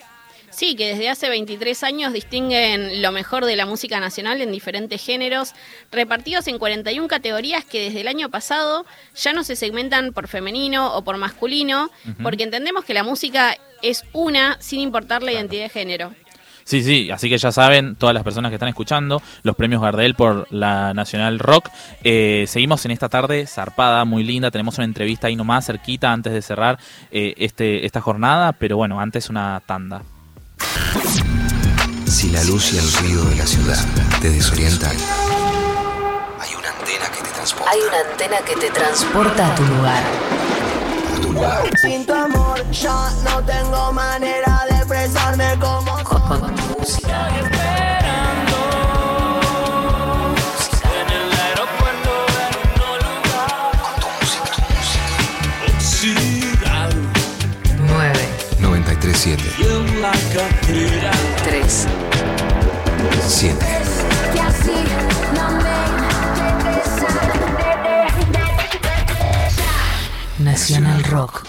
[0.52, 5.04] Sí, que desde hace 23 años distinguen lo mejor de la música nacional en diferentes
[5.04, 5.54] géneros,
[5.92, 10.94] repartidos en 41 categorías que desde el año pasado ya no se segmentan por femenino
[10.96, 11.90] o por masculino,
[12.22, 16.14] porque entendemos que la música es una sin importar la identidad de género.
[16.64, 20.16] Sí, sí, así que ya saben, todas las personas que están escuchando, los premios Gardel
[20.16, 21.70] por la Nacional Rock.
[22.04, 24.52] Eh, seguimos en esta tarde zarpada, muy linda.
[24.52, 26.78] Tenemos una entrevista ahí nomás cerquita antes de cerrar
[27.12, 30.04] eh, este, esta jornada, pero bueno, antes una tanda.
[32.08, 33.78] Si la luz y el ruido de la ciudad
[34.22, 34.96] te desorientan,
[36.40, 40.04] hay una antena que te transporta Hay una antena que te transporta a tu lugar.
[41.16, 41.70] a tu lugar.
[41.80, 47.30] Sin tu amor ya no tengo manera de expresarme como Con tu música.
[59.22, 61.12] 937 you like a thriller.
[61.44, 61.88] 3,
[63.28, 63.56] 7
[64.34, 64.72] Que así
[65.36, 65.70] no me
[70.40, 71.46] Nacional Rock.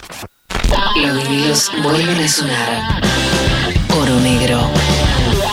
[0.96, 3.00] Los vinilos vuelven a sonar.
[3.96, 4.70] Oro negro.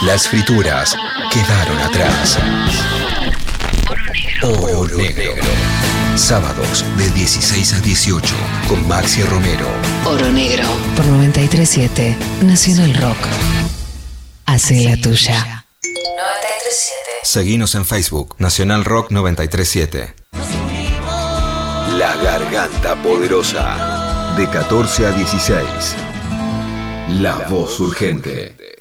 [0.01, 0.97] Las frituras
[1.31, 2.37] quedaron atrás.
[4.43, 5.35] Oro negro.
[6.19, 8.35] Sábados de 16 a 18
[8.67, 9.65] con Maxi Romero.
[10.05, 10.63] Oro negro.
[10.95, 13.17] Por 937 Nacional Rock.
[14.45, 15.65] Hace la tuya.
[15.81, 16.93] 937.
[17.23, 20.13] Seguinos en Facebook, Nacional Rock 937.
[21.97, 24.35] La Garganta Poderosa.
[24.37, 25.95] De 14 a 16.
[27.21, 28.78] La voz urgente.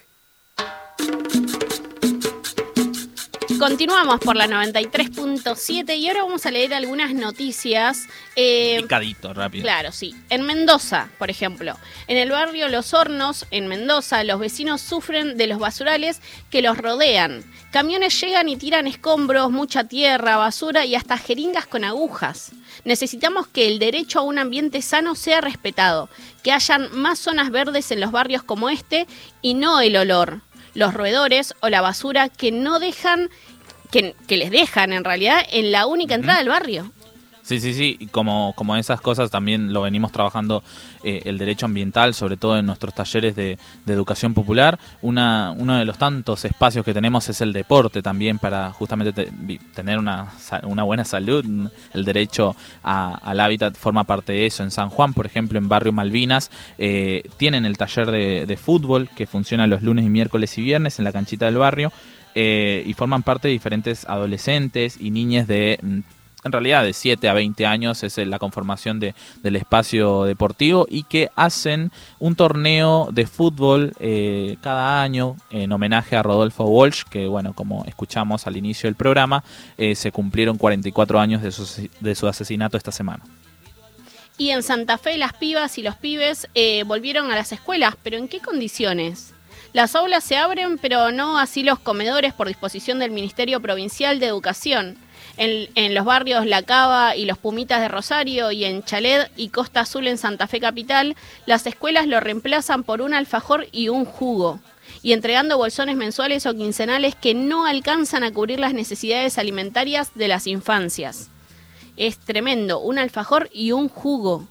[3.56, 8.06] Continuamos por la 93.7 y ahora vamos a leer algunas noticias.
[8.36, 9.62] Eh, Picadito, rápido.
[9.62, 10.14] Claro, sí.
[10.28, 11.76] En Mendoza, por ejemplo,
[12.08, 16.20] en el barrio Los Hornos, en Mendoza, los vecinos sufren de los basurales
[16.50, 17.42] que los rodean.
[17.72, 22.52] Camiones llegan y tiran escombros, mucha tierra, basura y hasta jeringas con agujas.
[22.84, 26.08] Necesitamos que el derecho a un ambiente sano sea respetado,
[26.42, 29.06] que hayan más zonas verdes en los barrios como este
[29.42, 30.42] y no el olor,
[30.78, 33.30] los roedores o la basura que no dejan,
[33.90, 36.92] que, que les dejan en realidad en la única entrada del barrio.
[37.48, 40.62] Sí, sí, sí, y como, como esas cosas también lo venimos trabajando
[41.02, 43.56] eh, el derecho ambiental, sobre todo en nuestros talleres de,
[43.86, 44.78] educación popular.
[45.00, 49.32] Una, uno de los tantos espacios que tenemos es el deporte también para justamente
[49.74, 50.30] tener una,
[50.64, 51.42] una buena salud.
[51.94, 54.62] El derecho al hábitat forma parte de eso.
[54.62, 59.08] En San Juan, por ejemplo, en Barrio Malvinas, eh, tienen el taller de, de fútbol
[59.16, 61.92] que funciona los lunes y miércoles y viernes en la canchita del barrio.
[62.34, 66.00] eh, y forman parte de diferentes adolescentes y niñas de mm,
[66.44, 70.86] en realidad de 7 a 20 años es eh, la conformación de, del espacio deportivo
[70.88, 77.04] y que hacen un torneo de fútbol eh, cada año en homenaje a Rodolfo Walsh,
[77.04, 79.42] que bueno, como escuchamos al inicio del programa,
[79.76, 83.24] eh, se cumplieron 44 años de su, de su asesinato esta semana.
[84.38, 88.16] Y en Santa Fe las pibas y los pibes eh, volvieron a las escuelas, pero
[88.16, 89.34] ¿en qué condiciones?
[89.72, 94.26] Las aulas se abren, pero no así los comedores por disposición del Ministerio Provincial de
[94.26, 94.96] Educación.
[95.38, 99.48] En, en los barrios La Cava y los Pumitas de Rosario y en Chalet y
[99.50, 101.16] Costa Azul en Santa Fe Capital,
[101.46, 104.58] las escuelas lo reemplazan por un alfajor y un jugo
[105.00, 110.26] y entregando bolsones mensuales o quincenales que no alcanzan a cubrir las necesidades alimentarias de
[110.28, 111.30] las infancias.
[111.96, 114.46] Es tremendo, un alfajor y un jugo.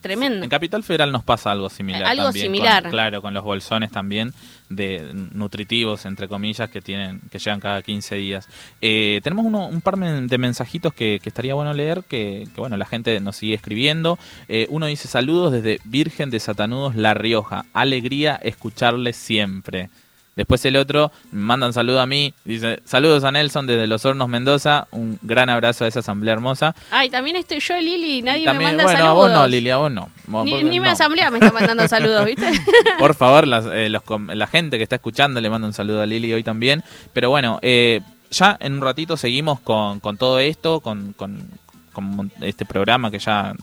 [0.00, 0.44] Tremendo.
[0.44, 2.04] En Capital Federal nos pasa algo similar.
[2.04, 2.90] Algo también, con- similar.
[2.90, 4.32] claro, con los bolsones también
[4.68, 8.48] de nutritivos, entre comillas, que tienen que llegan cada 15 días.
[8.80, 12.76] Eh, tenemos uno- un par de mensajitos que, que estaría bueno leer, que, que, bueno,
[12.76, 14.18] la gente nos sigue escribiendo.
[14.48, 17.66] Eh, uno dice, saludos desde Virgen de Satanudos, La Rioja.
[17.72, 19.90] Alegría escucharles siempre.
[20.36, 24.88] Después el otro, mandan saludo a mí, dice, saludos a Nelson desde Los Hornos, Mendoza,
[24.90, 26.74] un gran abrazo a esa asamblea hermosa.
[26.90, 29.28] Ay, también estoy yo, Lili, nadie también, me manda bueno, a saludos.
[29.28, 30.08] vos no, Lilia, a vos no.
[30.26, 30.90] Vos- Ni, vos ni mi no.
[30.90, 32.50] asamblea me está mandando saludos, ¿viste?
[32.98, 34.02] Por favor, las- eh, los
[34.34, 36.82] la gente que está escuchando le mando un saludo a Lili hoy también.
[37.12, 38.00] Pero bueno, eh,
[38.32, 41.48] ya en un ratito seguimos con, con todo esto, con, con-
[41.92, 43.54] con este programa que ya,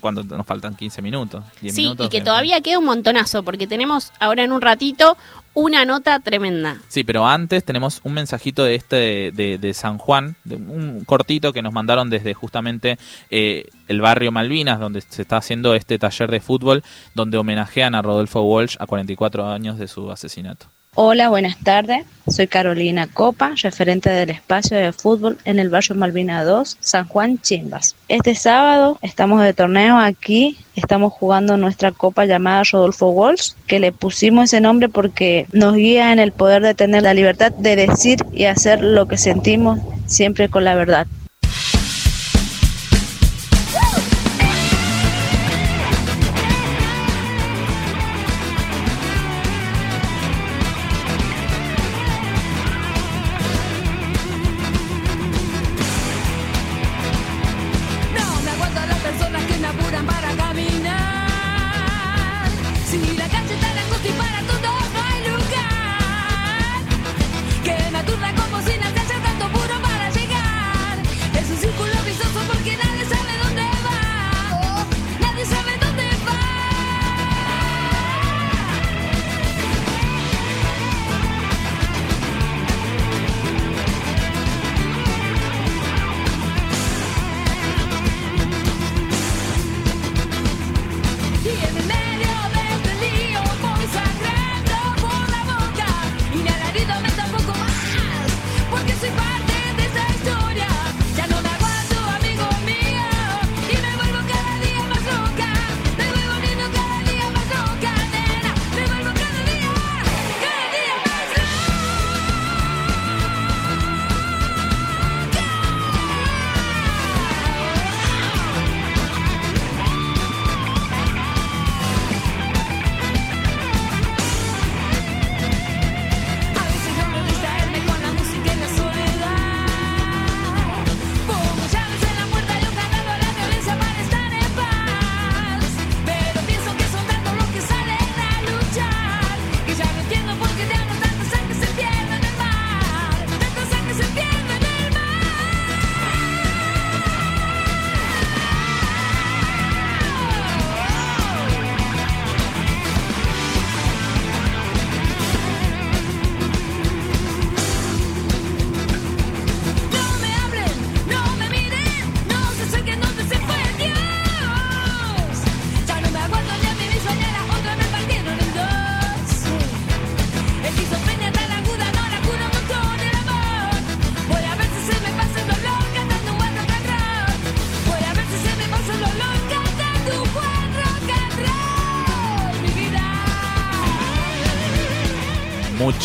[0.00, 2.06] cuando nos faltan 15 minutos, 10 Sí, minutos.
[2.06, 5.18] y que eh, todavía queda un montonazo, porque tenemos ahora en un ratito
[5.54, 6.78] una nota tremenda.
[6.88, 11.52] Sí, pero antes tenemos un mensajito de este de, de San Juan, de un cortito
[11.52, 12.98] que nos mandaron desde justamente
[13.30, 16.82] eh, el barrio Malvinas, donde se está haciendo este taller de fútbol,
[17.14, 20.66] donde homenajean a Rodolfo Walsh a 44 años de su asesinato.
[20.96, 22.06] Hola, buenas tardes.
[22.28, 27.40] Soy Carolina Copa, referente del espacio de fútbol en el barrio Malvina 2, San Juan
[27.40, 27.96] Chimbas.
[28.06, 33.90] Este sábado estamos de torneo aquí, estamos jugando nuestra copa llamada Rodolfo Walsh, que le
[33.90, 38.20] pusimos ese nombre porque nos guía en el poder de tener la libertad de decir
[38.32, 41.08] y hacer lo que sentimos siempre con la verdad.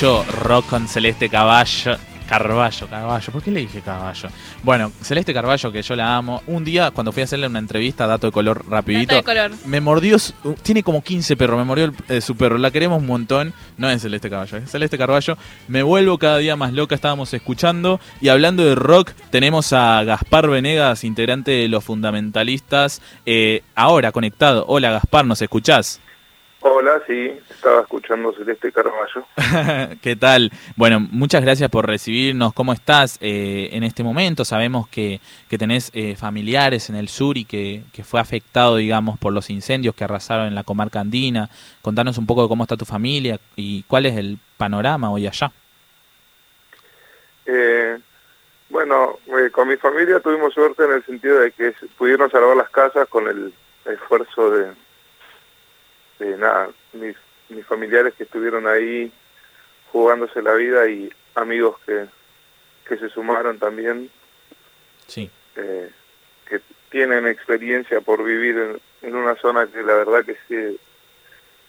[0.01, 1.97] Rock con Celeste Caballo.
[2.25, 4.29] Carballo, Carballo, ¿por qué le dije Caballo?
[4.63, 6.41] Bueno, Celeste Carballo, que yo la amo.
[6.47, 9.51] Un día, cuando fui a hacerle una entrevista, dato de color rapidito, Dato de color.
[9.65, 12.99] me mordió, su- tiene como 15 perros, me mordió el- eh, su perro, la queremos
[13.01, 16.93] un montón, no es Celeste Caballo, es Celeste Carballo, me vuelvo cada día más loca,
[16.93, 23.63] estábamos escuchando, y hablando de rock, tenemos a Gaspar Venegas, integrante de Los Fundamentalistas, eh,
[23.75, 24.65] ahora conectado.
[24.67, 25.99] Hola Gaspar, ¿nos escuchás?
[26.61, 29.25] Hola, sí, estaba escuchando Celeste Carballo.
[30.01, 30.51] ¿Qué tal?
[30.75, 32.53] Bueno, muchas gracias por recibirnos.
[32.53, 34.43] ¿Cómo estás eh, en este momento?
[34.43, 39.17] Sabemos que, que tenés eh, familiares en el sur y que, que fue afectado, digamos,
[39.17, 41.49] por los incendios que arrasaron en la comarca andina.
[41.81, 45.53] Contanos un poco de cómo está tu familia y cuál es el panorama hoy allá.
[47.45, 47.97] Eh,
[48.69, 52.69] bueno, eh, con mi familia tuvimos suerte en el sentido de que pudieron salvar las
[52.69, 53.53] casas con el
[53.85, 54.73] esfuerzo de,
[56.19, 57.15] de nada, mis,
[57.49, 59.11] mis familiares que estuvieron ahí
[59.91, 62.05] jugándose la vida y amigos que,
[62.87, 64.09] que se sumaron también,
[65.07, 65.29] Sí.
[65.55, 65.89] eh,
[66.47, 70.79] que tienen experiencia por vivir en, en una zona que la verdad que sí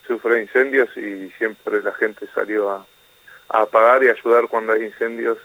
[0.06, 2.86] sufre incendios y siempre la gente salió a,
[3.48, 5.38] a apagar y ayudar cuando hay incendios.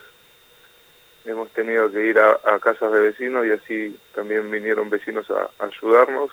[1.25, 5.49] Hemos tenido que ir a, a casas de vecinos y así también vinieron vecinos a,
[5.59, 6.31] a ayudarnos.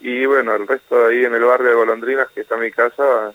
[0.00, 3.34] Y bueno, el resto de ahí en el barrio de Golondrinas, que está mi casa,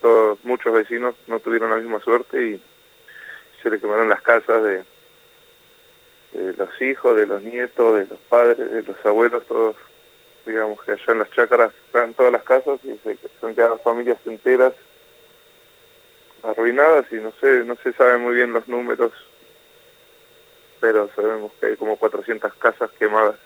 [0.00, 2.62] todos, muchos vecinos no tuvieron la misma suerte y
[3.62, 4.84] se le quemaron las casas de,
[6.56, 9.76] los hijos, de los nietos, de los padres, de los abuelos, todos,
[10.46, 13.78] digamos que allá en las chácaras están todas las casas y se, se han quedado
[13.78, 14.72] familias enteras
[16.42, 19.12] arruinadas y no sé, no se sabe muy bien los números,
[20.80, 23.36] pero sabemos que hay como 400 casas quemadas.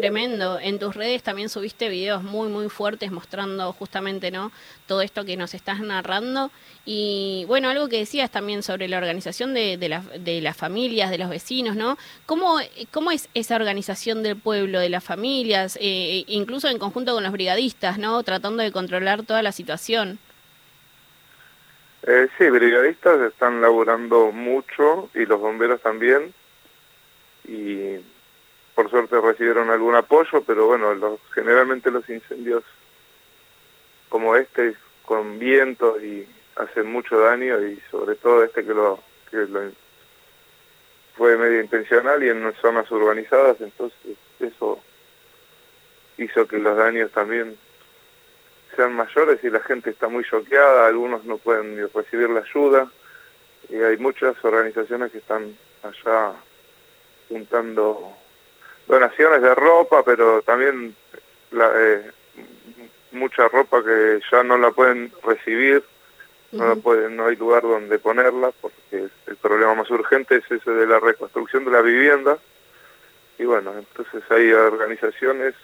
[0.00, 0.58] Tremendo.
[0.60, 4.52] En tus redes también subiste videos muy, muy fuertes mostrando justamente, ¿no?
[4.86, 6.50] Todo esto que nos estás narrando.
[6.84, 11.10] Y bueno, algo que decías también sobre la organización de, de, la- de las familias,
[11.10, 11.98] de los vecinos, ¿no?
[12.26, 12.58] ¿Cómo,
[12.92, 17.32] ¿Cómo es esa organización del pueblo, de las familias, eh, incluso en conjunto con los
[17.32, 18.22] brigadistas, ¿no?
[18.22, 20.18] Tratando de controlar toda la situación.
[22.06, 26.32] Eh, sí, brigadistas están laburando mucho y los bomberos también.
[27.46, 27.96] Y
[28.78, 32.62] por suerte recibieron algún apoyo, pero bueno, los, generalmente los incendios
[34.08, 36.24] como este, con viento y
[36.54, 39.00] hacen mucho daño y sobre todo este que lo,
[39.32, 39.72] que lo
[41.16, 43.98] fue medio intencional y en zonas urbanizadas, entonces
[44.38, 44.78] eso
[46.16, 47.58] hizo que los daños también
[48.76, 52.88] sean mayores y la gente está muy choqueada, algunos no pueden recibir la ayuda
[53.70, 56.34] y hay muchas organizaciones que están allá
[57.28, 58.14] juntando
[58.88, 60.96] donaciones de ropa, pero también
[61.52, 62.10] la, eh,
[63.12, 65.84] mucha ropa que ya no la pueden recibir,
[66.52, 70.70] no la pueden, no hay lugar donde ponerla porque el problema más urgente es ese
[70.70, 72.38] de la reconstrucción de la vivienda.
[73.38, 75.54] Y bueno, entonces hay organizaciones.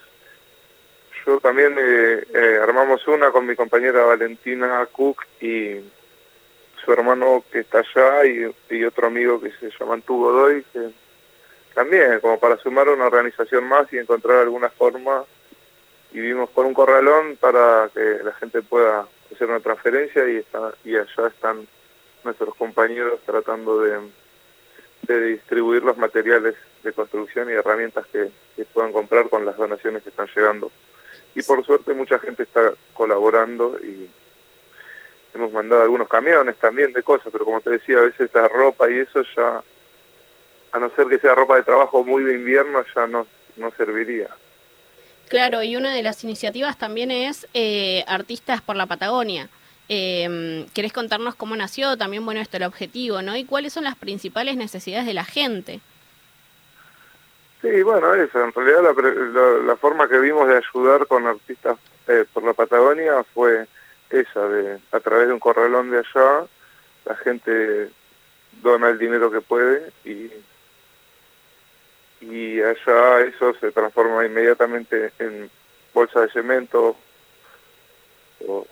[1.27, 5.81] Yo también eh, eh, armamos una con mi compañera Valentina Cook y
[6.85, 10.91] su hermano que está allá y, y otro amigo que se llama Antu Godoy, que
[11.75, 15.25] también como para sumar una organización más y encontrar alguna forma.
[16.13, 20.73] Y vimos por un corralón para que la gente pueda hacer una transferencia y, está,
[20.85, 21.67] y allá están
[22.23, 23.99] nuestros compañeros tratando de,
[25.03, 30.03] de distribuir los materiales de construcción y herramientas que, que puedan comprar con las donaciones
[30.03, 30.71] que están llegando.
[31.35, 34.09] Y por suerte mucha gente está colaborando y
[35.35, 38.89] hemos mandado algunos camiones también de cosas, pero como te decía, a veces la ropa
[38.89, 39.63] y eso ya,
[40.75, 43.27] a no ser que sea ropa de trabajo muy de invierno, ya no,
[43.57, 44.29] no serviría.
[45.29, 49.49] Claro, y una de las iniciativas también es eh, Artistas por la Patagonia.
[49.89, 51.97] Eh, ¿Querés contarnos cómo nació?
[51.97, 53.37] También, bueno, esto el objetivo, ¿no?
[53.37, 55.81] Y cuáles son las principales necesidades de la gente.
[57.63, 58.43] Sí, bueno, eso.
[58.43, 61.79] En realidad la, la, la forma que vimos de ayudar con artistas
[62.09, 63.69] eh, por la Patagonia fue
[64.11, 66.47] esa, de a través de un corralón de allá,
[67.05, 67.91] la gente
[68.61, 70.31] dona el dinero que puede y,
[72.31, 75.51] y allá eso se transforma inmediatamente en
[75.93, 76.97] bolsa de cemento
[78.47, 78.67] o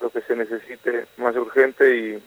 [0.00, 2.22] lo que se necesite más urgente y,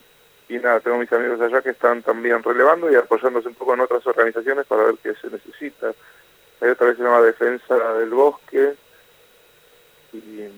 [0.48, 3.80] y nada, tengo mis amigos allá que están también relevando y apoyándose un poco en
[3.80, 5.92] otras organizaciones para ver qué se necesita.
[6.60, 8.74] Hay otra vez se llama Defensa del Bosque
[10.12, 10.48] y,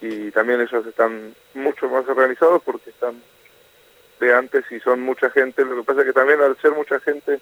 [0.00, 3.20] y también ellos están mucho más organizados porque están
[4.20, 5.64] de antes y son mucha gente.
[5.64, 7.40] Lo que pasa es que también al ser mucha gente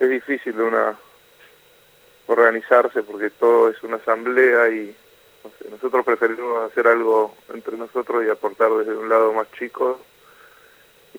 [0.00, 0.98] es difícil una
[2.26, 4.96] organizarse porque todo es una asamblea y
[5.70, 10.00] nosotros preferimos hacer algo entre nosotros y aportar desde un lado más chico.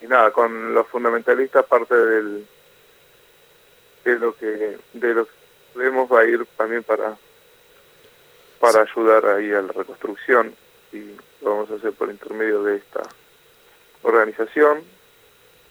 [0.01, 2.47] Y nada, con los fundamentalistas parte del
[4.03, 5.31] de lo que de lo que
[5.75, 7.15] vemos va a ir también para
[8.59, 10.55] para ayudar ahí a la reconstrucción
[10.91, 13.03] y lo vamos a hacer por intermedio de esta
[14.01, 14.83] organización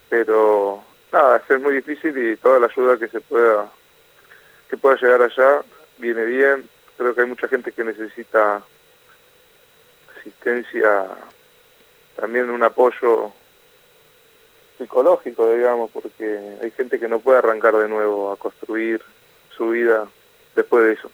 [0.09, 3.71] pero nada es muy difícil y toda la ayuda que se pueda
[4.69, 5.63] que pueda llegar allá
[5.99, 8.63] viene bien creo que hay mucha gente que necesita
[10.19, 11.09] asistencia
[12.17, 13.33] también un apoyo
[14.81, 19.03] psicológico, digamos, porque hay gente que no puede arrancar de nuevo a construir
[19.57, 20.07] su vida
[20.57, 21.11] después de eso.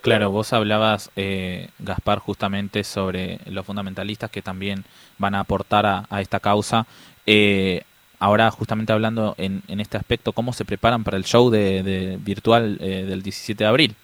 [0.00, 4.84] Claro, vos hablabas, eh, Gaspar, justamente sobre los fundamentalistas que también
[5.18, 6.86] van a aportar a, esta causa.
[7.26, 7.82] Eh,
[8.18, 12.18] ahora, justamente hablando en, en, este aspecto, ¿cómo se preparan para el show de, de
[12.20, 13.96] virtual eh, del 17 de abril?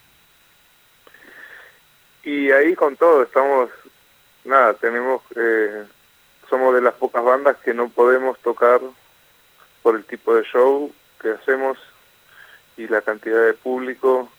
[2.23, 3.71] Y ahí con todo, estamos,
[4.45, 5.85] nada, tenemos, eh,
[6.49, 8.81] somos de las pocas bandas que no podemos tocar
[9.83, 11.77] por el tipo de show que hacemos
[12.77, 14.31] y la cantidad de público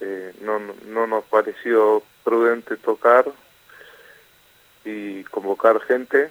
[0.00, 3.24] eh, no, no nos pareció prudente tocar
[4.84, 6.30] y convocar gente.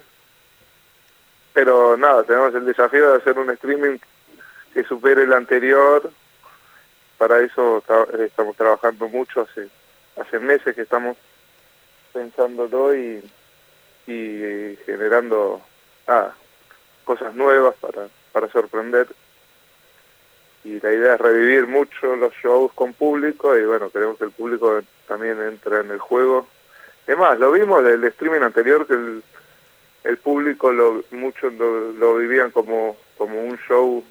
[1.56, 3.96] Pero nada, tenemos el desafío de hacer un streaming
[4.74, 6.10] que supere el anterior.
[7.16, 9.70] Para eso tra estamos trabajando mucho, hace,
[10.20, 11.16] hace meses que estamos
[12.12, 13.24] pensándolo y,
[14.06, 15.62] y generando
[16.06, 16.34] nada,
[17.04, 19.08] cosas nuevas para, para sorprender
[20.62, 24.32] y la idea es revivir mucho los shows con público y bueno, queremos que el
[24.32, 26.48] público también entre en el juego.
[27.06, 29.22] Es más, lo vimos del streaming anterior que el,
[30.06, 34.04] el público lo muchos lo, lo, vivían como, como un show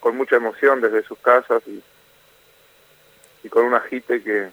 [0.00, 1.82] con mucha emoción desde sus casas y,
[3.44, 4.48] y con un agite que,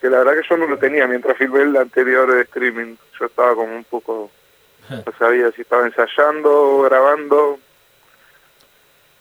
[0.00, 2.96] que la verdad que yo no lo tenía mientras filmé el anterior de streaming.
[3.18, 4.30] Yo estaba como un poco,
[4.90, 7.58] no sabía si estaba ensayando o grabando.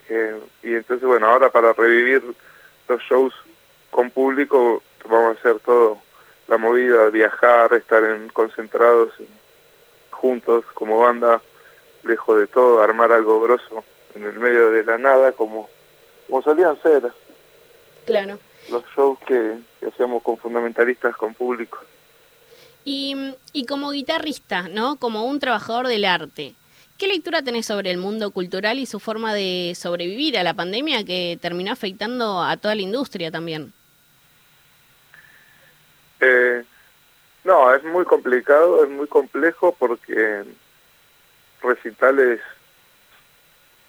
[0.10, 2.24] Eh, y entonces, bueno, ahora para revivir
[2.88, 3.34] los shows
[3.92, 6.02] con público, vamos a hacer todo,
[6.48, 9.39] la movida, viajar, estar en, concentrados en-
[10.20, 11.41] juntos como banda,
[12.04, 13.84] lejos de todo, armar algo grosso
[14.16, 15.70] en el medio de la nada, como,
[16.28, 17.12] como solían ser
[18.06, 18.40] Claro.
[18.72, 21.78] los shows que, que hacíamos con fundamentalistas con público.
[22.86, 24.96] Y, y como guitarrista, ¿no?
[24.98, 26.56] Como un trabajador del arte,
[26.98, 31.04] ¿qué lectura tenés sobre el mundo cultural y su forma de sobrevivir a la pandemia
[31.04, 33.74] que terminó afectando a toda la industria también?
[36.22, 36.64] Eh,
[37.44, 40.44] no, es muy complicado, es muy complejo porque
[41.61, 42.41] recitales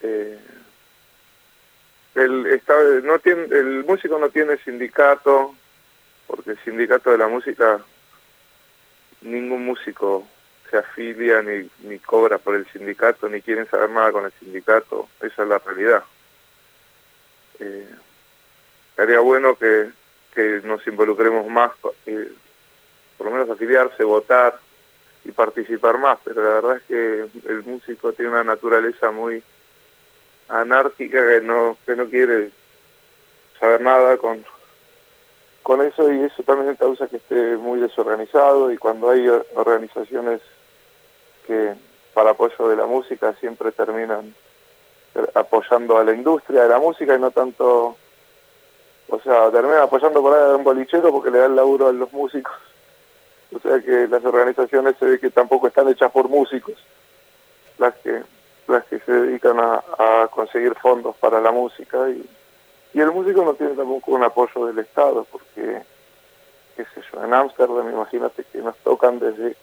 [0.03, 0.39] eh,
[2.15, 5.55] el está, no tiene el músico no tiene sindicato
[6.27, 7.81] porque el sindicato de la música
[9.21, 10.27] ningún músico
[10.71, 15.09] se afilia ni, ni cobra por el sindicato ni quieren saber nada con el sindicato
[15.21, 16.05] esa es la realidad.
[17.59, 17.89] Eh,
[19.23, 19.91] bueno que,
[20.35, 21.73] que nos involucremos más
[22.07, 22.33] eh,
[23.21, 24.59] por lo menos afiliarse votar
[25.27, 29.43] y participar más pero la verdad es que el músico tiene una naturaleza muy
[30.49, 32.51] anárquica que no que no quiere
[33.59, 34.43] saber nada con
[35.63, 40.41] con eso y eso también causa que esté muy desorganizado y cuando hay organizaciones
[41.47, 41.75] que
[42.15, 44.35] para apoyo de la música siempre terminan
[45.35, 47.99] apoyando a la industria de la música y no tanto
[49.11, 51.93] o sea terminan apoyando por ahí a un bolichero porque le da el laburo a
[51.93, 52.70] los músicos
[53.55, 56.75] o sea que las organizaciones se ve que tampoco están hechas por músicos
[57.79, 58.23] las que
[58.69, 62.25] las que se dedican a, conseguir fondos para la música y,
[62.95, 65.83] y el músico no tiene tampoco un apoyo del Estado porque
[66.77, 69.57] qué sé yo en Ámsterdam imagínate que nos tocan desde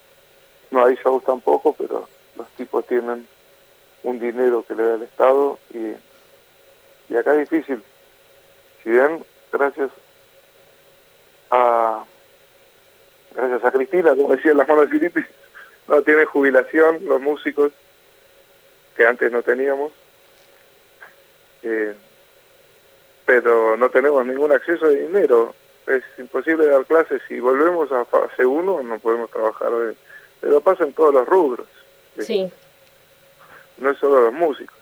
[0.72, 3.28] no hay shows tampoco pero los tipos tienen
[4.04, 5.94] un dinero que le da el Estado y,
[7.12, 7.84] y acá es difícil.
[8.84, 9.92] Si bien gracias
[11.52, 12.04] a
[13.38, 15.26] gracias a Cristina como decía en las manos de Filipe
[15.88, 17.72] no tiene jubilación los músicos
[18.98, 19.92] que antes no teníamos.
[21.64, 21.94] Eh,
[23.26, 25.54] pero no tenemos ningún acceso a dinero.
[25.86, 27.22] Es imposible dar clases.
[27.28, 29.96] Si volvemos a fase 1 no podemos trabajar de-
[30.42, 31.68] pero pasa en todos los rubros.
[32.20, 32.52] Sí.
[33.78, 34.76] no es solo los músicos.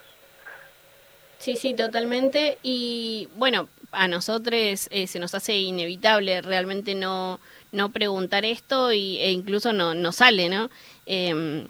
[1.38, 2.56] Sí, sí, totalmente.
[2.62, 7.38] Y bueno, a nosotros eh, se nos hace inevitable realmente no,
[7.76, 10.70] no preguntar esto y, e incluso no, no sale, ¿no?
[11.04, 11.68] Em,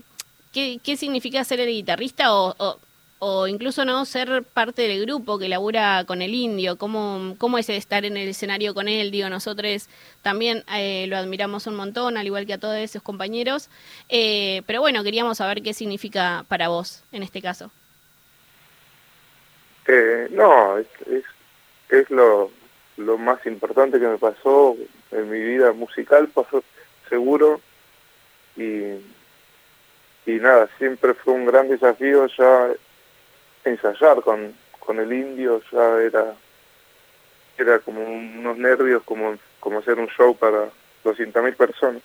[0.52, 2.78] ¿qué, ¿Qué significa ser el guitarrista o,
[3.18, 6.76] o, incluso no ser parte del grupo que labura con el indio?
[6.78, 9.10] ¿Cómo, cómo es estar en el escenario con él?
[9.10, 9.88] Digo, nosotros
[10.22, 13.68] también eh, lo admiramos un montón, al igual que a todos esos compañeros.
[14.08, 17.70] Eh, pero bueno, queríamos saber qué significa para vos en este caso.
[19.88, 21.24] Eh, no, es, es,
[21.90, 22.50] es lo,
[22.96, 24.76] lo más importante que me pasó
[25.10, 26.62] en mi vida musical, pasó
[27.08, 27.60] seguro,
[28.56, 29.00] y,
[30.26, 32.70] y nada, siempre fue un gran desafío ya
[33.64, 36.34] ensayar con, con el indio, ya era,
[37.58, 40.70] era como unos nervios, como, como hacer un show para
[41.04, 42.02] 200.000 personas.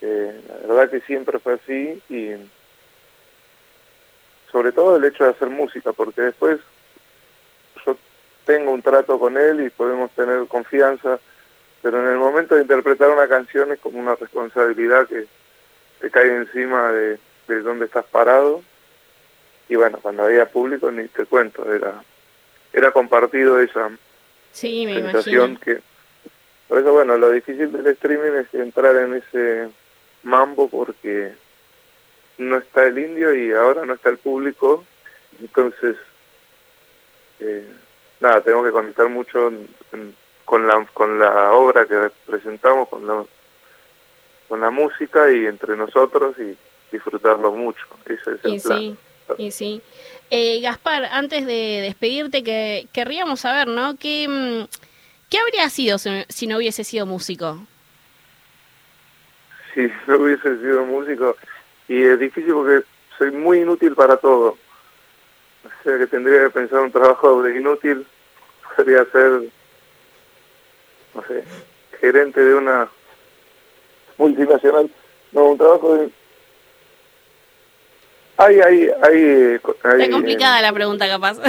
[0.00, 2.34] Eh, la verdad que siempre fue así y
[4.52, 6.60] sobre todo el hecho de hacer música, porque después
[7.84, 7.96] yo
[8.44, 11.18] tengo un trato con él y podemos tener confianza,
[11.84, 15.26] pero en el momento de interpretar una canción es como una responsabilidad que
[16.00, 18.62] te cae encima de, de dónde estás parado.
[19.68, 22.02] Y bueno, cuando había público ni te cuento, era
[22.72, 23.90] era compartido esa
[24.50, 25.60] Sí, me sensación imagino.
[25.60, 25.82] que...
[26.68, 29.68] Por eso, bueno, lo difícil del streaming es entrar en ese
[30.22, 31.34] mambo porque
[32.38, 34.84] no está el indio y ahora no está el público,
[35.38, 35.96] entonces,
[37.40, 37.68] eh,
[38.20, 43.06] nada, tengo que conectar mucho en- en- con la con la obra que presentamos, con
[43.06, 43.24] la,
[44.48, 46.56] con la música y entre nosotros y
[46.92, 47.84] disfrutarlo mucho.
[48.06, 48.78] Ese es el Y plan.
[48.78, 48.96] sí,
[49.38, 49.82] y sí.
[50.30, 53.96] Eh, Gaspar, antes de despedirte, que querríamos saber, ¿no?
[53.96, 54.64] ¿Qué, mm,
[55.30, 57.58] ¿Qué habría sido si, si no hubiese sido músico?
[59.74, 61.36] si no hubiese sido músico.
[61.88, 62.86] Y es difícil porque
[63.18, 64.56] soy muy inútil para todo.
[65.64, 68.06] O sea que tendría que pensar un trabajo de inútil.
[68.76, 69.42] Podría ser,
[71.14, 71.44] no sé,
[72.00, 72.88] gerente de una
[74.18, 74.90] multinacional.
[75.32, 76.10] No, un trabajo de...
[78.36, 79.22] Hay, hay, hay...
[79.22, 79.60] hay
[80.02, 81.38] Está complicada la pregunta, capaz.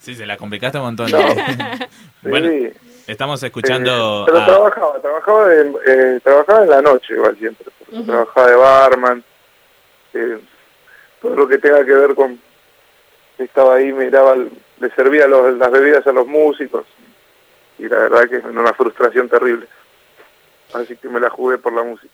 [0.00, 1.10] Sí, se la complicaste un montón.
[1.10, 1.18] No.
[2.22, 2.72] bueno, Sí.
[3.06, 7.66] estamos escuchando Eh, pero a- trabajaba, trabajaba, en, eh, trabajaba en la noche igual siempre.
[8.06, 9.24] Trabajaba de barman,
[10.14, 10.38] eh,
[11.20, 12.40] todo lo que tenga que ver con...
[13.36, 14.50] Estaba ahí, miraba, el-
[14.80, 16.86] le servía los- las bebidas a los músicos
[17.80, 19.66] y la verdad que es una frustración terrible.
[20.74, 22.12] Así que me la jugué por la música.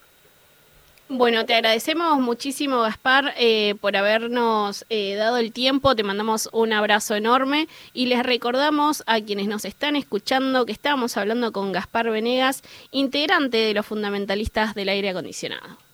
[1.09, 5.95] Bueno, te agradecemos muchísimo, Gaspar, eh, por habernos eh, dado el tiempo.
[5.95, 11.17] Te mandamos un abrazo enorme y les recordamos a quienes nos están escuchando que estábamos
[11.17, 15.86] hablando con Gaspar Venegas, integrante de los fundamentalistas del aire acondicionado.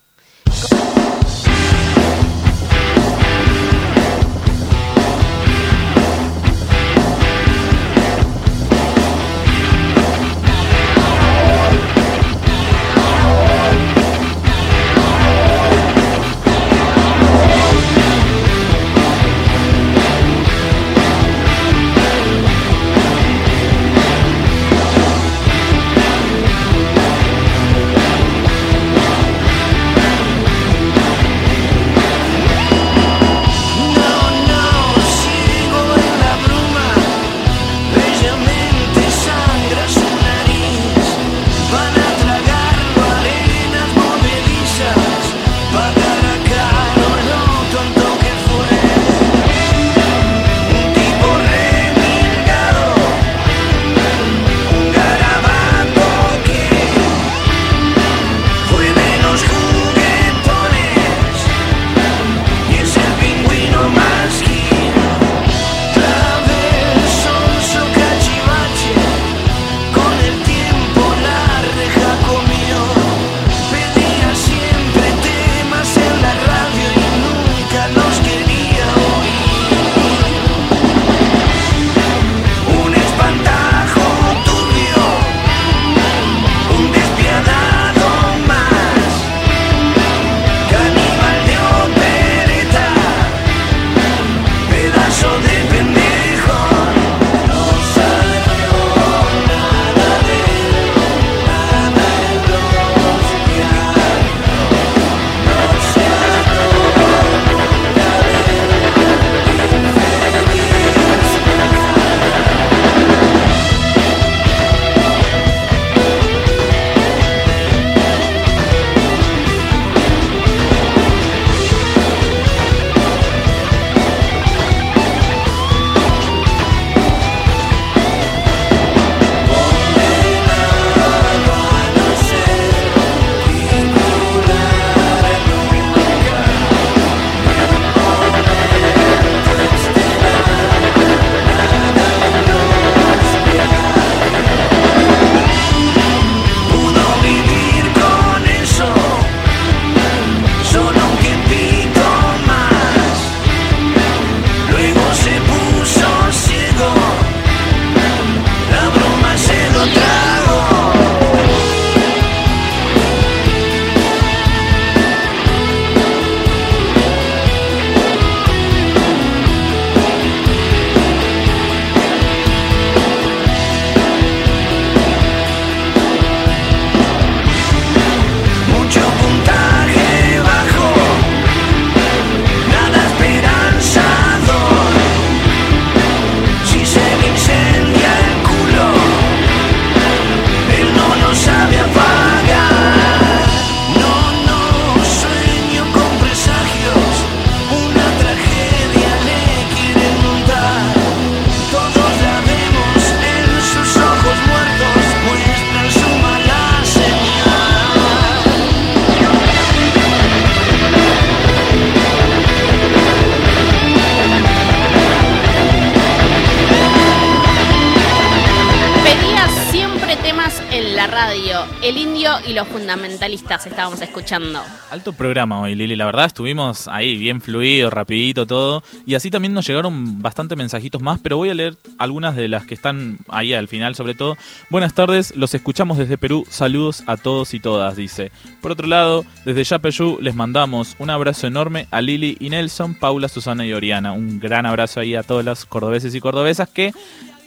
[224.90, 225.96] Alto programa hoy, Lili.
[225.96, 228.82] La verdad estuvimos ahí bien fluido, rapidito todo.
[229.04, 232.64] Y así también nos llegaron bastante mensajitos más, pero voy a leer algunas de las
[232.64, 234.36] que están ahí al final, sobre todo.
[234.70, 236.46] Buenas tardes, los escuchamos desde Perú.
[236.48, 238.30] Saludos a todos y todas, dice.
[238.60, 243.28] Por otro lado, desde Yapeyú les mandamos un abrazo enorme a Lili y Nelson, Paula,
[243.28, 244.12] Susana y Oriana.
[244.12, 246.92] Un gran abrazo ahí a todos los cordobeses y cordobesas que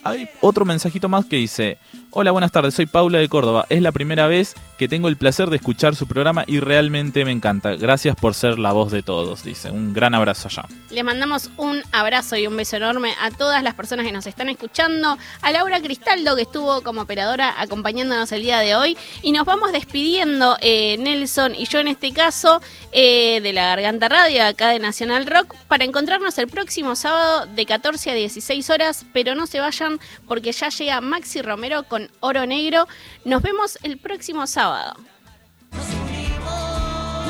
[0.06, 1.80] hay otro mensajito más que dice,
[2.12, 3.66] hola, buenas tardes, soy Paula de Córdoba.
[3.70, 7.32] Es la primera vez que tengo el placer de escuchar su programa y realmente me
[7.32, 7.76] encanta.
[7.76, 9.72] Gracias por ser la voz de todos, dice.
[9.72, 10.66] Un gran abrazo allá.
[10.92, 14.48] Le mandamos un abrazo y un beso enorme a todas las personas que nos están
[14.48, 19.46] escuchando, a Laura Cristaldo que estuvo como operadora acompañándonos el día de hoy y nos
[19.46, 22.62] vamos despidiendo eh, Nelson y yo en este caso
[22.92, 27.66] eh, de la Garganta Radio acá de Nacional Rock para encontrarnos el próximo sábado de
[27.66, 29.95] 14 a 16 horas, pero no se vayan
[30.28, 32.88] porque ya llega Maxi Romero con Oro Negro.
[33.24, 34.96] Nos vemos el próximo sábado.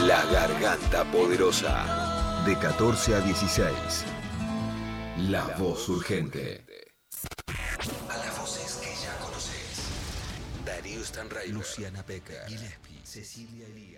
[0.05, 2.43] La Garganta Poderosa.
[2.45, 4.05] De 14 a 16.
[5.29, 6.63] La voz urgente.
[8.09, 9.81] A las voces que ya conoces.
[10.63, 13.94] Darío Stanray, Luciana Peca, Gillespie, Cecilia Elía.